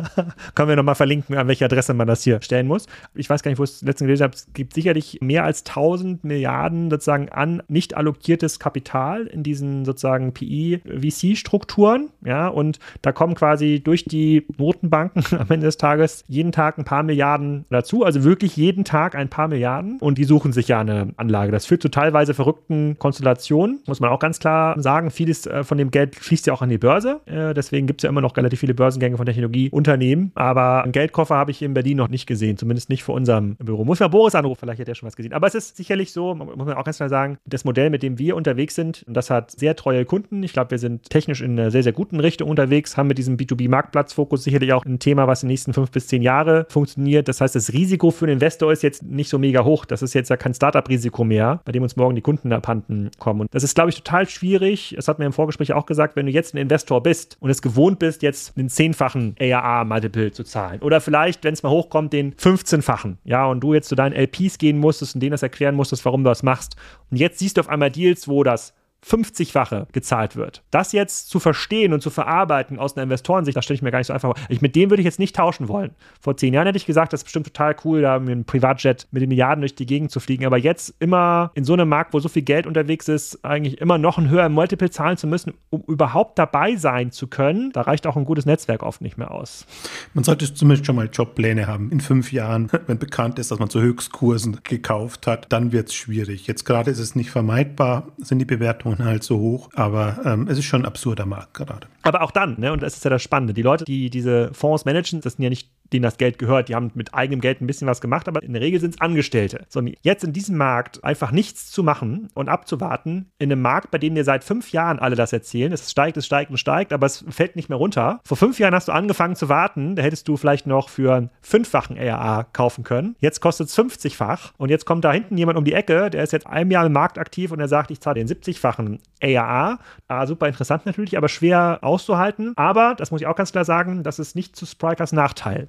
Können 0.54 0.68
wir 0.68 0.76
nochmal 0.76 0.94
verlinken, 0.94 1.36
an 1.36 1.48
welche 1.48 1.64
Adresse 1.64 1.94
man 1.94 2.06
das 2.06 2.22
hier 2.22 2.40
stellen 2.40 2.66
muss. 2.66 2.86
Ich 3.14 3.28
weiß 3.28 3.42
gar 3.42 3.50
nicht, 3.50 3.58
wo 3.58 3.64
es 3.64 3.82
letztens 3.82 4.06
gelesen 4.06 4.24
habe. 4.24 4.34
Es 4.34 4.48
gibt 4.54 4.74
sicherlich 4.74 5.18
mehr 5.20 5.44
als 5.44 5.64
1000 5.66 6.24
Milliarden 6.24 6.90
sozusagen 6.90 7.28
an 7.28 7.62
nicht 7.68 7.94
allokiertes 7.94 8.58
Kapital 8.58 9.01
in 9.32 9.42
diesen 9.42 9.84
sozusagen 9.84 10.32
PI-VC-Strukturen. 10.32 12.10
Ja, 12.24 12.48
und 12.48 12.78
da 13.02 13.12
kommen 13.12 13.34
quasi 13.34 13.80
durch 13.82 14.04
die 14.04 14.46
Notenbanken 14.58 15.24
am 15.38 15.46
Ende 15.48 15.66
des 15.66 15.76
Tages 15.76 16.24
jeden 16.28 16.52
Tag 16.52 16.78
ein 16.78 16.84
paar 16.84 17.02
Milliarden 17.02 17.64
dazu. 17.70 18.04
Also 18.04 18.24
wirklich 18.24 18.56
jeden 18.56 18.84
Tag 18.84 19.14
ein 19.14 19.28
paar 19.28 19.48
Milliarden. 19.48 19.98
Und 20.00 20.18
die 20.18 20.24
suchen 20.24 20.52
sich 20.52 20.68
ja 20.68 20.80
eine 20.80 21.12
Anlage. 21.16 21.52
Das 21.52 21.66
führt 21.66 21.82
zu 21.82 21.90
teilweise 21.90 22.34
verrückten 22.34 22.96
Konstellationen, 22.98 23.80
muss 23.86 24.00
man 24.00 24.10
auch 24.10 24.18
ganz 24.18 24.38
klar 24.38 24.80
sagen. 24.80 25.10
Vieles 25.10 25.46
äh, 25.46 25.64
von 25.64 25.78
dem 25.78 25.90
Geld 25.90 26.14
fließt 26.14 26.46
ja 26.46 26.52
auch 26.52 26.62
an 26.62 26.68
die 26.68 26.78
Börse. 26.78 27.20
Äh, 27.26 27.54
deswegen 27.54 27.86
gibt 27.86 28.00
es 28.00 28.04
ja 28.04 28.10
immer 28.10 28.20
noch 28.20 28.36
relativ 28.36 28.60
viele 28.60 28.74
Börsengänge 28.74 29.16
von 29.16 29.26
Technologieunternehmen. 29.26 30.32
Aber 30.34 30.82
einen 30.82 30.92
Geldkoffer 30.92 31.34
habe 31.34 31.50
ich 31.50 31.62
in 31.62 31.74
Berlin 31.74 31.96
noch 31.96 32.08
nicht 32.08 32.26
gesehen, 32.26 32.56
zumindest 32.56 32.88
nicht 32.88 33.02
vor 33.02 33.14
unserem 33.14 33.56
Büro. 33.56 33.84
Muss 33.84 34.00
man 34.00 34.10
Boris 34.10 34.34
anrufen, 34.34 34.60
vielleicht 34.60 34.80
hat 34.80 34.88
er 34.88 34.94
schon 34.94 35.06
was 35.06 35.16
gesehen. 35.16 35.32
Aber 35.32 35.46
es 35.46 35.54
ist 35.54 35.76
sicherlich 35.76 36.12
so, 36.12 36.34
muss 36.34 36.56
man 36.56 36.74
auch 36.74 36.84
ganz 36.84 36.96
klar 36.96 37.08
sagen, 37.08 37.38
das 37.46 37.64
Modell, 37.64 37.90
mit 37.90 38.02
dem 38.02 38.18
wir 38.18 38.36
unterwegs 38.36 38.74
sind, 38.74 38.91
das 39.06 39.30
hat 39.30 39.50
sehr 39.50 39.76
treue 39.76 40.04
Kunden. 40.04 40.42
Ich 40.42 40.52
glaube, 40.52 40.72
wir 40.72 40.78
sind 40.78 41.08
technisch 41.10 41.40
in 41.40 41.58
einer 41.58 41.70
sehr, 41.70 41.82
sehr 41.82 41.92
guten 41.92 42.20
Richtung 42.20 42.48
unterwegs, 42.48 42.96
haben 42.96 43.08
mit 43.08 43.18
diesem 43.18 43.36
B2B-Marktplatzfokus 43.36 44.44
sicherlich 44.44 44.72
auch 44.72 44.84
ein 44.84 44.98
Thema, 44.98 45.26
was 45.26 45.42
in 45.42 45.48
den 45.48 45.52
nächsten 45.52 45.72
fünf 45.72 45.90
bis 45.90 46.06
zehn 46.06 46.22
Jahre 46.22 46.66
funktioniert. 46.68 47.28
Das 47.28 47.40
heißt, 47.40 47.54
das 47.54 47.72
Risiko 47.72 48.10
für 48.10 48.26
den 48.26 48.34
Investor 48.34 48.72
ist 48.72 48.82
jetzt 48.82 49.02
nicht 49.02 49.28
so 49.28 49.38
mega 49.38 49.64
hoch. 49.64 49.84
Das 49.84 50.02
ist 50.02 50.14
jetzt 50.14 50.30
ja 50.30 50.36
kein 50.36 50.54
Startup-Risiko 50.54 51.24
mehr, 51.24 51.60
bei 51.64 51.72
dem 51.72 51.82
uns 51.82 51.96
morgen 51.96 52.14
die 52.14 52.22
Kunden 52.22 52.52
abhanden 52.52 53.10
kommen. 53.18 53.42
Und 53.42 53.54
das 53.54 53.62
ist, 53.62 53.74
glaube 53.74 53.90
ich, 53.90 53.96
total 53.96 54.28
schwierig. 54.28 54.94
Das 54.96 55.08
hat 55.08 55.18
mir 55.18 55.26
im 55.26 55.32
Vorgespräch 55.32 55.72
auch 55.72 55.86
gesagt, 55.86 56.16
wenn 56.16 56.26
du 56.26 56.32
jetzt 56.32 56.54
ein 56.54 56.58
Investor 56.58 57.02
bist 57.02 57.36
und 57.40 57.50
es 57.50 57.62
gewohnt 57.62 57.98
bist, 57.98 58.22
jetzt 58.22 58.56
einen 58.56 58.68
zehnfachen 58.68 59.34
ARA-Multiple 59.40 60.32
zu 60.32 60.44
zahlen. 60.44 60.80
Oder 60.80 61.00
vielleicht, 61.00 61.44
wenn 61.44 61.54
es 61.54 61.62
mal 61.62 61.70
hochkommt, 61.70 62.12
den 62.12 62.34
15-fachen. 62.34 63.18
Ja, 63.24 63.46
und 63.46 63.60
du 63.60 63.74
jetzt 63.74 63.88
zu 63.88 63.94
deinen 63.94 64.14
LPs 64.14 64.58
gehen 64.58 64.78
musstest 64.78 65.14
und 65.14 65.20
denen 65.20 65.32
das 65.32 65.42
erklären 65.42 65.74
musstest, 65.74 66.04
warum 66.04 66.24
du 66.24 66.30
das 66.30 66.42
machst. 66.42 66.76
Und 67.10 67.16
jetzt 67.16 67.38
siehst 67.38 67.56
du 67.56 67.60
auf 67.60 67.68
einmal 67.68 67.90
Deals, 67.90 68.28
wo 68.28 68.42
das 68.42 68.74
50-fache 69.04 69.86
gezahlt 69.92 70.36
wird. 70.36 70.62
Das 70.70 70.92
jetzt 70.92 71.28
zu 71.28 71.40
verstehen 71.40 71.92
und 71.92 72.02
zu 72.02 72.10
verarbeiten 72.10 72.78
aus 72.78 72.96
einer 72.96 73.02
Investorensicht, 73.02 73.56
das 73.56 73.64
stelle 73.64 73.76
ich 73.76 73.82
mir 73.82 73.90
gar 73.90 73.98
nicht 73.98 74.06
so 74.06 74.12
einfach 74.12 74.36
vor. 74.36 74.58
Mit 74.60 74.76
dem 74.76 74.90
würde 74.90 75.00
ich 75.00 75.04
jetzt 75.04 75.18
nicht 75.18 75.34
tauschen 75.34 75.68
wollen. 75.68 75.90
Vor 76.20 76.36
zehn 76.36 76.54
Jahren 76.54 76.66
hätte 76.66 76.76
ich 76.76 76.86
gesagt, 76.86 77.12
das 77.12 77.20
ist 77.20 77.24
bestimmt 77.24 77.46
total 77.46 77.74
cool, 77.84 78.02
da 78.02 78.18
mit 78.18 78.30
einem 78.30 78.44
Privatjet 78.44 79.08
mit 79.10 79.22
den 79.22 79.28
Milliarden 79.28 79.62
durch 79.62 79.74
die 79.74 79.86
Gegend 79.86 80.12
zu 80.12 80.20
fliegen. 80.20 80.46
Aber 80.46 80.56
jetzt 80.56 80.94
immer 81.00 81.50
in 81.54 81.64
so 81.64 81.72
einem 81.72 81.88
Markt, 81.88 82.14
wo 82.14 82.20
so 82.20 82.28
viel 82.28 82.42
Geld 82.42 82.66
unterwegs 82.66 83.08
ist, 83.08 83.44
eigentlich 83.44 83.80
immer 83.80 83.98
noch 83.98 84.18
ein 84.18 84.30
höheres 84.30 84.50
Multiple 84.50 84.90
zahlen 84.90 85.16
zu 85.16 85.26
müssen, 85.26 85.54
um 85.70 85.82
überhaupt 85.88 86.38
dabei 86.38 86.76
sein 86.76 87.10
zu 87.10 87.26
können, 87.26 87.72
da 87.72 87.82
reicht 87.82 88.06
auch 88.06 88.16
ein 88.16 88.24
gutes 88.24 88.46
Netzwerk 88.46 88.82
oft 88.84 89.00
nicht 89.00 89.18
mehr 89.18 89.32
aus. 89.32 89.66
Man 90.14 90.22
sollte 90.22 90.52
zumindest 90.52 90.86
schon 90.86 90.96
mal 90.96 91.08
Jobpläne 91.12 91.66
haben. 91.66 91.90
In 91.90 92.00
fünf 92.00 92.32
Jahren, 92.32 92.70
wenn 92.86 92.98
bekannt 92.98 93.38
ist, 93.40 93.50
dass 93.50 93.58
man 93.58 93.68
zu 93.68 93.80
Höchstkursen 93.80 94.60
gekauft 94.62 95.26
hat, 95.26 95.52
dann 95.52 95.72
wird 95.72 95.88
es 95.88 95.94
schwierig. 95.94 96.46
Jetzt 96.46 96.64
gerade 96.64 96.90
ist 96.90 97.00
es 97.00 97.16
nicht 97.16 97.30
vermeidbar, 97.30 98.08
sind 98.18 98.38
die 98.38 98.44
Bewertungen 98.44 98.91
Bewertungen 98.92 99.08
halt 99.08 99.22
so 99.22 99.38
hoch. 99.38 99.70
Aber 99.74 100.20
ähm, 100.24 100.48
es 100.48 100.58
ist 100.58 100.64
schon 100.64 100.82
ein 100.82 100.86
absurder 100.86 101.26
Markt 101.26 101.54
gerade. 101.54 101.86
Aber 102.02 102.22
auch 102.22 102.30
dann, 102.30 102.58
ne, 102.58 102.72
und 102.72 102.82
das 102.82 102.96
ist 102.96 103.04
ja 103.04 103.10
das 103.10 103.22
Spannende, 103.22 103.54
die 103.54 103.62
Leute, 103.62 103.84
die 103.84 104.10
diese 104.10 104.52
Fonds 104.52 104.84
managen, 104.84 105.20
das 105.20 105.34
sind 105.34 105.42
ja 105.42 105.50
nicht 105.50 105.68
denen 105.92 106.02
das 106.02 106.18
Geld 106.18 106.38
gehört, 106.38 106.68
die 106.68 106.74
haben 106.74 106.90
mit 106.94 107.14
eigenem 107.14 107.40
Geld 107.40 107.60
ein 107.60 107.66
bisschen 107.66 107.88
was 107.88 108.00
gemacht, 108.00 108.28
aber 108.28 108.42
in 108.42 108.52
der 108.52 108.62
Regel 108.62 108.80
sind 108.80 108.94
es 108.94 109.00
Angestellte. 109.00 109.64
So, 109.68 109.82
jetzt 110.02 110.24
in 110.24 110.32
diesem 110.32 110.56
Markt 110.56 111.02
einfach 111.04 111.32
nichts 111.32 111.70
zu 111.70 111.82
machen 111.82 112.28
und 112.34 112.48
abzuwarten, 112.48 113.30
in 113.38 113.52
einem 113.52 113.62
Markt, 113.62 113.90
bei 113.90 113.98
dem 113.98 114.14
dir 114.14 114.24
seit 114.24 114.44
fünf 114.44 114.72
Jahren 114.72 114.98
alle 114.98 115.16
das 115.16 115.32
erzählen, 115.32 115.72
es 115.72 115.90
steigt, 115.90 116.16
es 116.16 116.26
steigt 116.26 116.50
und 116.50 116.56
steigt, 116.56 116.92
aber 116.92 117.06
es 117.06 117.24
fällt 117.28 117.56
nicht 117.56 117.68
mehr 117.68 117.78
runter. 117.78 118.20
Vor 118.24 118.36
fünf 118.36 118.58
Jahren 118.58 118.74
hast 118.74 118.88
du 118.88 118.92
angefangen 118.92 119.36
zu 119.36 119.48
warten, 119.48 119.96
da 119.96 120.02
hättest 120.02 120.28
du 120.28 120.36
vielleicht 120.36 120.66
noch 120.66 120.88
für 120.88 121.14
einen 121.14 121.30
fünffachen 121.40 121.98
ARA 121.98 122.44
kaufen 122.52 122.84
können. 122.84 123.16
Jetzt 123.20 123.40
kostet 123.40 123.68
es 123.68 123.78
50-fach 123.78 124.52
und 124.56 124.70
jetzt 124.70 124.86
kommt 124.86 125.04
da 125.04 125.12
hinten 125.12 125.36
jemand 125.36 125.58
um 125.58 125.64
die 125.64 125.72
Ecke, 125.72 126.10
der 126.10 126.22
ist 126.22 126.32
jetzt 126.32 126.46
ein 126.46 126.70
Jahr 126.70 126.86
im 126.86 126.92
Markt 126.92 127.18
aktiv 127.18 127.52
und 127.52 127.60
er 127.60 127.68
sagt, 127.68 127.90
ich 127.90 128.00
zahle 128.00 128.24
den 128.24 128.28
70-fachen 128.28 128.98
ARA. 129.22 129.78
Ah, 130.08 130.26
super 130.26 130.48
interessant 130.48 130.86
natürlich, 130.86 131.16
aber 131.16 131.28
schwer 131.28 131.78
auszuhalten. 131.82 132.52
Aber, 132.56 132.94
das 132.94 133.10
muss 133.10 133.20
ich 133.20 133.26
auch 133.26 133.36
ganz 133.36 133.52
klar 133.52 133.64
sagen, 133.64 134.02
das 134.02 134.18
ist 134.18 134.36
nicht 134.36 134.56
zu 134.56 134.66
Sprikers 134.66 135.12
Nachteil. 135.12 135.68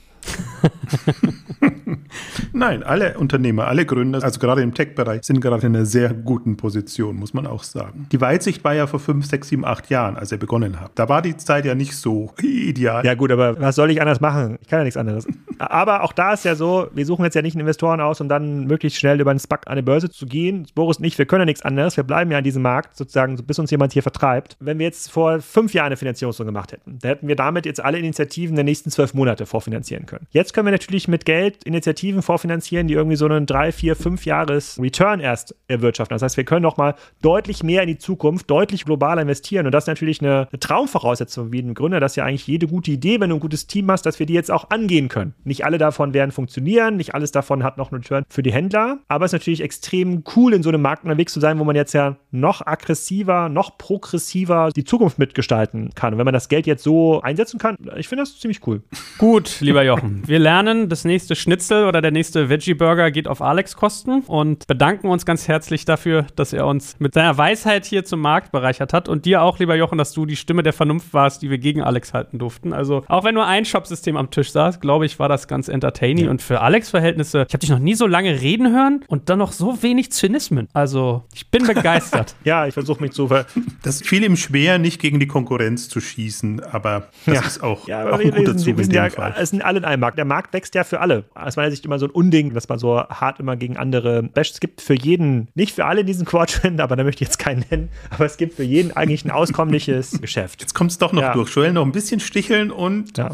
Nein, 2.53 2.83
alle 2.83 3.17
Unternehmer, 3.17 3.67
alle 3.67 3.85
Gründer, 3.85 4.23
also 4.23 4.39
gerade 4.39 4.61
im 4.61 4.73
Tech-Bereich, 4.73 5.23
sind 5.23 5.41
gerade 5.41 5.65
in 5.65 5.75
einer 5.75 5.85
sehr 5.85 6.13
guten 6.13 6.57
Position, 6.57 7.15
muss 7.15 7.33
man 7.33 7.47
auch 7.47 7.63
sagen. 7.63 8.07
Die 8.11 8.21
Weitsicht 8.21 8.63
war 8.63 8.73
ja 8.73 8.87
vor 8.87 8.99
fünf, 8.99 9.25
sechs, 9.25 9.47
sieben, 9.47 9.65
acht 9.65 9.89
Jahren, 9.89 10.17
als 10.17 10.31
er 10.31 10.37
begonnen 10.37 10.79
hat. 10.79 10.91
Da 10.95 11.09
war 11.09 11.21
die 11.21 11.37
Zeit 11.37 11.65
ja 11.65 11.75
nicht 11.75 11.95
so 11.95 12.33
ideal. 12.41 13.05
Ja, 13.05 13.15
gut, 13.15 13.31
aber 13.31 13.59
was 13.59 13.75
soll 13.75 13.91
ich 13.91 14.01
anders 14.01 14.19
machen? 14.19 14.57
Ich 14.61 14.67
kann 14.67 14.79
ja 14.79 14.83
nichts 14.83 14.97
anderes. 14.97 15.27
aber 15.59 16.03
auch 16.03 16.13
da 16.13 16.33
ist 16.33 16.45
ja 16.45 16.55
so, 16.55 16.87
wir 16.93 17.05
suchen 17.05 17.23
jetzt 17.23 17.35
ja 17.35 17.41
nicht 17.41 17.55
Investoren 17.55 18.01
aus, 18.01 18.21
um 18.21 18.29
dann 18.29 18.65
möglichst 18.65 18.99
schnell 18.99 19.19
über 19.19 19.31
einen 19.31 19.39
SPAC 19.39 19.67
an 19.67 19.73
eine 19.73 19.83
Börse 19.83 20.09
zu 20.09 20.25
gehen. 20.25 20.67
Boris 20.75 20.99
nicht, 20.99 21.17
wir 21.17 21.25
können 21.25 21.41
ja 21.41 21.45
nichts 21.45 21.61
anderes. 21.61 21.97
Wir 21.97 22.03
bleiben 22.03 22.31
ja 22.31 22.39
an 22.39 22.43
diesem 22.43 22.61
Markt, 22.61 22.97
sozusagen, 22.97 23.37
bis 23.37 23.59
uns 23.59 23.71
jemand 23.71 23.93
hier 23.93 24.03
vertreibt. 24.03 24.57
Wenn 24.59 24.79
wir 24.79 24.85
jetzt 24.85 25.11
vor 25.11 25.41
fünf 25.41 25.73
Jahren 25.73 25.87
eine 25.87 25.97
Finanzierungsrunde 25.97 26.51
gemacht 26.51 26.73
hätten, 26.73 26.99
da 26.99 27.09
hätten 27.09 27.27
wir 27.27 27.35
damit 27.35 27.65
jetzt 27.65 27.83
alle 27.83 27.97
Initiativen 27.97 28.55
der 28.55 28.65
nächsten 28.65 28.91
zwölf 28.91 29.13
Monate 29.13 29.45
vorfinanzieren 29.45 30.05
können. 30.05 30.10
Jetzt 30.31 30.53
können 30.53 30.67
wir 30.67 30.71
natürlich 30.71 31.07
mit 31.07 31.25
Geld 31.25 31.63
Initiativen 31.63 32.21
vorfinanzieren, 32.21 32.87
die 32.87 32.93
irgendwie 32.93 33.15
so 33.15 33.25
einen 33.25 33.45
drei, 33.45 33.71
vier, 33.71 33.95
fünf 33.95 34.25
Jahres 34.25 34.79
Return 34.79 35.19
erst 35.19 35.55
erwirtschaften. 35.67 36.15
Das 36.15 36.21
heißt, 36.21 36.37
wir 36.37 36.43
können 36.43 36.63
noch 36.63 36.77
mal 36.77 36.95
deutlich 37.21 37.63
mehr 37.63 37.83
in 37.83 37.87
die 37.87 37.97
Zukunft, 37.97 38.49
deutlich 38.49 38.85
globaler 38.85 39.21
investieren. 39.21 39.65
Und 39.65 39.71
das 39.71 39.85
ist 39.85 39.87
natürlich 39.87 40.21
eine, 40.21 40.47
eine 40.51 40.59
Traumvoraussetzung 40.59 41.51
wie 41.51 41.59
ein 41.59 41.73
Gründer. 41.73 41.99
Das 41.99 42.13
ist 42.13 42.15
ja 42.17 42.25
eigentlich 42.25 42.47
jede 42.47 42.67
gute 42.67 42.91
Idee, 42.91 43.19
wenn 43.19 43.29
du 43.29 43.37
ein 43.37 43.41
gutes 43.41 43.67
Team 43.67 43.89
hast, 43.91 44.05
dass 44.05 44.19
wir 44.19 44.25
die 44.25 44.33
jetzt 44.33 44.51
auch 44.51 44.69
angehen 44.69 45.09
können. 45.09 45.33
Nicht 45.43 45.65
alle 45.65 45.77
davon 45.77 46.13
werden 46.13 46.31
funktionieren, 46.31 46.97
nicht 46.97 47.13
alles 47.13 47.31
davon 47.31 47.63
hat 47.63 47.77
noch 47.77 47.91
einen 47.91 48.01
Return 48.01 48.23
für 48.29 48.43
die 48.43 48.51
Händler. 48.51 48.99
Aber 49.07 49.25
es 49.25 49.29
ist 49.29 49.39
natürlich 49.39 49.61
extrem 49.61 50.23
cool, 50.35 50.53
in 50.53 50.63
so 50.63 50.69
einem 50.69 50.81
Markt 50.81 51.03
unterwegs 51.03 51.33
zu 51.33 51.39
sein, 51.39 51.59
wo 51.59 51.63
man 51.63 51.75
jetzt 51.75 51.93
ja 51.93 52.17
noch 52.31 52.65
aggressiver, 52.65 53.49
noch 53.49 53.77
progressiver 53.77 54.69
die 54.75 54.83
Zukunft 54.83 55.19
mitgestalten 55.19 55.91
kann. 55.95 56.13
Und 56.13 56.19
wenn 56.19 56.25
man 56.25 56.33
das 56.33 56.49
Geld 56.49 56.67
jetzt 56.67 56.83
so 56.83 57.21
einsetzen 57.21 57.59
kann, 57.59 57.75
ich 57.97 58.07
finde 58.07 58.23
das 58.23 58.39
ziemlich 58.39 58.65
cool. 58.67 58.81
Gut, 59.17 59.61
lieber 59.61 59.83
Jochen. 59.83 60.00
Wir 60.25 60.39
lernen, 60.39 60.87
das 60.87 61.03
nächste 61.03 61.35
Schnitzel 61.35 61.85
oder 61.85 62.01
der 62.01 62.11
nächste 62.11 62.49
Veggie-Burger 62.49 63.11
geht 63.11 63.27
auf 63.27 63.41
Alex 63.41 63.75
Kosten 63.75 64.21
und 64.21 64.65
bedanken 64.67 65.07
uns 65.07 65.25
ganz 65.25 65.47
herzlich 65.49 65.83
dafür, 65.83 66.25
dass 66.35 66.53
er 66.53 66.65
uns 66.65 66.95
mit 66.99 67.13
seiner 67.13 67.37
Weisheit 67.37 67.85
hier 67.85 68.05
zum 68.05 68.21
Markt 68.21 68.51
bereichert 68.51 68.93
hat 68.93 69.09
und 69.09 69.25
dir 69.25 69.41
auch, 69.41 69.59
lieber 69.59 69.75
Jochen, 69.75 69.97
dass 69.97 70.13
du 70.13 70.25
die 70.25 70.37
Stimme 70.37 70.63
der 70.63 70.73
Vernunft 70.73 71.13
warst, 71.13 71.41
die 71.41 71.49
wir 71.49 71.57
gegen 71.57 71.81
Alex 71.81 72.13
halten 72.13 72.39
durften. 72.39 72.71
Also 72.71 73.03
auch 73.07 73.25
wenn 73.25 73.35
nur 73.35 73.45
ein 73.45 73.65
Shopsystem 73.65 74.15
am 74.15 74.31
Tisch 74.31 74.51
saß, 74.51 74.79
glaube 74.79 75.05
ich, 75.05 75.19
war 75.19 75.27
das 75.27 75.41
das 75.41 75.47
ganz 75.47 75.67
entertaining. 75.67 76.25
Ja. 76.25 76.31
Und 76.31 76.41
für 76.41 76.61
Alex 76.61 76.89
Verhältnisse, 76.89 77.45
ich 77.47 77.53
habe 77.53 77.59
dich 77.59 77.69
noch 77.69 77.79
nie 77.79 77.95
so 77.95 78.07
lange 78.07 78.41
reden 78.41 78.71
hören 78.71 79.03
und 79.07 79.29
dann 79.29 79.39
noch 79.39 79.51
so 79.51 79.81
wenig 79.83 80.11
Zynismen. 80.11 80.67
Also, 80.73 81.23
ich 81.33 81.49
bin 81.49 81.65
begeistert. 81.65 82.35
ja, 82.43 82.67
ich 82.67 82.73
versuche 82.73 83.01
mich 83.01 83.11
zu 83.11 83.27
ver 83.27 83.45
Das 83.83 84.01
fiel 84.01 84.23
ihm 84.23 84.37
schwer, 84.37 84.77
nicht 84.77 85.01
gegen 85.01 85.19
die 85.19 85.27
Konkurrenz 85.27 85.89
zu 85.89 85.99
schießen, 85.99 86.61
aber 86.63 87.09
das 87.25 87.35
ja. 87.35 87.41
ist 87.41 87.63
auch, 87.63 87.87
ja, 87.87 88.09
auch 88.09 88.19
ein 88.19 88.31
guter 88.31 88.55
Zug 88.57 88.79
in 88.79 88.89
dem 88.89 88.91
ja, 88.91 89.09
Fall. 89.09 89.33
Es 89.37 89.49
sind 89.49 89.63
alle 89.63 89.79
in 89.79 89.85
einem 89.91 90.01
Markt. 90.01 90.17
Der 90.17 90.25
Markt 90.25 90.53
wächst 90.53 90.75
ja 90.75 90.83
für 90.83 90.99
alle. 90.99 91.25
Aus 91.35 91.55
meiner 91.55 91.71
Sicht 91.71 91.85
immer 91.85 91.99
so 91.99 92.07
ein 92.07 92.11
Unding, 92.11 92.53
dass 92.53 92.69
man 92.69 92.79
so 92.79 92.99
hart 92.99 93.39
immer 93.39 93.55
gegen 93.55 93.77
andere 93.77 94.23
basht. 94.23 94.53
Es 94.53 94.59
gibt 94.59 94.81
für 94.81 94.93
jeden, 94.93 95.49
nicht 95.55 95.75
für 95.75 95.85
alle 95.85 96.01
in 96.01 96.07
diesem 96.07 96.25
Quadrant, 96.25 96.79
aber 96.79 96.95
da 96.95 97.03
möchte 97.03 97.23
ich 97.23 97.29
jetzt 97.29 97.39
keinen 97.39 97.65
nennen, 97.69 97.89
aber 98.09 98.25
es 98.25 98.37
gibt 98.37 98.55
für 98.55 98.63
jeden 98.63 98.95
eigentlich 98.95 99.25
ein 99.25 99.31
auskömmliches 99.31 100.11
Geschäft. 100.21 100.61
Jetzt 100.61 100.73
kommt 100.73 100.91
es 100.91 100.97
doch 100.97 101.13
noch 101.13 101.21
ja. 101.21 101.33
durch. 101.33 101.53
Joel, 101.55 101.73
noch 101.73 101.85
ein 101.85 101.91
bisschen 101.91 102.19
sticheln 102.19 102.71
und 102.71 103.17
ja. 103.17 103.29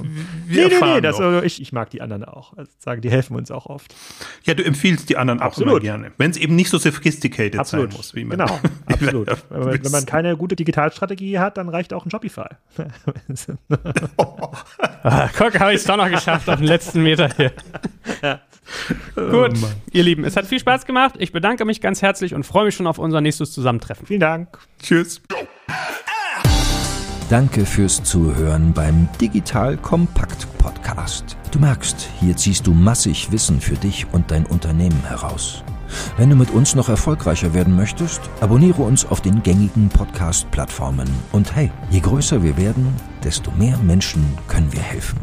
wir 0.45 0.67
nee, 0.67 0.73
nee, 0.79 0.93
nee, 0.95 1.01
das, 1.01 1.19
also 1.19 1.43
ich, 1.43 1.61
ich 1.61 1.71
mag 1.71 1.89
die 1.89 2.01
anderen 2.01 2.23
auch. 2.25 2.57
Also 2.57 2.71
sagen, 2.79 3.01
die 3.01 3.11
helfen 3.11 3.35
uns 3.35 3.51
auch 3.51 3.67
oft. 3.67 3.93
Ja, 4.43 4.53
du 4.53 4.63
empfiehlst 4.63 5.09
die 5.09 5.17
anderen 5.17 5.39
absolut. 5.39 5.69
auch 5.69 5.73
immer 5.73 5.81
gerne. 5.81 6.11
Wenn 6.17 6.31
es 6.31 6.37
eben 6.37 6.55
nicht 6.55 6.69
so 6.69 6.77
sophisticated 6.77 7.59
absolut. 7.59 7.91
sein 7.91 7.97
muss, 7.97 8.15
wie 8.15 8.25
man 8.25 8.37
Genau, 8.37 8.59
absolut. 8.85 9.27
wenn, 9.49 9.83
wenn 9.83 9.91
man 9.91 10.05
keine 10.05 10.37
gute 10.37 10.55
Digitalstrategie 10.55 11.39
hat, 11.39 11.57
dann 11.57 11.69
reicht 11.69 11.93
auch 11.93 12.05
ein 12.05 12.11
Shopify. 12.11 12.47
oh. 14.17 14.51
guck, 15.37 15.59
habe 15.59 15.73
ich 15.73 15.79
es 15.79 15.83
doch 15.85 15.97
noch 15.97 16.09
geschafft 16.09 16.46
auf 16.49 16.57
den 16.57 16.67
letzten 16.67 17.03
Meter 17.03 17.29
hier. 17.35 17.51
Ja. 18.21 18.41
Gut, 19.15 19.53
oh 19.63 19.67
ihr 19.91 20.03
Lieben, 20.03 20.25
es 20.25 20.35
hat 20.35 20.45
viel 20.45 20.59
Spaß 20.59 20.85
gemacht. 20.85 21.15
Ich 21.19 21.31
bedanke 21.31 21.65
mich 21.65 21.81
ganz 21.81 22.01
herzlich 22.01 22.33
und 22.33 22.45
freue 22.45 22.65
mich 22.65 22.75
schon 22.75 22.87
auf 22.87 22.99
unser 22.99 23.21
nächstes 23.21 23.51
Zusammentreffen. 23.51 24.05
Vielen 24.07 24.19
Dank. 24.19 24.57
Tschüss. 24.81 25.21
Danke 27.29 27.65
fürs 27.65 28.03
Zuhören 28.03 28.73
beim 28.73 29.09
Digital 29.19 29.75
Kompakt 29.77 30.47
Podcast. 30.57 31.35
Du 31.51 31.59
merkst, 31.59 32.09
hier 32.19 32.35
ziehst 32.37 32.67
du 32.67 32.73
massig 32.73 33.31
Wissen 33.31 33.59
für 33.59 33.75
dich 33.75 34.05
und 34.13 34.31
dein 34.31 34.45
Unternehmen 34.45 35.03
heraus. 35.05 35.63
Wenn 36.17 36.29
du 36.29 36.35
mit 36.35 36.51
uns 36.51 36.75
noch 36.75 36.89
erfolgreicher 36.89 37.53
werden 37.53 37.75
möchtest, 37.75 38.21
abonniere 38.41 38.81
uns 38.81 39.05
auf 39.05 39.21
den 39.21 39.43
gängigen 39.43 39.89
Podcast-Plattformen. 39.89 41.09
Und 41.31 41.55
hey, 41.55 41.71
je 41.89 41.99
größer 41.99 42.43
wir 42.43 42.57
werden, 42.57 42.93
desto 43.23 43.51
mehr 43.51 43.77
Menschen 43.77 44.25
können 44.47 44.71
wir 44.71 44.81
helfen. 44.81 45.19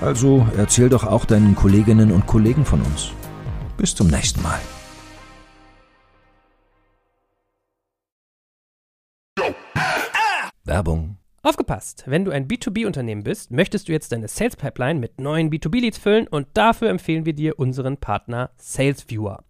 Also 0.00 0.46
erzähl 0.56 0.88
doch 0.88 1.04
auch 1.04 1.24
deinen 1.24 1.54
Kolleginnen 1.54 2.12
und 2.12 2.26
Kollegen 2.26 2.64
von 2.64 2.80
uns. 2.82 3.10
Bis 3.76 3.94
zum 3.94 4.08
nächsten 4.08 4.42
Mal. 4.42 4.60
Werbung 10.64 11.16
Aufgepasst! 11.46 12.02
Wenn 12.06 12.24
du 12.24 12.32
ein 12.32 12.48
B2B-Unternehmen 12.48 13.22
bist, 13.22 13.52
möchtest 13.52 13.86
du 13.86 13.92
jetzt 13.92 14.10
deine 14.10 14.26
Sales 14.26 14.56
Pipeline 14.56 14.98
mit 14.98 15.20
neuen 15.20 15.48
B2B-Leads 15.48 15.96
füllen 15.96 16.26
und 16.26 16.48
dafür 16.54 16.90
empfehlen 16.90 17.24
wir 17.24 17.34
dir 17.34 17.56
unseren 17.56 17.98
Partner 17.98 18.50
SalesViewer. 18.56 19.44